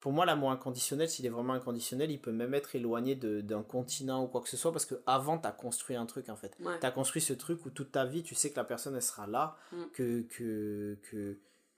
pour 0.01 0.13
moi, 0.13 0.25
l'amour 0.25 0.53
inconditionnel, 0.53 1.09
s'il 1.09 1.27
est 1.27 1.31
vraiment 1.31 1.55
inconditionnel, 1.55 2.11
il 2.11 2.21
peut 2.21 2.31
même 2.31 2.55
être 2.55 2.77
éloigné 2.77 3.17
d'un 3.17 3.63
continent 3.63 4.23
ou 4.23 4.29
quoi 4.29 4.41
que 4.41 4.49
ce 4.49 4.57
soit 4.57 4.71
parce 4.71 4.87
que 4.87 4.95
avant, 5.07 5.39
tu 5.39 5.49
as 5.49 5.53
construit 5.53 5.97
un 5.97 6.07
truc 6.07 6.29
en 6.29 6.37
fait. 6.37 6.57
Tu 6.59 6.87
as 6.87 6.91
construit 6.91 7.21
ce 7.21 7.33
truc 7.33 7.67
où 7.67 7.71
toute 7.71 7.93
ta 7.93 8.05
vie, 8.05 8.23
tu 8.23 8.35
sais 8.35 8.51
que 8.51 8.57
la 8.57 8.65
personne, 8.65 8.95
elle 8.95 9.03
sera 9.03 9.27
là, 9.27 9.57
mm. 9.73 9.83
que, 9.93 10.23
que, 10.23 10.99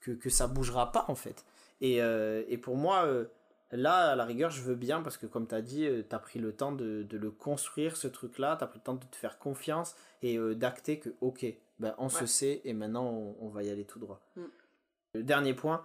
que, 0.00 0.10
que, 0.12 0.30
ça 0.30 0.48
bougera 0.48 0.92
pas 0.92 1.06
en 1.08 1.14
fait. 1.14 1.46
Et, 1.80 2.02
euh, 2.02 2.44
et 2.48 2.58
pour 2.58 2.76
moi, 2.76 3.06
euh, 3.06 3.24
là, 3.72 4.10
à 4.10 4.16
la 4.16 4.26
rigueur, 4.26 4.50
je 4.50 4.60
veux 4.60 4.74
bien 4.74 5.00
parce 5.00 5.16
que 5.16 5.24
comme 5.24 5.46
tu 5.46 5.54
as 5.54 5.62
dit, 5.62 5.86
euh, 5.86 6.02
tu 6.06 6.14
as 6.14 6.18
pris 6.18 6.38
le 6.38 6.52
temps 6.52 6.72
de, 6.72 7.06
de, 7.08 7.16
le 7.16 7.30
construire, 7.30 7.96
ce 7.96 8.06
truc-là, 8.06 8.56
tu 8.56 8.64
as 8.64 8.66
pris 8.66 8.80
le 8.80 8.84
temps 8.84 8.94
de 8.94 9.04
te 9.06 9.16
faire 9.16 9.38
confiance 9.38 9.96
et 10.20 10.38
d'acter 10.56 10.98
que, 10.98 11.08
ok, 11.22 11.46
ben, 11.78 11.94
on 11.96 12.10
se 12.10 12.26
sait 12.26 12.60
et 12.64 12.74
maintenant, 12.74 13.34
on, 13.40 13.48
va 13.48 13.62
y 13.62 13.70
aller 13.70 13.84
tout 13.84 13.98
droit. 13.98 14.20
Mm. 14.36 15.22
Dernier 15.22 15.54
point, 15.54 15.82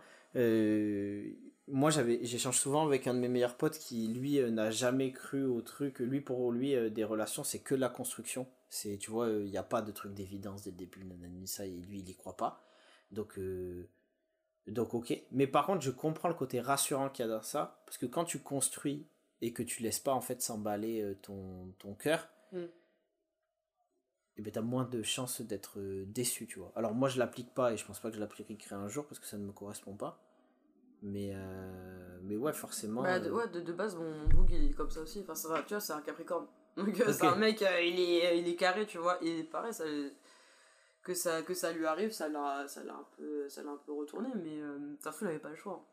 moi 1.67 1.89
j'avais 1.89 2.23
j'échange 2.23 2.59
souvent 2.59 2.85
avec 2.85 3.07
un 3.07 3.13
de 3.13 3.19
mes 3.19 3.27
meilleurs 3.27 3.57
potes 3.57 3.79
qui 3.79 4.07
lui 4.07 4.39
euh, 4.39 4.51
n'a 4.51 4.69
jamais 4.69 5.11
cru 5.11 5.43
au 5.45 5.61
truc. 5.61 5.99
Lui 5.99 6.21
pour 6.21 6.51
lui 6.51 6.75
euh, 6.75 6.89
des 6.89 7.03
relations 7.03 7.43
c'est 7.43 7.59
que 7.59 7.75
la 7.75 7.89
construction. 7.89 8.47
C'est 8.69 8.97
tu 8.97 9.11
vois 9.11 9.27
il 9.27 9.33
euh, 9.33 9.49
n'y 9.49 9.57
a 9.57 9.63
pas 9.63 9.81
de 9.81 9.91
truc 9.91 10.13
d'évidence 10.13 10.63
dès 10.63 10.71
le 10.71 10.77
début 10.77 11.03
ça 11.45 11.65
et 11.65 11.71
lui 11.71 11.99
il 11.99 12.09
y 12.09 12.15
croit 12.15 12.37
pas. 12.37 12.63
Donc 13.11 13.39
donc 14.67 14.93
ok. 14.93 15.13
Mais 15.31 15.47
par 15.47 15.65
contre 15.65 15.81
je 15.81 15.91
comprends 15.91 16.29
le 16.29 16.35
côté 16.35 16.61
rassurant 16.61 17.09
qu'il 17.09 17.25
y 17.25 17.27
a 17.27 17.31
dans 17.31 17.41
ça 17.41 17.81
parce 17.85 17.97
que 17.97 18.05
quand 18.05 18.25
tu 18.25 18.39
construis 18.39 19.07
et 19.41 19.51
que 19.53 19.63
tu 19.63 19.83
laisses 19.83 19.99
pas 19.99 20.13
en 20.13 20.21
fait 20.21 20.41
s'emballer 20.41 21.15
ton 21.21 21.73
ton 21.79 21.93
cœur 21.93 22.29
mm. 22.51 22.57
et 22.57 22.69
eh 24.37 24.41
ben 24.41 24.51
t'as 24.51 24.61
moins 24.61 24.85
de 24.85 25.01
chances 25.03 25.41
d'être 25.41 25.79
déçu 26.05 26.45
tu 26.45 26.59
vois. 26.59 26.71
Alors 26.75 26.93
moi 26.93 27.09
je 27.09 27.17
l'applique 27.17 27.53
pas 27.53 27.73
et 27.73 27.77
je 27.77 27.85
pense 27.85 27.99
pas 27.99 28.09
que 28.09 28.15
je 28.15 28.21
l'appliquerai 28.21 28.75
un 28.75 28.87
jour 28.87 29.07
parce 29.07 29.19
que 29.19 29.27
ça 29.27 29.37
ne 29.37 29.45
me 29.45 29.51
correspond 29.51 29.95
pas 29.95 30.24
mais, 31.01 31.31
euh, 31.33 32.17
mais 32.23 32.35
ouais, 32.35 32.53
forcément. 32.53 33.03
Bah, 33.03 33.19
de, 33.19 33.29
euh, 33.29 33.33
ouais, 33.33 33.47
de, 33.49 33.61
de, 33.61 33.73
base, 33.73 33.95
mon 33.95 34.27
book 34.27 34.47
il 34.51 34.65
est 34.65 34.73
comme 34.73 34.89
ça 34.89 35.01
aussi. 35.01 35.21
Enfin, 35.21 35.35
ça, 35.35 35.63
tu 35.67 35.73
vois, 35.73 35.79
c'est 35.79 35.93
un 35.93 36.01
Capricorne. 36.01 36.47
Donc, 36.77 36.99
euh, 36.99 37.13
c'est 37.13 37.25
un 37.25 37.35
mec, 37.35 37.61
il, 37.61 37.99
est, 37.99 38.39
il 38.39 38.47
est 38.47 38.55
carré, 38.55 38.85
tu 38.85 38.97
vois. 38.97 39.23
Et 39.23 39.43
pareil, 39.43 39.73
ça, 39.73 39.85
que, 41.03 41.13
ça, 41.13 41.41
que 41.41 41.53
ça 41.53 41.71
lui 41.71 41.85
arrive, 41.85 42.11
ça 42.11 42.27
l'a, 42.27 42.67
ça 42.67 42.83
l'a, 42.83 42.93
un, 42.93 43.05
peu, 43.17 43.47
ça 43.47 43.63
l'a 43.63 43.71
un 43.71 43.79
peu 43.85 43.93
retourné. 43.93 44.29
Mais 44.35 44.59
ta 45.01 45.11
fou, 45.11 45.25
il 45.25 45.29
avait 45.29 45.39
pas 45.39 45.49
le 45.49 45.55
choix. 45.55 45.85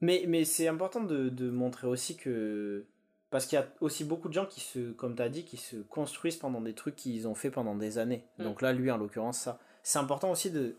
Mais, 0.00 0.24
mais 0.28 0.44
c'est 0.44 0.68
important 0.68 1.02
de, 1.02 1.28
de 1.28 1.50
montrer 1.50 1.86
aussi 1.86 2.16
que. 2.16 2.84
Parce 3.30 3.44
qu'il 3.44 3.58
y 3.58 3.62
a 3.62 3.68
aussi 3.80 4.04
beaucoup 4.04 4.28
de 4.28 4.32
gens 4.32 4.46
qui 4.46 4.60
se, 4.60 4.92
comme 4.92 5.14
tu 5.14 5.22
as 5.22 5.28
dit, 5.28 5.44
qui 5.44 5.58
se 5.58 5.76
construisent 5.76 6.38
pendant 6.38 6.62
des 6.62 6.74
trucs 6.74 6.96
qu'ils 6.96 7.28
ont 7.28 7.34
fait 7.34 7.50
pendant 7.50 7.74
des 7.74 7.98
années. 7.98 8.24
Mm. 8.38 8.44
Donc 8.44 8.62
là, 8.62 8.72
lui, 8.72 8.90
en 8.90 8.96
l'occurrence, 8.96 9.38
ça. 9.38 9.58
C'est 9.82 9.98
important 9.98 10.30
aussi 10.30 10.50
de. 10.50 10.76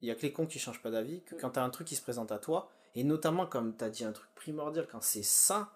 Il 0.00 0.08
y 0.08 0.12
a 0.12 0.14
que 0.14 0.22
les 0.22 0.32
cons 0.32 0.46
qui 0.46 0.60
changent 0.60 0.82
pas 0.82 0.90
d'avis, 0.90 1.22
que 1.22 1.34
mm. 1.34 1.38
quand 1.40 1.50
tu 1.50 1.58
as 1.58 1.64
un 1.64 1.70
truc 1.70 1.86
qui 1.86 1.96
se 1.96 2.02
présente 2.02 2.30
à 2.30 2.38
toi, 2.38 2.70
et 2.94 3.04
notamment, 3.04 3.46
comme 3.46 3.76
tu 3.76 3.84
as 3.84 3.90
dit 3.90 4.04
un 4.04 4.12
truc 4.12 4.28
primordial, 4.34 4.86
quand 4.90 5.02
c'est 5.02 5.22
ça, 5.22 5.72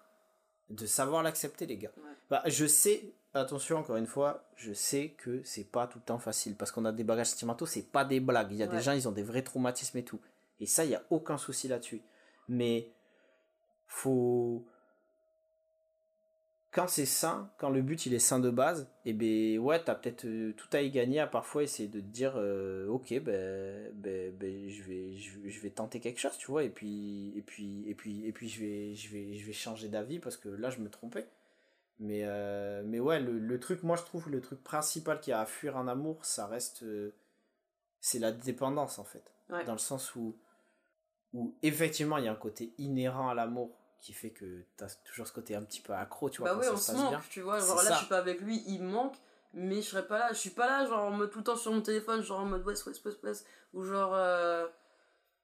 de 0.69 0.85
savoir 0.85 1.23
l'accepter, 1.23 1.65
les 1.65 1.77
gars. 1.77 1.91
Bah, 2.29 2.41
je 2.45 2.65
sais, 2.65 3.13
attention, 3.33 3.77
encore 3.77 3.97
une 3.97 4.07
fois, 4.07 4.45
je 4.55 4.73
sais 4.73 5.09
que 5.17 5.41
c'est 5.43 5.63
pas 5.63 5.87
tout 5.87 5.99
le 5.99 6.05
temps 6.05 6.19
facile. 6.19 6.55
Parce 6.55 6.71
qu'on 6.71 6.85
a 6.85 6.91
des 6.91 7.03
bagages 7.03 7.27
sentimentaux, 7.27 7.65
c'est 7.65 7.91
pas 7.91 8.05
des 8.05 8.19
blagues. 8.19 8.51
Il 8.51 8.57
y 8.57 8.63
a 8.63 8.67
des 8.67 8.81
gens, 8.81 8.93
ils 8.93 9.07
ont 9.07 9.11
des 9.11 9.23
vrais 9.23 9.43
traumatismes 9.43 9.97
et 9.97 10.03
tout. 10.03 10.19
Et 10.59 10.65
ça, 10.65 10.85
il 10.85 10.89
n'y 10.89 10.95
a 10.95 11.03
aucun 11.09 11.37
souci 11.37 11.67
là-dessus. 11.67 12.01
Mais 12.47 12.91
faut 13.87 14.65
quand 16.73 16.87
c'est 16.87 17.05
sain, 17.05 17.51
quand 17.57 17.69
le 17.69 17.83
but 17.83 18.07
il 18.07 18.15
est 18.15 18.19
sain 18.19 18.39
de 18.39 18.49
base, 18.49 18.89
et 19.05 19.11
eh 19.11 19.13
ben 19.13 19.59
ouais, 19.59 19.81
t'as 19.81 19.93
peut-être 19.93 20.25
euh, 20.25 20.53
tout 20.53 20.67
à 20.73 20.81
y 20.81 20.89
gagner 20.89 21.19
à 21.19 21.27
parfois 21.27 21.61
essayer 21.61 21.87
de 21.87 21.99
te 21.99 22.05
dire 22.05 22.33
euh, 22.35 22.87
ok 22.87 23.13
ben, 23.21 23.91
ben, 23.93 24.35
ben, 24.35 24.69
je 24.69 24.81
vais 24.81 25.15
je, 25.15 25.61
vais 25.61 25.69
tenter 25.69 25.99
quelque 25.99 26.19
chose, 26.19 26.35
tu 26.37 26.47
vois, 26.47 26.63
et 26.63 26.69
puis 26.69 27.31
et 27.37 27.43
puis 27.43 27.87
et 27.87 27.93
puis 27.93 28.25
et 28.25 28.31
puis 28.31 28.49
je 28.49 28.59
vais 28.59 28.95
je 28.95 29.09
vais 29.09 29.35
je 29.35 29.45
vais 29.45 29.53
changer 29.53 29.87
d'avis 29.87 30.17
parce 30.17 30.35
que 30.35 30.49
là 30.49 30.71
je 30.71 30.79
me 30.79 30.89
trompais. 30.89 31.27
Mais 31.99 32.21
euh, 32.23 32.81
mais 32.83 32.99
ouais, 32.99 33.19
le, 33.19 33.59
truc 33.59 33.83
moi 33.83 33.95
je 33.95 34.01
trouve 34.03 34.29
le 34.31 34.41
truc 34.41 34.63
principal 34.63 35.21
qui 35.21 35.31
a 35.31 35.41
à 35.41 35.45
fuir 35.45 35.77
en 35.77 35.87
amour, 35.87 36.25
ça 36.25 36.47
reste 36.47 36.83
c'est 38.01 38.19
la 38.19 38.31
dépendance 38.31 38.97
en 38.97 39.03
fait, 39.03 39.23
dans 39.49 39.73
le 39.73 39.77
sens 39.77 40.15
où 40.15 40.35
où 41.33 41.55
effectivement 41.61 42.17
il 42.17 42.25
y 42.25 42.27
a 42.27 42.31
un 42.31 42.35
côté 42.35 42.73
inhérent 42.79 43.29
à 43.29 43.35
l'amour 43.35 43.82
qui 44.03 44.11
fait 44.11 44.31
que 44.31 44.65
tu 44.77 44.83
as 44.83 44.93
toujours 45.05 45.25
ce 45.25 45.31
côté 45.31 45.55
un 45.55 45.63
petit 45.63 45.79
peu 45.79 45.93
accro, 45.93 46.29
tu 46.29 46.41
vois. 46.41 46.53
Bah 46.53 46.59
oui, 46.61 46.67
on 46.71 46.77
se 46.77 46.91
manque, 46.91 47.29
tu 47.29 47.41
vois. 47.41 47.59
Genre 47.59 47.81
là, 47.81 47.93
je 47.93 47.97
suis 47.99 48.07
pas 48.07 48.17
avec 48.17 48.41
lui, 48.41 48.61
il 48.67 48.83
me 48.83 48.91
manque, 48.91 49.15
mais 49.53 49.77
je 49.77 49.89
serais 49.89 50.05
pas 50.05 50.19
là. 50.19 50.33
Je 50.33 50.37
suis 50.37 50.49
pas 50.49 50.67
là, 50.67 50.85
genre 50.85 51.05
en 51.05 51.11
mode 51.11 51.31
tout 51.31 51.39
le 51.39 51.45
temps 51.45 51.55
sur 51.55 51.71
mon 51.71 51.81
téléphone, 51.81 52.21
genre 52.21 52.41
en 52.41 52.45
mode 52.45 52.65
west, 52.67 52.85
west, 52.85 53.03
west, 53.05 53.23
west, 53.23 53.47
ou 53.73 53.83
genre. 53.83 54.13
Euh, 54.13 54.67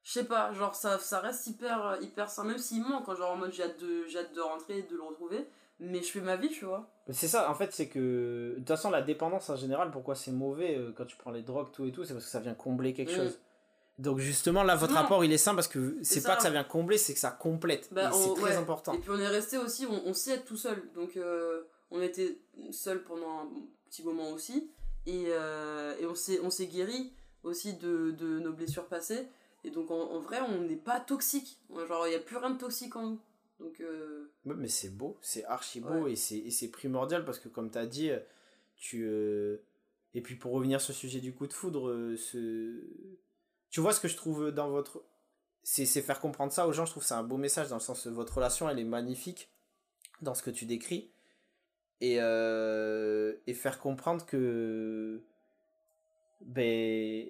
je 0.02 0.12
sais 0.12 0.24
pas, 0.24 0.52
genre 0.52 0.74
ça, 0.74 0.98
ça 0.98 1.20
reste 1.20 1.46
hyper, 1.46 1.98
hyper 2.02 2.30
sain, 2.30 2.44
même 2.44 2.58
s'il 2.58 2.82
manque, 2.82 3.08
hein, 3.08 3.14
genre 3.14 3.32
en 3.32 3.36
mode 3.36 3.52
j'ai 3.52 3.62
hâte, 3.62 3.78
de, 3.80 4.06
j'ai 4.06 4.18
hâte 4.18 4.34
de 4.34 4.40
rentrer, 4.40 4.82
de 4.82 4.96
le 4.96 5.02
retrouver, 5.02 5.46
mais 5.78 6.02
je 6.02 6.10
fais 6.10 6.20
ma 6.20 6.36
vie, 6.36 6.48
tu 6.48 6.66
vois. 6.66 6.90
C'est 7.10 7.28
ça, 7.28 7.50
en 7.50 7.54
fait, 7.54 7.72
c'est 7.72 7.88
que. 7.88 8.52
De 8.52 8.58
toute 8.58 8.68
façon, 8.68 8.90
la 8.90 9.02
dépendance 9.02 9.48
en 9.48 9.56
général, 9.56 9.90
pourquoi 9.90 10.14
c'est 10.14 10.32
mauvais 10.32 10.76
euh, 10.76 10.92
quand 10.94 11.06
tu 11.06 11.16
prends 11.16 11.30
les 11.30 11.42
drogues, 11.42 11.70
tout 11.72 11.86
et 11.86 11.92
tout, 11.92 12.04
c'est 12.04 12.12
parce 12.12 12.26
que 12.26 12.30
ça 12.30 12.40
vient 12.40 12.54
combler 12.54 12.92
quelque 12.92 13.12
mm. 13.12 13.16
chose. 13.16 13.38
Donc 14.00 14.18
justement 14.18 14.62
là 14.62 14.76
votre 14.76 14.94
rapport 14.94 15.22
il 15.24 15.32
est 15.32 15.38
sain 15.38 15.54
parce 15.54 15.68
que 15.68 15.98
c'est 16.02 16.22
pas 16.22 16.34
que 16.34 16.42
ça 16.42 16.50
vient 16.50 16.64
combler 16.64 16.96
c'est 16.96 17.12
que 17.12 17.20
ça 17.20 17.30
complète. 17.30 17.92
Bah, 17.92 18.10
c'est 18.12 18.40
très 18.40 18.56
important. 18.56 18.94
Et 18.94 18.98
puis 18.98 19.10
on 19.10 19.18
est 19.18 19.28
resté 19.28 19.58
aussi 19.58 19.84
on, 19.86 20.06
on 20.06 20.14
sait 20.14 20.32
être 20.32 20.46
tout 20.46 20.56
seul. 20.56 20.82
Donc 20.94 21.16
euh, 21.18 21.64
on 21.90 22.00
était 22.00 22.38
seul 22.70 23.04
pendant 23.04 23.40
un 23.40 23.48
petit 23.90 24.02
moment 24.02 24.30
aussi. 24.30 24.70
Et, 25.06 25.26
euh, 25.28 25.94
et 25.98 26.06
on 26.06 26.14
s'est 26.14 26.40
on 26.40 26.48
s'est 26.48 26.66
guéri 26.66 27.12
aussi 27.42 27.74
de, 27.74 28.12
de, 28.12 28.38
nos 28.38 28.52
blessures 28.54 28.86
passées. 28.86 29.28
Et 29.64 29.70
donc 29.70 29.90
en, 29.90 30.18
vrai 30.20 30.40
on 30.40 30.62
n'est 30.62 30.76
pas 30.76 30.98
toxique. 30.98 31.58
Genre 31.70 32.06
il 32.08 32.12
y 32.12 32.16
a 32.16 32.20
plus 32.20 32.38
rien 32.38 32.50
de 32.50 32.58
toxique 32.58 32.96
en 32.96 33.02
nous. 33.02 33.20
Donc 33.58 33.80
euh, 33.80 34.32
mais 34.46 34.68
c'est 34.68 34.96
beau 34.96 35.18
c'est 35.20 35.44
archi 35.44 35.80
beau 35.80 36.06
et 36.06 36.16
c'est 36.16 36.68
primordial 36.68 37.26
parce 37.26 37.38
que 37.38 37.50
comme 37.50 37.70
tu 37.70 37.76
as 37.76 37.84
dit 37.86 38.10
tu 38.76 39.06
et 40.14 40.22
puis 40.22 40.36
pour 40.36 40.52
revenir 40.52 40.80
sur 40.80 40.94
le 40.94 40.96
sujet 40.96 41.20
du 41.20 41.34
coup 41.34 41.46
de 41.46 41.52
foudre 41.52 42.14
ce 42.16 42.80
tu 43.70 43.80
vois 43.80 43.92
ce 43.92 44.00
que 44.00 44.08
je 44.08 44.16
trouve 44.16 44.50
dans 44.50 44.68
votre 44.68 45.02
c'est 45.62 45.86
faire 45.86 46.20
comprendre 46.20 46.52
ça 46.52 46.66
aux 46.66 46.72
gens 46.72 46.86
je 46.86 46.90
trouve 46.90 47.04
c'est 47.04 47.14
un 47.14 47.22
beau 47.22 47.36
message 47.36 47.68
dans 47.68 47.76
le 47.76 47.80
sens 47.80 48.02
que 48.02 48.08
votre 48.08 48.34
relation 48.34 48.68
elle 48.68 48.78
est 48.78 48.84
magnifique 48.84 49.50
dans 50.22 50.34
ce 50.34 50.42
que 50.42 50.50
tu 50.50 50.66
décris. 50.66 51.10
Et 52.02 52.20
euh, 52.20 53.34
faire 53.54 53.78
comprendre 53.78 54.24
que 54.24 55.22
ben 56.40 57.26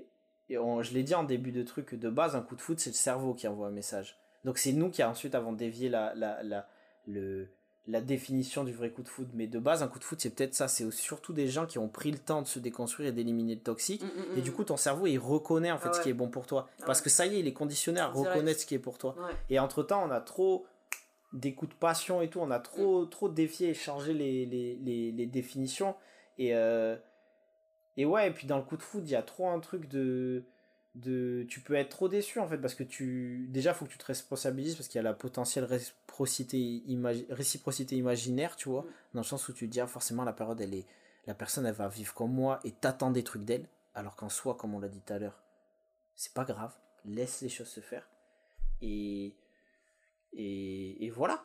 je 0.48 0.94
l'ai 0.94 1.02
dit 1.02 1.14
en 1.14 1.24
début 1.24 1.50
de 1.50 1.62
truc 1.62 1.94
de 1.94 2.08
base 2.08 2.36
un 2.36 2.42
coup 2.42 2.54
de 2.54 2.60
foot 2.60 2.78
c'est 2.78 2.90
le 2.90 2.94
cerveau 2.94 3.34
qui 3.34 3.48
envoie 3.48 3.66
un 3.66 3.72
message. 3.72 4.18
Donc 4.44 4.58
c'est 4.58 4.72
nous 4.72 4.90
qui 4.90 5.02
ensuite 5.02 5.34
avons 5.34 5.52
dévié 5.52 5.88
la, 5.88 6.14
la 6.14 6.68
le 7.06 7.48
la 7.86 8.00
définition 8.00 8.64
du 8.64 8.72
vrai 8.72 8.90
coup 8.90 9.02
de 9.02 9.08
foot. 9.08 9.28
Mais 9.34 9.46
de 9.46 9.58
base, 9.58 9.82
un 9.82 9.88
coup 9.88 9.98
de 9.98 10.04
foot, 10.04 10.20
c'est 10.20 10.30
peut-être 10.30 10.54
ça. 10.54 10.68
C'est 10.68 10.90
surtout 10.92 11.32
des 11.32 11.48
gens 11.48 11.66
qui 11.66 11.78
ont 11.78 11.88
pris 11.88 12.10
le 12.10 12.18
temps 12.18 12.42
de 12.42 12.46
se 12.46 12.58
déconstruire 12.58 13.08
et 13.08 13.12
d'éliminer 13.12 13.54
le 13.54 13.60
toxique. 13.60 14.02
Mm, 14.02 14.06
mm, 14.06 14.38
et 14.38 14.40
du 14.42 14.50
mm. 14.50 14.54
coup, 14.54 14.64
ton 14.64 14.76
cerveau, 14.76 15.06
il 15.06 15.18
reconnaît 15.18 15.72
en 15.72 15.78
fait 15.78 15.88
ah 15.90 15.94
ce 15.94 16.00
qui 16.00 16.10
est 16.10 16.14
bon 16.14 16.28
pour 16.28 16.46
toi. 16.46 16.68
Ah 16.80 16.84
Parce 16.86 17.00
que 17.00 17.10
ça 17.10 17.26
y 17.26 17.36
est, 17.36 17.40
il 17.40 17.46
est 17.46 17.52
conditionné 17.52 18.00
à 18.00 18.08
reconnaître 18.08 18.60
ce 18.60 18.66
qui 18.66 18.74
est 18.74 18.80
pour 18.80 18.98
toi. 18.98 19.16
Et 19.48 19.58
entre-temps, 19.58 20.04
on 20.06 20.10
a 20.10 20.20
trop 20.20 20.66
des 21.32 21.54
coups 21.54 21.72
de 21.72 21.78
passion 21.78 22.22
et 22.22 22.28
tout. 22.28 22.40
On 22.40 22.50
a 22.50 22.60
trop, 22.60 23.06
trop 23.06 23.28
défié 23.28 23.70
et 23.70 23.74
changé 23.74 24.12
les, 24.12 24.46
les, 24.46 25.12
les, 25.12 25.26
définitions. 25.26 25.94
Et, 26.38 26.54
euh, 26.54 26.96
et 27.96 28.04
ouais, 28.04 28.28
et 28.28 28.30
puis 28.30 28.46
dans 28.46 28.56
le 28.56 28.62
coup 28.62 28.76
de 28.76 28.82
foot, 28.82 29.02
il 29.04 29.10
y 29.10 29.16
a 29.16 29.22
trop 29.22 29.48
un 29.48 29.60
truc 29.60 29.88
de 29.88 30.44
de 30.94 31.46
tu 31.48 31.60
peux 31.60 31.74
être 31.74 31.90
trop 31.90 32.08
déçu 32.08 32.40
en 32.40 32.48
fait 32.48 32.58
parce 32.58 32.74
que 32.74 32.82
tu 32.82 33.46
déjà 33.48 33.74
faut 33.74 33.84
que 33.84 33.90
tu 33.90 33.98
te 33.98 34.06
responsabilises 34.06 34.74
parce 34.74 34.88
qu'il 34.88 34.96
y 34.96 35.00
a 35.00 35.02
la 35.02 35.14
potentielle 35.14 35.64
réciprocité 35.64 36.82
réciprocité 37.30 37.96
imaginaire 37.96 38.56
tu 38.56 38.68
vois 38.68 38.82
mm. 38.82 38.88
dans 39.14 39.20
le 39.20 39.26
sens 39.26 39.48
où 39.48 39.52
tu 39.52 39.68
te 39.68 39.72
dis 39.72 39.80
ah, 39.80 39.86
forcément 39.86 40.24
la 40.24 40.32
période 40.32 40.60
elle 40.60 40.74
est 40.74 40.86
la 41.26 41.34
personne 41.34 41.64
elle 41.64 41.74
va 41.74 41.88
vivre 41.88 42.12
comme 42.12 42.32
moi 42.32 42.58
et 42.64 42.72
t'attends 42.72 43.12
des 43.12 43.22
trucs 43.22 43.44
d'elle 43.44 43.68
alors 43.94 44.16
qu'en 44.16 44.28
soi 44.28 44.56
comme 44.56 44.74
on 44.74 44.80
l'a 44.80 44.88
dit 44.88 45.00
tout 45.00 45.12
à 45.12 45.18
l'heure 45.20 45.40
c'est 46.16 46.34
pas 46.34 46.44
grave 46.44 46.72
laisse 47.04 47.40
les 47.40 47.48
choses 47.48 47.68
se 47.68 47.80
faire 47.80 48.08
et 48.82 49.36
et, 50.32 51.06
et 51.06 51.10
voilà 51.10 51.44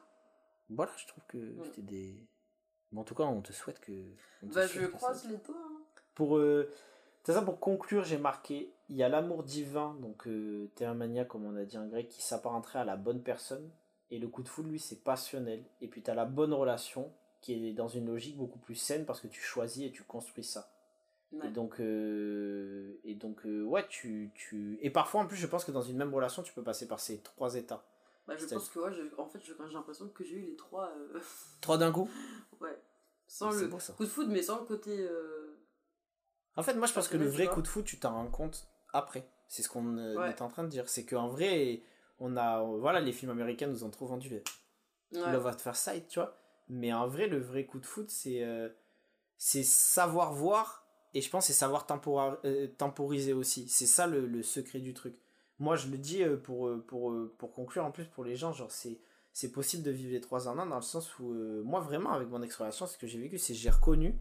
voilà 0.69 0.91
je 0.97 1.05
trouve 1.05 1.23
que 1.27 1.37
mm. 1.37 1.63
c'était 1.65 1.81
des 1.83 2.27
en 2.95 3.03
tout 3.03 3.13
cas 3.15 3.23
on 3.23 3.41
te 3.41 3.53
souhaite 3.53 3.79
que 3.79 3.91
bah 4.41 4.65
je 4.65 4.85
croise 4.87 5.27
les 5.29 5.37
doigts 5.37 5.55
hein. 5.55 5.81
pour 6.15 6.37
euh, 6.37 6.71
c'est 7.25 7.33
ça 7.33 7.41
pour 7.41 7.59
conclure, 7.59 8.03
j'ai 8.03 8.17
marqué 8.17 8.71
il 8.89 8.95
y 8.95 9.03
a 9.03 9.09
l'amour 9.09 9.43
divin, 9.43 9.95
donc 9.99 10.27
euh, 10.27 10.69
t'es 10.75 10.85
un 10.85 10.93
mania 10.93 11.25
comme 11.25 11.45
on 11.45 11.55
a 11.55 11.63
dit 11.63 11.77
en 11.77 11.87
grec, 11.87 12.07
qui 12.09 12.21
s'apparenterait 12.21 12.79
à 12.79 12.85
la 12.85 12.95
bonne 12.95 13.21
personne. 13.21 13.67
Et 14.11 14.19
le 14.19 14.27
coup 14.27 14.43
de 14.43 14.47
foudre, 14.47 14.69
lui, 14.69 14.79
c'est 14.79 15.03
passionnel. 15.03 15.63
Et 15.81 15.87
puis 15.87 16.03
t'as 16.03 16.13
la 16.13 16.25
bonne 16.25 16.53
relation 16.53 17.11
qui 17.41 17.53
est 17.53 17.73
dans 17.73 17.87
une 17.87 18.05
logique 18.05 18.37
beaucoup 18.37 18.59
plus 18.59 18.75
saine 18.75 19.05
parce 19.05 19.19
que 19.19 19.27
tu 19.27 19.41
choisis 19.41 19.85
et 19.85 19.91
tu 19.91 20.03
construis 20.03 20.43
ça. 20.43 20.71
Et 21.43 21.49
donc, 21.49 21.81
euh, 21.81 22.97
et 23.03 23.13
donc 23.13 23.45
euh, 23.45 23.63
ouais, 23.63 23.85
tu, 23.89 24.31
tu. 24.35 24.79
Et 24.81 24.89
parfois, 24.89 25.21
en 25.21 25.27
plus, 25.27 25.35
je 25.35 25.47
pense 25.47 25.65
que 25.65 25.71
dans 25.71 25.81
une 25.81 25.97
même 25.97 26.13
relation, 26.13 26.43
tu 26.43 26.53
peux 26.53 26.63
passer 26.63 26.87
par 26.87 27.01
ces 27.01 27.17
trois 27.17 27.55
états. 27.55 27.83
Bah, 28.25 28.37
je 28.37 28.45
pense 28.45 28.69
que, 28.69 28.79
ouais, 28.79 28.91
en 29.17 29.25
fait, 29.25 29.39
j'ai 29.43 29.53
l'impression 29.73 30.07
que 30.07 30.23
j'ai 30.23 30.37
eu 30.37 30.45
les 30.45 30.55
trois. 30.55 30.93
Trois 31.59 31.77
d'un 31.77 31.91
coup? 31.91 32.09
Ouais. 32.61 32.79
Sans 33.27 33.51
le 33.51 33.67
coup 33.67 34.03
de 34.03 34.09
foudre, 34.09 34.31
mais 34.31 34.41
sans 34.41 34.59
le 34.59 34.65
côté 34.65 35.05
en 36.57 36.63
fait, 36.63 36.73
moi, 36.75 36.87
je 36.87 36.93
pense 36.93 37.07
que 37.07 37.17
le 37.17 37.27
vrai 37.27 37.47
coup 37.47 37.61
de 37.61 37.67
foot, 37.67 37.85
tu 37.85 37.99
t'en 37.99 38.13
rends 38.13 38.27
compte 38.27 38.67
après. 38.93 39.27
C'est 39.47 39.61
ce 39.61 39.69
qu'on 39.69 39.97
euh, 39.97 40.25
est 40.25 40.41
en 40.41 40.47
train 40.47 40.63
de 40.63 40.69
dire. 40.69 40.87
C'est 40.87 41.05
qu'en 41.05 41.27
vrai, 41.27 41.81
on 42.19 42.37
a. 42.37 42.63
Voilà, 42.63 43.01
les 43.01 43.11
films 43.11 43.31
américains 43.31 43.67
nous 43.67 43.83
ont 43.83 43.89
trop 43.89 44.05
vendu 44.07 44.29
les. 44.29 44.43
Ouais. 45.19 45.31
Love 45.31 45.47
at 45.47 45.57
First 45.57 45.83
Sight, 45.83 46.07
tu 46.07 46.19
vois. 46.19 46.37
Mais 46.69 46.93
en 46.93 47.07
vrai, 47.07 47.27
le 47.27 47.39
vrai 47.39 47.65
coup 47.65 47.79
de 47.79 47.85
foot, 47.85 48.09
c'est. 48.09 48.43
Euh, 48.43 48.69
c'est 49.37 49.63
savoir 49.63 50.33
voir. 50.33 50.83
Et 51.13 51.21
je 51.21 51.29
pense 51.29 51.45
c'est 51.45 51.53
savoir 51.53 51.85
euh, 52.45 52.67
temporiser 52.77 53.33
aussi. 53.33 53.67
C'est 53.69 53.85
ça 53.85 54.07
le, 54.07 54.43
secret 54.43 54.79
du 54.79 54.93
truc. 54.93 55.15
Moi, 55.59 55.77
je 55.77 55.87
le 55.87 55.97
dis 55.97 56.25
pour, 56.43 56.69
pour, 56.87 57.13
pour 57.37 57.53
conclure, 57.53 57.85
en 57.85 57.91
plus, 57.91 58.05
pour 58.05 58.25
les 58.25 58.35
gens, 58.35 58.51
genre, 58.51 58.71
c'est 58.71 58.99
c'est 59.31 59.51
possible 59.51 59.83
de 59.83 59.91
vivre 59.91 60.13
les 60.13 60.21
trois 60.21 60.47
en 60.47 60.57
un 60.59 60.65
dans 60.65 60.77
le 60.77 60.81
sens 60.81 61.19
où 61.19 61.33
moi 61.65 61.81
vraiment 61.81 62.13
avec 62.13 62.29
mon 62.29 62.41
exploration 62.41 62.87
ce 62.87 62.97
que 62.97 63.05
j'ai 63.05 63.19
vécu 63.19 63.37
c'est 63.37 63.53
j'ai 63.53 63.69
reconnu 63.69 64.17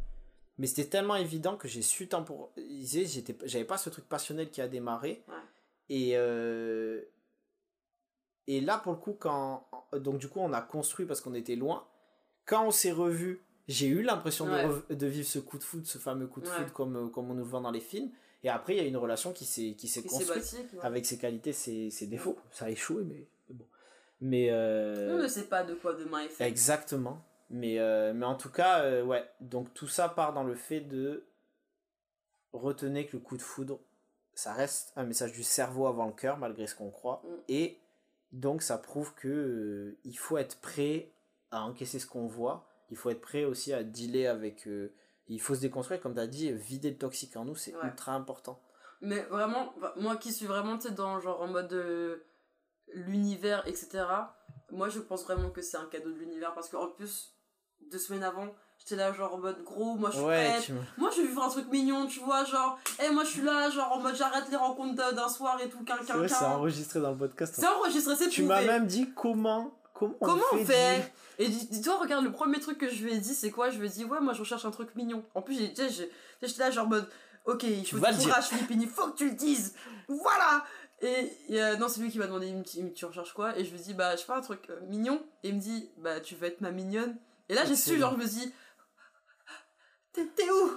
mais 0.58 0.66
c'était 0.66 0.88
tellement 0.88 1.16
évident 1.16 1.56
que 1.56 1.68
j'ai 1.68 1.82
su 1.82 2.08
temporiser. 2.08 3.06
J'étais, 3.06 3.36
j'avais 3.44 3.64
pas 3.64 3.78
ce 3.78 3.90
truc 3.90 4.08
passionnel 4.08 4.50
qui 4.50 4.60
a 4.60 4.68
démarré. 4.68 5.24
Et, 5.88 6.12
euh, 6.14 7.02
et 8.46 8.60
là, 8.60 8.78
pour 8.78 8.92
le 8.92 8.98
coup, 8.98 9.16
quand. 9.18 9.68
Donc, 9.92 10.18
du 10.18 10.28
coup, 10.28 10.40
on 10.40 10.52
a 10.52 10.62
construit 10.62 11.06
parce 11.06 11.20
qu'on 11.20 11.34
était 11.34 11.56
loin. 11.56 11.86
Quand 12.46 12.66
on 12.66 12.70
s'est 12.70 12.92
revu, 12.92 13.42
j'ai 13.68 13.86
eu 13.86 14.02
l'impression 14.02 14.46
de, 14.46 14.94
de, 14.94 15.06
vivre 15.06 15.26
ce 15.26 15.38
coup 15.38 15.58
de 15.58 15.64
foot, 15.64 15.86
ce 15.86 15.98
fameux 15.98 16.26
coup 16.26 16.40
de 16.40 16.46
foot 16.46 16.70
comme, 16.72 16.96
euh, 16.96 17.08
comme 17.08 17.30
on 17.30 17.34
nous 17.34 17.44
vend 17.44 17.62
dans 17.62 17.70
les 17.70 17.80
films. 17.80 18.10
Et 18.42 18.50
après, 18.50 18.74
il 18.74 18.76
y 18.76 18.84
a 18.84 18.86
une 18.86 18.98
relation 18.98 19.32
qui 19.32 19.46
s'est, 19.46 19.74
qui 19.74 19.88
s'est 19.88 20.02
construite 20.02 20.60
avec 20.82 21.06
ses 21.06 21.16
qualités, 21.16 21.54
ses, 21.54 21.90
ses 21.90 22.06
défauts. 22.06 22.36
Ça 22.50 22.66
a 22.66 22.70
échoué, 22.70 23.02
mais 23.02 23.26
bon. 23.48 23.66
Mais. 24.20 24.48
Euh, 24.50 25.16
on 25.18 25.22
ne 25.22 25.28
sait 25.28 25.44
pas 25.44 25.64
de 25.64 25.74
quoi 25.74 25.94
demain 25.94 26.20
est 26.20 26.28
fait. 26.28 26.46
Exactement. 26.46 27.24
Mais, 27.50 27.78
euh, 27.78 28.12
mais 28.14 28.26
en 28.26 28.36
tout 28.36 28.50
cas, 28.50 28.82
euh, 28.82 29.02
ouais. 29.02 29.24
Donc 29.40 29.72
tout 29.74 29.88
ça 29.88 30.08
part 30.08 30.32
dans 30.32 30.44
le 30.44 30.54
fait 30.54 30.80
de 30.80 31.26
retenir 32.52 33.06
que 33.06 33.16
le 33.16 33.22
coup 33.22 33.36
de 33.36 33.42
foudre, 33.42 33.80
ça 34.34 34.52
reste 34.52 34.92
un 34.96 35.04
message 35.04 35.32
du 35.32 35.42
cerveau 35.42 35.86
avant 35.86 36.06
le 36.06 36.12
cœur, 36.12 36.38
malgré 36.38 36.66
ce 36.66 36.74
qu'on 36.74 36.90
croit. 36.90 37.22
Mm. 37.24 37.28
Et 37.48 37.78
donc 38.32 38.62
ça 38.62 38.78
prouve 38.78 39.14
que 39.14 39.28
euh, 39.28 39.98
il 40.04 40.18
faut 40.18 40.38
être 40.38 40.60
prêt 40.60 41.12
à 41.50 41.62
encaisser 41.62 41.98
ce 41.98 42.06
qu'on 42.06 42.26
voit. 42.26 42.66
Il 42.90 42.96
faut 42.96 43.10
être 43.10 43.20
prêt 43.20 43.44
aussi 43.44 43.72
à 43.72 43.82
dealer 43.82 44.26
avec. 44.26 44.68
il 45.28 45.40
faut 45.40 45.54
se 45.54 45.60
déconstruire, 45.60 46.00
comme 46.00 46.14
tu 46.14 46.20
as 46.20 46.26
dit, 46.26 46.52
vider 46.52 46.90
le 46.90 46.98
toxique 46.98 47.36
en 47.36 47.44
nous, 47.44 47.56
c'est 47.56 47.74
ultra 47.82 48.12
important. 48.12 48.60
Mais 49.00 49.20
vraiment, 49.22 49.74
moi 49.96 50.16
qui 50.16 50.32
suis 50.32 50.46
vraiment 50.46 50.76
dans 50.96 51.18
genre 51.18 51.40
en 51.40 51.48
mode 51.48 51.72
l'univers, 52.92 53.66
etc. 53.66 54.04
Moi 54.74 54.88
je 54.88 55.00
pense 55.00 55.24
vraiment 55.24 55.50
que 55.50 55.62
c'est 55.62 55.76
un 55.76 55.86
cadeau 55.86 56.10
de 56.10 56.18
l'univers 56.18 56.52
parce 56.54 56.68
qu'en 56.68 56.88
plus 56.88 57.34
deux 57.90 57.98
semaines 57.98 58.24
avant, 58.24 58.48
j'étais 58.78 58.96
là 58.96 59.12
genre 59.12 59.34
en 59.34 59.38
mode 59.38 59.62
gros, 59.62 59.96
moi 59.96 60.10
je 60.10 60.16
suis 60.16 60.24
prête. 60.24 60.70
Moi 60.98 61.10
je 61.14 61.22
vais 61.22 61.28
vivre 61.28 61.42
un 61.42 61.48
truc 61.48 61.68
mignon, 61.70 62.06
tu 62.06 62.20
vois, 62.20 62.44
genre, 62.44 62.78
hé, 63.00 63.10
moi 63.10 63.24
je 63.24 63.30
suis 63.30 63.42
là, 63.42 63.70
genre 63.70 63.92
en 63.92 64.00
mode 64.00 64.16
j'arrête 64.16 64.44
les 64.50 64.56
rencontres 64.56 64.94
d'un 65.14 65.28
soir 65.28 65.60
et 65.62 65.68
tout, 65.68 65.84
quelqu'un. 65.84 66.26
C'est 66.28 66.44
enregistré 66.44 67.00
dans 67.00 67.12
le 67.12 67.18
podcast. 67.18 67.54
C'est 67.56 67.66
enregistré, 67.66 68.16
c'est 68.16 68.28
Tu 68.28 68.42
m'as 68.42 68.62
même 68.62 68.86
dit 68.86 69.12
comment. 69.14 69.78
Comment, 69.94 70.14
comment 70.20 70.42
on 70.52 70.64
fait, 70.64 71.12
Et 71.38 71.48
dis-toi, 71.48 71.98
regarde, 71.98 72.24
le 72.24 72.32
premier 72.32 72.58
truc 72.58 72.78
que 72.78 72.88
je 72.88 73.04
lui 73.04 73.12
ai 73.12 73.18
dit, 73.18 73.32
c'est 73.32 73.52
quoi? 73.52 73.70
Je 73.70 73.78
lui 73.78 73.86
ai 73.86 73.90
dit, 73.90 74.04
ouais, 74.04 74.20
moi 74.20 74.32
je 74.32 74.40
recherche 74.40 74.64
un 74.64 74.72
truc 74.72 74.92
mignon. 74.96 75.24
En 75.36 75.40
plus, 75.40 75.56
j'étais 75.56 75.86
là 76.58 76.70
genre 76.72 76.86
en 76.86 76.88
mode, 76.90 77.08
ok, 77.44 77.62
il 77.62 77.86
faut 77.86 77.98
que 77.98 78.20
tu 78.20 78.26
courage, 78.26 78.46
Philippine, 78.46 78.82
il 78.82 78.88
faut 78.88 79.06
que 79.12 79.16
tu 79.16 79.28
le 79.28 79.36
dises. 79.36 79.74
Voilà 80.08 80.64
et, 81.00 81.30
euh, 81.50 81.76
non, 81.76 81.88
c'est 81.88 82.00
lui 82.00 82.10
qui 82.10 82.18
m'a 82.18 82.26
demandé, 82.26 82.52
tu 82.94 83.04
recherches 83.04 83.34
quoi? 83.34 83.58
Et 83.58 83.64
je 83.64 83.72
lui 83.72 83.80
dit, 83.80 83.94
bah, 83.94 84.16
je 84.16 84.20
sais 84.20 84.26
pas, 84.26 84.38
un 84.38 84.42
truc 84.42 84.70
euh, 84.70 84.80
mignon. 84.88 85.22
Et 85.42 85.48
il 85.48 85.56
me 85.56 85.60
dit, 85.60 85.90
bah, 85.98 86.20
tu 86.20 86.34
veux 86.34 86.46
être 86.46 86.60
ma 86.60 86.70
mignonne? 86.70 87.16
Et 87.48 87.54
là, 87.54 87.64
j'ai 87.64 87.76
su, 87.76 87.98
genre, 87.98 88.12
je 88.12 88.18
me 88.18 88.26
dis. 88.26 88.52
T'étais 90.12 90.48
où? 90.50 90.70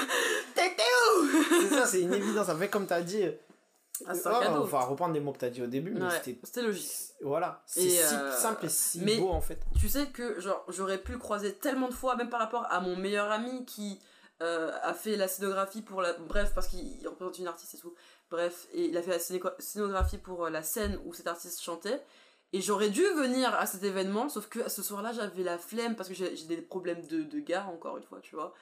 T'étais 0.54 0.82
où? 0.82 1.42
C'est 1.60 1.74
ça, 1.74 1.86
c'est 1.86 2.00
une 2.02 2.14
évidence. 2.14 2.48
En 2.48 2.56
fait, 2.56 2.68
comme 2.68 2.86
t'as 2.86 3.02
dit. 3.02 3.24
Ah, 4.06 4.14
c'est 4.14 4.26
un 4.28 4.40
cadeau. 4.40 4.62
On 4.62 4.64
va 4.64 4.80
reprendre 4.80 5.14
les 5.14 5.20
mots 5.20 5.32
que 5.32 5.38
t'as 5.38 5.48
dit 5.48 5.62
au 5.62 5.66
début, 5.66 5.92
mais 5.92 6.08
c'était 6.44 6.62
logique. 6.62 6.90
Voilà, 7.22 7.62
c'est 7.66 7.88
si 7.88 7.98
euh, 7.98 8.32
simple 8.32 8.66
et 8.66 8.68
si 8.68 9.00
beau 9.18 9.30
en 9.30 9.40
fait. 9.40 9.58
Tu 9.80 9.88
sais 9.88 10.06
que 10.06 10.38
genre 10.38 10.64
j'aurais 10.68 10.98
pu 10.98 11.12
le 11.12 11.18
croiser 11.18 11.54
tellement 11.54 11.88
de 11.88 11.94
fois, 11.94 12.14
même 12.14 12.28
par 12.28 12.40
rapport 12.40 12.66
à 12.68 12.80
mon 12.80 12.94
meilleur 12.94 13.32
ami 13.32 13.64
qui 13.64 13.98
euh, 14.42 14.70
a 14.82 14.92
fait 14.92 15.16
la 15.16 15.28
scénographie 15.28 15.82
pour 15.82 16.02
la. 16.02 16.12
Bref, 16.14 16.52
parce 16.54 16.68
qu'il 16.68 17.06
représente 17.08 17.38
une 17.38 17.46
artiste 17.46 17.74
et 17.74 17.78
tout. 17.78 17.94
Bref, 18.30 18.66
et 18.72 18.86
il 18.86 18.96
a 18.96 19.02
fait 19.02 19.12
la 19.12 19.52
scénographie 19.58 20.18
pour 20.18 20.44
euh, 20.44 20.50
la 20.50 20.62
scène 20.62 20.98
où 21.04 21.14
cet 21.14 21.26
artiste 21.26 21.62
chantait. 21.62 22.02
Et 22.52 22.60
j'aurais 22.60 22.90
dû 22.90 23.02
venir 23.02 23.52
à 23.54 23.66
cet 23.66 23.82
événement, 23.82 24.28
sauf 24.28 24.48
que 24.48 24.68
ce 24.68 24.82
soir-là, 24.82 25.12
j'avais 25.12 25.42
la 25.42 25.58
flemme 25.58 25.96
parce 25.96 26.08
que 26.08 26.14
j'ai 26.14 26.30
des 26.46 26.58
problèmes 26.58 27.04
de, 27.06 27.22
de 27.22 27.40
gare, 27.40 27.68
encore 27.68 27.96
une 27.96 28.04
fois, 28.04 28.20
tu 28.22 28.36
vois. 28.36 28.54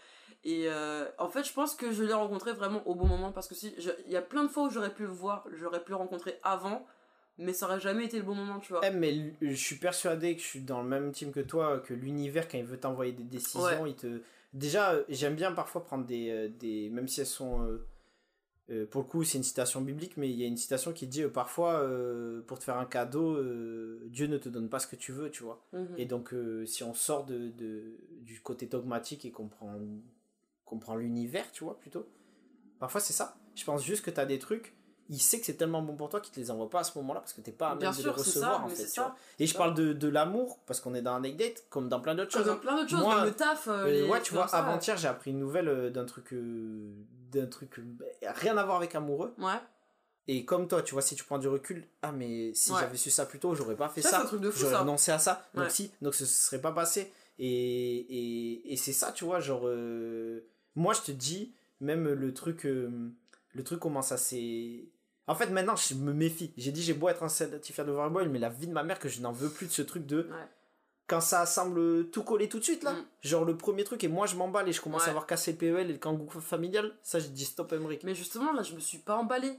Et 0.45 0.65
euh, 0.69 1.07
en 1.19 1.29
fait, 1.29 1.45
je 1.45 1.53
pense 1.53 1.75
que 1.75 1.91
je 1.93 2.03
l'ai 2.03 2.13
rencontré 2.13 2.53
vraiment 2.53 2.87
au 2.87 2.95
bon 2.95 3.07
moment 3.07 3.33
parce 3.33 3.49
que 3.49 3.55
si 3.55 3.75
il 4.07 4.13
y 4.13 4.17
a 4.17 4.23
plein 4.23 4.45
de 4.45 4.49
fois 4.49 4.65
où 4.65 4.71
j'aurais 4.71 4.93
pu 4.93 5.03
le 5.03 5.09
voir, 5.09 5.47
j'aurais 5.53 5.83
pu 5.83 5.91
le 5.91 5.97
rencontrer 5.97 6.39
avant, 6.43 6.87
mais 7.39 7.53
ça 7.53 7.67
aurait 7.67 7.81
jamais 7.81 8.05
été 8.05 8.19
le 8.19 8.25
bon 8.25 8.35
moment, 8.35 8.59
tu 8.59 8.73
vois. 8.73 8.83
Eh, 8.85 8.91
mais 8.91 9.35
je 9.41 9.55
suis 9.55 9.77
persuadé 9.77 10.37
que 10.37 10.43
je 10.43 10.47
suis 10.47 10.61
dans 10.61 10.83
le 10.83 10.89
même 10.89 11.13
team 11.13 11.33
que 11.33 11.41
toi, 11.41 11.79
que 11.79 11.95
l'univers, 11.95 12.47
quand 12.47 12.59
il 12.59 12.65
veut 12.65 12.79
t'envoyer 12.79 13.13
des 13.13 13.25
décisions, 13.25 13.87
il 13.87 13.97
te. 13.97 14.21
Déjà, 14.55 14.95
j'aime 15.09 15.35
bien 15.35 15.53
parfois 15.53 15.85
prendre 15.85 16.07
des, 16.07 16.31
euh, 16.31 16.49
des. 16.49 16.89
Même 16.91 17.09
si 17.09 17.21
elles 17.21 17.27
sont. 17.27 17.63
Euh, 17.63 17.87
euh, 18.71 18.87
pour 18.87 19.03
le 19.03 19.07
coup, 19.07 19.25
c'est 19.25 19.37
une 19.37 19.45
citation 19.45 19.83
biblique, 19.83 20.17
mais 20.17 20.31
il 20.31 20.37
y 20.37 20.45
a 20.45 20.47
une 20.47 20.57
citation 20.57 20.93
qui 20.93 21.07
dit 21.07 21.23
euh, 21.23 21.29
parfois, 21.29 21.81
euh, 21.81 22.41
pour 22.47 22.59
te 22.59 22.65
faire 22.65 22.79
un 22.79 22.87
cadeau, 22.87 23.37
Dieu 24.07 24.27
ne 24.27 24.39
te 24.39 24.49
donne 24.49 24.71
pas 24.71 24.79
ce 24.79 24.87
que 24.87 24.97
tu 24.97 25.13
veux, 25.13 25.31
tu 25.31 25.43
vois. 25.43 25.63
Mhm. 25.73 25.95
Et 25.99 26.07
donc, 26.07 26.35
si 26.67 26.83
on 26.83 26.95
sort 26.95 27.27
de, 27.27 27.51
de, 27.51 27.99
du 28.23 28.41
côté 28.41 28.67
dogmatique 28.67 29.25
et 29.25 29.31
qu'on 29.31 29.49
prend, 29.49 29.79
qu'on 30.65 30.79
prend 30.79 30.97
l'univers, 30.97 31.51
tu 31.53 31.65
vois, 31.65 31.79
plutôt, 31.79 32.07
parfois 32.79 33.01
c'est 33.01 33.13
ça. 33.13 33.37
Je 33.55 33.65
pense 33.65 33.85
juste 33.85 34.05
que 34.05 34.11
tu 34.11 34.19
as 34.19 34.27
des 34.27 34.39
trucs, 34.39 34.75
il 35.09 35.21
sait 35.21 35.39
que 35.39 35.47
c'est 35.47 35.55
tellement 35.55 35.83
bon 35.83 35.97
pour 35.97 36.09
toi 36.09 36.21
qu'il 36.21 36.33
te 36.33 36.41
les 36.41 36.51
envoie 36.51 36.71
pas 36.71 36.81
à 36.81 36.85
ce 36.85 36.97
moment-là 36.99 37.21
parce 37.21 37.33
que 37.33 37.41
t'es 37.41 37.53
pas 37.53 37.71
à 37.71 37.75
même 37.75 37.93
de 37.93 38.03
les 38.03 38.11
recevoir 38.11 38.65
en 38.65 38.69
fait. 38.69 39.01
Et 39.39 39.47
je 39.47 39.57
parle 39.57 39.75
de, 39.75 39.93
de 39.93 40.09
l'amour 40.09 40.59
parce 40.67 40.81
qu'on 40.81 40.95
est 40.95 41.03
dans 41.03 41.15
un 41.15 41.21
date 41.21 41.65
comme 41.71 41.89
dans 41.89 42.01
plein 42.01 42.15
d'autres 42.15 42.33
choses. 42.33 42.47
Dans 42.47 42.57
plein 42.57 42.77
d'autres 42.77 42.91
choses, 42.91 43.01
dans 43.01 43.25
le 43.25 43.33
taf. 43.33 43.67
ouais, 43.67 44.23
tu 44.23 44.35
vois, 44.35 44.47
avant-hier 44.55 44.97
j'ai 44.97 45.09
appris 45.09 45.31
une 45.31 45.39
nouvelle 45.39 45.93
d'un 45.93 46.05
truc 46.05 46.35
d'un 46.35 47.47
truc 47.47 47.81
rien 48.23 48.57
à 48.57 48.65
voir 48.65 48.77
avec 48.77 48.95
amoureux. 48.95 49.35
Ouais. 49.39 49.61
Et 50.27 50.47
comme 50.47 50.69
toi, 50.69 50.81
tu 50.83 50.95
vois, 50.95 51.03
si 51.03 51.17
tu 51.17 51.25
prends 51.25 51.39
du 51.39 51.49
recul, 51.49 51.87
ah 52.01 52.11
mais 52.11 52.55
si 52.55 52.73
j'avais 52.73 52.97
su 52.97 53.11
ça 53.11 53.27
plus 53.27 53.39
tôt, 53.39 53.55
j'aurais 53.55 53.77
pas 53.77 53.89
fait 53.89 54.01
ça. 54.01 54.25
J'aurais 54.57 54.77
renoncé 54.77 55.13
à 55.13 55.19
ça. 55.19 55.47
Donc 55.55 55.71
si, 55.71 55.91
donc 56.01 56.15
ce 56.15 56.25
serait 56.25 56.61
pas 56.61 56.73
passé. 56.73 57.13
Et, 57.39 57.47
et, 57.47 58.73
et 58.73 58.77
c'est 58.77 58.93
ça, 58.93 59.11
tu 59.13 59.25
vois, 59.25 59.41
genre 59.41 59.67
euh, 59.67 60.47
moi 60.77 60.95
je 60.95 61.01
te 61.01 61.11
dis, 61.11 61.53
même 61.81 62.09
le 62.09 62.33
truc, 62.33 62.65
euh, 62.65 63.11
le 63.53 63.65
truc 63.65 63.81
commence 63.81 64.13
à 64.13 64.17
s'est 64.17 64.85
en 65.27 65.35
fait, 65.35 65.47
maintenant, 65.47 65.77
je 65.77 65.95
me 65.95 66.13
méfie. 66.13 66.53
J'ai 66.57 66.73
dit, 66.73 66.83
j'ai 66.83 66.93
beau 66.93 67.09
être 67.09 67.23
un 67.23 67.29
certificat 67.29 67.85
de 67.85 67.91
Overboil, 67.91 68.29
mais 68.29 68.39
la 68.39 68.51
vie 68.51 68.67
de 68.67 68.73
ma 68.73 68.83
mère, 68.83 68.99
que 68.99 69.09
je 69.09 69.21
n'en 69.21 69.33
veux 69.33 69.49
plus 69.49 69.67
de 69.67 69.73
ce 69.73 69.83
truc 69.83 70.07
de 70.07 70.29
quand 71.07 71.21
ça 71.21 71.45
semble 71.47 72.09
tout 72.11 72.23
coller 72.23 72.49
tout 72.49 72.59
de 72.59 72.65
suite 72.65 72.83
là. 72.83 72.93
Mm. 72.93 73.05
genre 73.23 73.45
le 73.45 73.57
premier 73.57 73.85
truc 73.85 74.03
et 74.05 74.09
moi 74.09 74.27
je 74.27 74.37
m'emballe 74.37 74.69
et 74.69 74.73
je 74.73 74.81
commence 74.81 75.07
à 75.07 75.11
avoir 75.11 75.27
cassé 75.27 75.53
le 75.53 75.59
PEL 75.59 75.91
et 75.91 75.93
le 75.93 75.99
kangou 75.99 76.29
familial. 76.41 76.93
Ça 77.03 77.19
je 77.19 77.29
dis 77.29 77.45
stop 77.45 77.73
Emmerich. 77.73 78.03
Mais 78.05 78.15
justement 78.15 78.53
là 78.53 78.63
je 78.63 78.75
me 78.75 78.81
suis 78.81 78.99
pas 78.99 79.17
emballé 79.17 79.53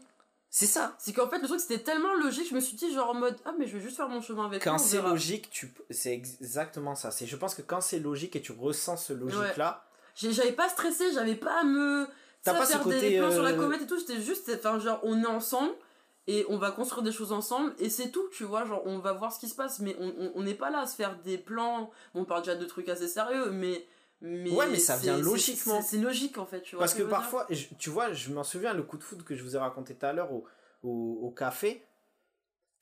c'est 0.49 0.67
ça. 0.67 0.95
C'est 0.99 1.11
qu'en 1.13 1.29
fait 1.29 1.39
le 1.39 1.47
truc 1.47 1.59
c'était 1.59 1.83
tellement 1.83 2.13
logique 2.15 2.49
je 2.49 2.55
me 2.55 2.59
suis 2.59 2.77
dit 2.77 2.93
genre 2.93 3.09
en 3.09 3.15
mode 3.15 3.37
ah 3.45 3.53
mais 3.59 3.67
je 3.67 3.77
vais 3.77 3.83
juste 3.83 3.97
faire 3.97 4.09
mon 4.09 4.21
chemin 4.21 4.45
avec 4.45 4.63
quand 4.63 4.77
c'est 4.77 5.01
logique 5.01 5.49
tu 5.51 5.73
c'est 5.89 6.13
exactement 6.13 6.95
ça. 6.95 7.11
C'est 7.11 7.27
je 7.27 7.35
pense 7.35 7.53
que 7.53 7.61
quand 7.61 7.81
c'est 7.81 7.99
logique 7.99 8.35
et 8.35 8.41
tu 8.41 8.51
ressens 8.51 8.97
ce 8.97 9.13
logique 9.13 9.57
là 9.57 9.85
j'avais 10.15 10.53
pas 10.53 10.69
stressé 10.69 11.13
j'avais 11.13 11.35
pas 11.35 11.59
à 11.59 11.63
me 11.63 12.07
T'as 12.45 12.53
pas 12.59 12.65
ce 12.65 12.71
faire 12.73 12.85
des 12.87 13.17
plans 13.19 13.31
sur 13.31 13.43
la 13.43 13.49
euh, 13.51 13.57
comète 13.57 13.81
et 13.81 13.87
tout, 13.87 13.99
c'était 13.99 14.21
juste, 14.21 14.49
enfin, 14.55 14.79
genre, 14.79 14.99
on 15.03 15.21
est 15.21 15.27
ensemble 15.27 15.73
et 16.27 16.45
on 16.49 16.57
va 16.57 16.71
construire 16.71 17.03
des 17.03 17.11
choses 17.11 17.31
ensemble 17.31 17.73
et 17.79 17.89
c'est 17.89 18.09
tout, 18.09 18.27
tu 18.31 18.43
vois, 18.45 18.65
genre, 18.65 18.81
on 18.85 18.99
va 18.99 19.11
voir 19.13 19.31
ce 19.33 19.39
qui 19.39 19.47
se 19.49 19.55
passe, 19.55 19.79
mais 19.79 19.95
on 19.99 20.07
on- 20.17 20.31
on 20.35 20.43
n'est 20.43 20.53
pas 20.55 20.69
là 20.69 20.79
à 20.81 20.87
se 20.87 20.95
faire 20.95 21.17
des 21.23 21.37
plans. 21.37 21.91
Bon, 22.13 22.21
on 22.21 22.25
parle 22.25 22.41
déjà 22.43 22.55
de 22.55 22.65
trucs 22.65 22.87
assez 22.89 23.07
sérieux, 23.07 23.51
mais. 23.51 23.85
mais 24.21 24.51
Ouais, 24.51 24.67
mais 24.67 24.79
ça 24.79 24.95
vient 24.97 25.17
logiquement. 25.17 25.81
C'est 25.81 25.97
logique 25.97 26.37
en 26.37 26.45
fait, 26.45 26.61
tu 26.61 26.75
vois. 26.75 26.83
Parce 26.83 26.93
ce 26.93 26.97
que 26.99 27.03
parfois, 27.09 27.45
je- 27.49 27.67
tu 27.77 27.89
vois, 27.89 28.13
je 28.13 28.31
m'en 28.31 28.43
souviens, 28.43 28.73
le 28.73 28.83
coup 28.83 28.97
de 28.97 29.03
foudre 29.03 29.23
que 29.25 29.35
je 29.35 29.43
vous 29.43 29.55
ai 29.55 29.59
raconté 29.59 29.93
tout 29.95 30.05
à 30.05 30.13
l'heure 30.13 30.31
au, 30.31 30.45
au, 30.83 31.19
au 31.23 31.29
café. 31.31 31.83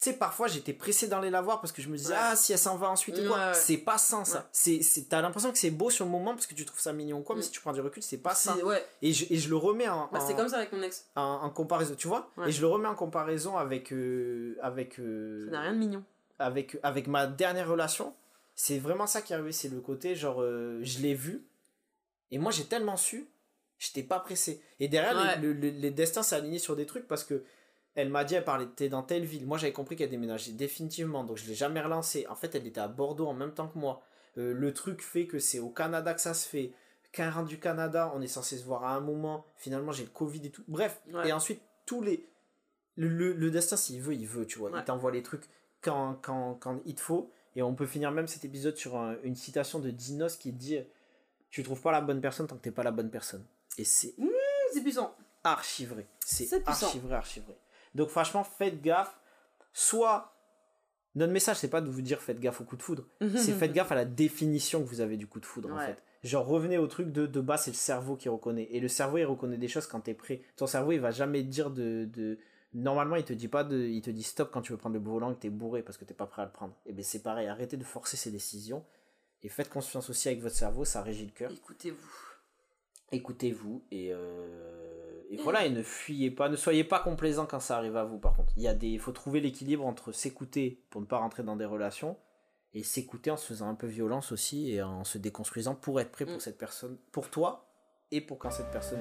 Tu 0.04 0.10
sais, 0.10 0.18
parfois 0.18 0.48
j'étais 0.50 0.74
pressé 0.74 1.08
d'aller 1.08 1.30
la 1.30 1.42
voir 1.42 1.62
parce 1.62 1.72
que 1.72 1.82
je 1.82 1.88
me 1.88 1.96
disais, 1.96 2.12
Ouais. 2.12 2.20
ah, 2.22 2.36
si 2.36 2.52
elle 2.52 2.60
s'en 2.60 2.76
va 2.76 2.90
ensuite 2.90 3.18
ou 3.18 3.26
quoi. 3.26 3.38
Ouais. 3.38 3.54
C'est 3.54 3.78
pas 3.78 3.98
ça, 3.98 4.26
ça. 4.26 4.40
Ouais. 4.40 4.44
C'est, 4.82 5.08
t'as 5.08 5.22
l'impression 5.22 5.50
que 5.54 5.58
c'est 5.58 5.72
beau 5.72 5.90
sur 5.90 6.04
le 6.04 6.12
moment 6.12 6.34
parce 6.34 6.46
que 6.46 6.54
tu 6.54 6.66
trouves 6.66 6.82
ça 6.82 6.92
mignon 6.92 7.20
ou 7.20 7.22
quoi, 7.22 7.36
mais 7.36 7.40
Mm. 7.42 7.46
si 7.46 7.52
tu 7.52 7.62
prends 7.62 7.72
du 7.72 7.80
recul, 7.80 8.04
c'est 8.04 8.18
pas 8.18 8.34
Ouais, 8.66 8.86
Et 9.02 9.14
je, 9.14 9.26
et 9.30 9.38
je 9.38 9.48
le 9.50 9.56
remets 9.56 9.88
en, 9.88 10.10
bah, 10.12 10.20
c'est 10.20 10.36
comme 10.36 10.50
ça 10.50 10.58
avec 10.58 10.74
mon 10.74 10.82
ex. 10.82 11.06
en, 11.16 11.22
en 11.44 11.50
comparaison, 11.52 11.96
tu 11.96 12.10
vois. 12.10 12.30
Et 12.46 12.52
je 12.52 12.60
le 12.60 12.68
remets 12.68 12.90
en 12.90 12.96
comparaison 12.96 13.56
avec, 13.58 13.94
euh, 13.94 14.58
avec, 14.62 15.00
euh, 15.00 15.46
Ça 15.46 15.52
n'a 15.52 15.62
rien 15.62 15.74
de 15.74 15.78
mignon. 15.78 16.04
avec, 16.38 16.78
avec 16.84 17.08
ma 17.08 17.26
dernière 17.26 17.70
relation. 17.70 18.14
C'est 18.56 18.80
vraiment 18.80 19.08
ça 19.08 19.22
qui 19.22 19.32
est 19.32 19.36
arrivé, 19.38 19.54
c'est 19.54 19.70
le 19.70 19.80
côté 19.80 20.16
genre, 20.16 20.42
euh, 20.42 20.80
je 20.84 21.00
l'ai 21.00 21.14
vu, 21.16 21.46
et 22.30 22.38
moi 22.40 22.52
j'ai 22.52 22.66
tellement 22.66 22.98
su, 22.98 23.26
j'étais 23.80 24.04
pas 24.04 24.20
pressé. 24.20 24.62
Et 24.82 24.90
derrière, 24.90 25.38
les, 25.40 25.42
le- 25.42 25.54
le- 25.54 25.70
les 25.70 25.92
destins 25.92 26.24
s'est 26.24 26.36
aligné 26.36 26.60
sur 26.60 26.76
des 26.76 26.86
trucs 26.86 27.08
parce 27.08 27.24
que 27.24 27.42
elle 27.96 28.10
m'a 28.10 28.24
dit, 28.24 28.36
elle 28.36 28.44
parlait, 28.44 28.68
t'es 28.76 28.90
dans 28.90 29.04
telle 29.04 29.26
ville. 29.26 29.46
Moi 29.46 29.58
j'avais 29.58 29.74
compris 29.74 29.96
qu'elle 29.96 30.10
déménageait 30.10 30.52
définitivement, 30.54 31.24
donc 31.24 31.38
je 31.38 31.46
l'ai 31.48 31.56
jamais 31.56 31.82
relancé. 31.82 32.26
En 32.28 32.36
fait, 32.36 32.56
elle 32.56 32.66
était 32.68 32.82
à 32.82 32.88
Bordeaux 32.88 33.28
en 33.28 33.34
même 33.34 33.54
temps 33.54 33.68
que 33.68 33.78
moi. 33.78 34.02
Euh, 34.40 34.52
le 34.54 34.74
truc 34.74 35.02
fait 35.04 35.28
que 35.28 35.38
c'est 35.40 35.60
au 35.60 35.70
Canada 35.70 36.14
que 36.14 36.22
ça 36.22 36.34
se 36.34 36.48
fait. 36.48 36.74
Qu'un 37.12 37.30
rentre 37.30 37.48
du 37.50 37.60
Canada, 37.60 38.12
on 38.16 38.22
est 38.24 38.28
censé 38.28 38.58
se 38.58 38.66
voir 38.66 38.84
à 38.86 38.96
un 38.96 39.00
moment. 39.00 39.46
Finalement, 39.58 39.92
j'ai 39.92 40.04
le 40.04 40.10
Covid 40.10 40.44
et 40.48 40.50
tout. 40.50 40.64
Bref, 40.68 41.00
Ouais. 41.14 41.30
et 41.30 41.34
ensuite, 41.34 41.62
tous 41.86 42.02
les. 42.02 42.28
Le, 42.96 43.08
le- 43.08 43.34
le 43.34 43.52
destin, 43.52 43.76
s'il 43.78 44.02
veut, 44.02 44.16
il 44.16 44.26
veut, 44.28 44.48
tu 44.48 44.58
vois. 44.58 44.72
Ouais. 44.72 44.80
Il 44.80 44.84
t'envoie 44.86 45.12
les 45.12 45.22
trucs 45.22 45.44
quand, 45.82 46.16
quand, 46.24 46.56
quand 46.56 46.80
il 46.86 46.96
te 46.96 47.02
faut. 47.02 47.30
Et 47.56 47.62
on 47.62 47.76
peut 47.76 47.86
finir 47.86 48.10
même 48.12 48.26
cet 48.26 48.44
épisode 48.46 48.76
sur 48.78 48.96
un- 48.98 49.16
une 49.24 49.36
citation 49.36 49.78
de 49.78 49.92
Dinos 49.92 50.36
qui 50.38 50.52
dit 50.52 50.80
Tu 51.52 51.62
trouves 51.62 51.82
pas 51.82 51.92
la 51.92 52.02
bonne 52.02 52.20
personne 52.22 52.48
tant 52.48 52.56
que 52.56 52.62
t'es 52.64 52.72
pas 52.72 52.82
la 52.84 52.90
bonne 52.92 53.12
personne. 53.12 53.46
Et 53.78 53.84
c'est 53.84 54.16
C'est 54.74 54.82
puissant. 54.82 55.16
archi 55.44 55.86
vrai. 55.86 56.08
C'est 56.26 56.46
C'est 56.46 56.62
puissant. 56.62 56.88
Donc 57.96 58.10
franchement, 58.10 58.44
faites 58.44 58.82
gaffe. 58.82 59.20
Soit, 59.74 60.36
notre 61.16 61.34
message, 61.34 61.58
c'est 61.58 61.70
pas 61.70 61.82
de 61.82 61.90
vous 61.90 62.02
dire 62.02 62.22
faites 62.22 62.40
gaffe 62.40 62.62
au 62.62 62.64
coup 62.64 62.78
de 62.78 62.84
foudre. 62.84 63.06
c'est 63.36 63.54
faites 63.54 63.74
gaffe 63.74 63.92
à 63.92 63.96
la 63.96 64.06
définition 64.06 64.84
que 64.84 64.88
vous 64.88 65.02
avez 65.02 65.18
du 65.18 65.28
coup 65.28 65.40
de 65.40 65.46
foudre 65.46 65.72
en 65.74 65.80
fait. 65.80 66.02
Genre 66.24 66.46
revenez 66.46 66.78
au 66.78 66.88
truc 66.88 67.12
de, 67.12 67.26
de 67.26 67.42
bas, 67.42 67.58
c'est 67.58 67.72
le 67.72 67.76
cerveau 67.76 68.16
qui 68.16 68.30
reconnaît. 68.30 68.70
Et 68.72 68.80
le 68.80 68.88
cerveau, 68.88 69.18
il 69.18 69.26
reconnaît 69.26 69.58
des 69.58 69.68
choses 69.68 69.88
quand 69.88 70.00
t'es 70.00 70.14
prêt. 70.14 70.42
Ton 70.56 70.68
cerveau, 70.68 70.94
il 70.94 71.00
va 71.02 71.12
jamais 71.12 71.42
te 71.42 71.48
dire 71.48 71.70
de... 71.70 72.06
de... 72.06 72.40
Normalement, 72.74 73.18
il 73.18 73.26
te 73.26 73.34
dit 73.34 73.50
pas 73.50 73.66
de... 73.66 73.78
Il 73.78 74.02
te 74.02 74.10
dit 74.10 74.24
stop 74.24 74.50
quand 74.52 74.62
tu 74.62 74.72
veux 74.72 74.78
prendre 74.78 74.96
le 74.96 75.02
volant 75.02 75.32
et 75.32 75.36
que 75.36 75.42
t'es 75.42 75.50
bourré 75.50 75.84
parce 75.84 75.98
que 75.98 76.06
t'es 76.06 76.14
pas 76.14 76.26
prêt 76.26 76.42
à 76.42 76.46
le 76.46 76.52
prendre. 76.52 76.74
Et 76.86 76.94
bien 76.94 77.04
c'est 77.04 77.22
pareil, 77.22 77.48
arrêtez 77.48 77.76
de 77.76 77.84
forcer 77.84 78.16
ces 78.16 78.32
décisions. 78.32 78.86
Et 79.44 79.50
faites 79.50 79.70
confiance 79.70 80.10
aussi 80.10 80.30
avec 80.30 80.42
votre 80.42 80.56
cerveau, 80.56 80.86
ça 80.86 81.02
régit 81.02 81.26
le 81.26 81.32
cœur 81.34 81.52
Écoutez-vous. 81.52 82.10
écoutez-vous 83.12 83.84
et, 83.92 84.14
euh, 84.14 85.13
et 85.30 85.38
voilà 85.38 85.66
et 85.66 85.70
ne 85.70 85.82
fuyez 85.84 86.32
pas 86.32 86.50
ne 86.50 86.56
soyez 86.56 86.84
pas 86.84 87.00
complaisant 87.00 87.46
quand 87.46 87.60
ça 87.60 87.78
arrive 87.78 87.96
à 87.98 88.04
vous 88.04 88.18
par 88.20 88.36
contre 88.36 88.54
il 88.58 88.64
y 88.64 88.68
a 88.68 88.74
des 88.74 88.88
il 88.88 89.00
faut 89.00 89.12
trouver 89.12 89.40
l'équilibre 89.42 89.86
entre 89.86 90.12
s'écouter 90.12 90.84
pour 90.90 91.02
ne 91.02 91.06
pas 91.06 91.18
rentrer 91.18 91.44
dans 91.44 91.56
des 91.56 91.66
relations 91.66 92.18
et 92.74 92.84
s'écouter 92.84 93.30
en 93.32 93.38
se 93.38 93.46
faisant 93.48 93.70
un 93.70 93.76
peu 93.76 93.88
violence 93.88 94.32
aussi 94.32 94.72
et 94.72 94.82
en 94.82 95.04
se 95.04 95.18
déconstruisant 95.18 95.76
pour 95.76 96.00
être 96.02 96.12
prêt 96.12 96.26
pour 96.26 96.36
Mm. 96.36 96.40
cette 96.40 96.58
personne 96.58 96.98
pour 97.12 97.30
toi 97.30 97.73
et 98.16 98.22
pour 98.22 98.38
quand 98.40 98.52
cette 98.52 98.70
personne 98.72 99.00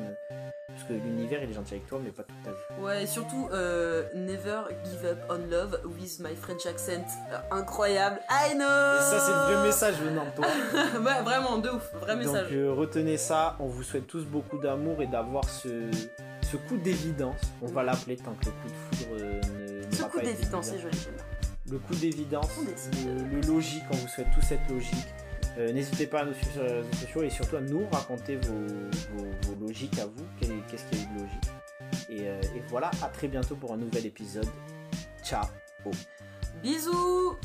parce 0.68 0.84
que 0.84 0.94
l'univers 0.94 1.42
il 1.42 1.50
est 1.50 1.52
gentil 1.52 1.74
avec 1.74 1.86
toi 1.86 2.00
mais 2.02 2.10
pas 2.10 2.22
toute 2.22 2.42
ta 2.42 2.50
vie 2.50 2.82
Ouais, 2.82 3.02
et 3.02 3.06
surtout, 3.06 3.48
euh, 3.52 4.04
never 4.14 4.62
give 4.84 5.04
up 5.04 5.18
on 5.28 5.38
love 5.50 5.80
with 5.84 6.18
my 6.20 6.34
French 6.34 6.64
accent. 6.66 7.04
Euh, 7.30 7.38
incroyable. 7.50 8.20
I 8.30 8.54
know 8.54 8.64
et 8.64 9.00
ça 9.02 9.20
c'est 9.20 9.32
le 9.32 9.54
vrai 9.56 9.66
message 9.66 9.94
venant 9.96 10.24
de 10.24 10.30
toi 10.30 10.46
Ouais, 11.00 11.22
vraiment, 11.22 11.58
de 11.58 11.68
ouf. 11.68 11.92
Vrai 12.00 12.14
donc 12.16 12.24
message. 12.24 12.48
euh, 12.52 12.72
retenez 12.72 13.18
ça 13.18 13.56
on 13.60 13.66
vous 13.66 13.82
souhaite 13.82 14.06
tous 14.06 14.24
beaucoup 14.24 14.58
d'amour 14.58 15.02
et 15.02 15.06
d'avoir 15.06 15.44
ce 15.48 15.90
ce 16.50 16.56
coup 16.56 16.76
d'évidence 16.78 17.40
on 17.60 17.66
va 17.66 17.82
l'appeler 17.82 18.16
tant 18.16 18.32
que 18.32 18.46
le 18.46 18.50
coup 18.52 18.68
de 18.68 18.96
foudre 18.96 19.10
euh, 19.20 19.40
ne, 19.90 19.94
Ce 19.94 20.02
coup 20.04 20.20
d'évidence, 20.20 20.66
c'est 20.66 20.78
joli, 20.78 20.98
j'aime 20.98 21.14
le 21.70 21.78
coup 21.78 21.94
d'évidence, 21.94 22.48
le, 23.06 23.40
le 23.40 23.46
logique, 23.46 23.84
on 23.90 23.94
vous 23.96 24.08
souhaite 24.08 24.26
tous 24.34 24.42
cette 24.42 24.68
logique. 24.68 25.06
Euh, 25.59 25.72
N'hésitez 25.72 26.07
pas 26.07 26.20
à 26.20 26.24
nous 26.24 26.34
suivre 26.34 26.53
sur 26.53 26.62
les 26.62 26.72
réseaux 26.72 26.92
sociaux 26.92 27.22
et 27.22 27.30
surtout 27.30 27.57
à 27.57 27.61
nous 27.61 27.86
raconter 27.90 28.36
vos, 28.36 29.66
logiques 29.66 29.98
à 29.98 30.07
vous. 30.07 30.24
Qu'est-ce 30.40 30.84
qu'il 30.84 30.98
y 30.98 31.03
a 31.03 31.07
de 31.14 31.20
logique 31.20 31.50
euh, 32.20 32.40
et 32.57 32.62
voilà, 32.68 32.90
à 33.03 33.09
très 33.09 33.28
bientôt 33.28 33.57
pour 33.57 33.72
un 33.72 33.76
nouvel 33.76 34.07
épisode. 34.07 34.48
Ciao 35.22 35.44
Bisous 36.62 37.36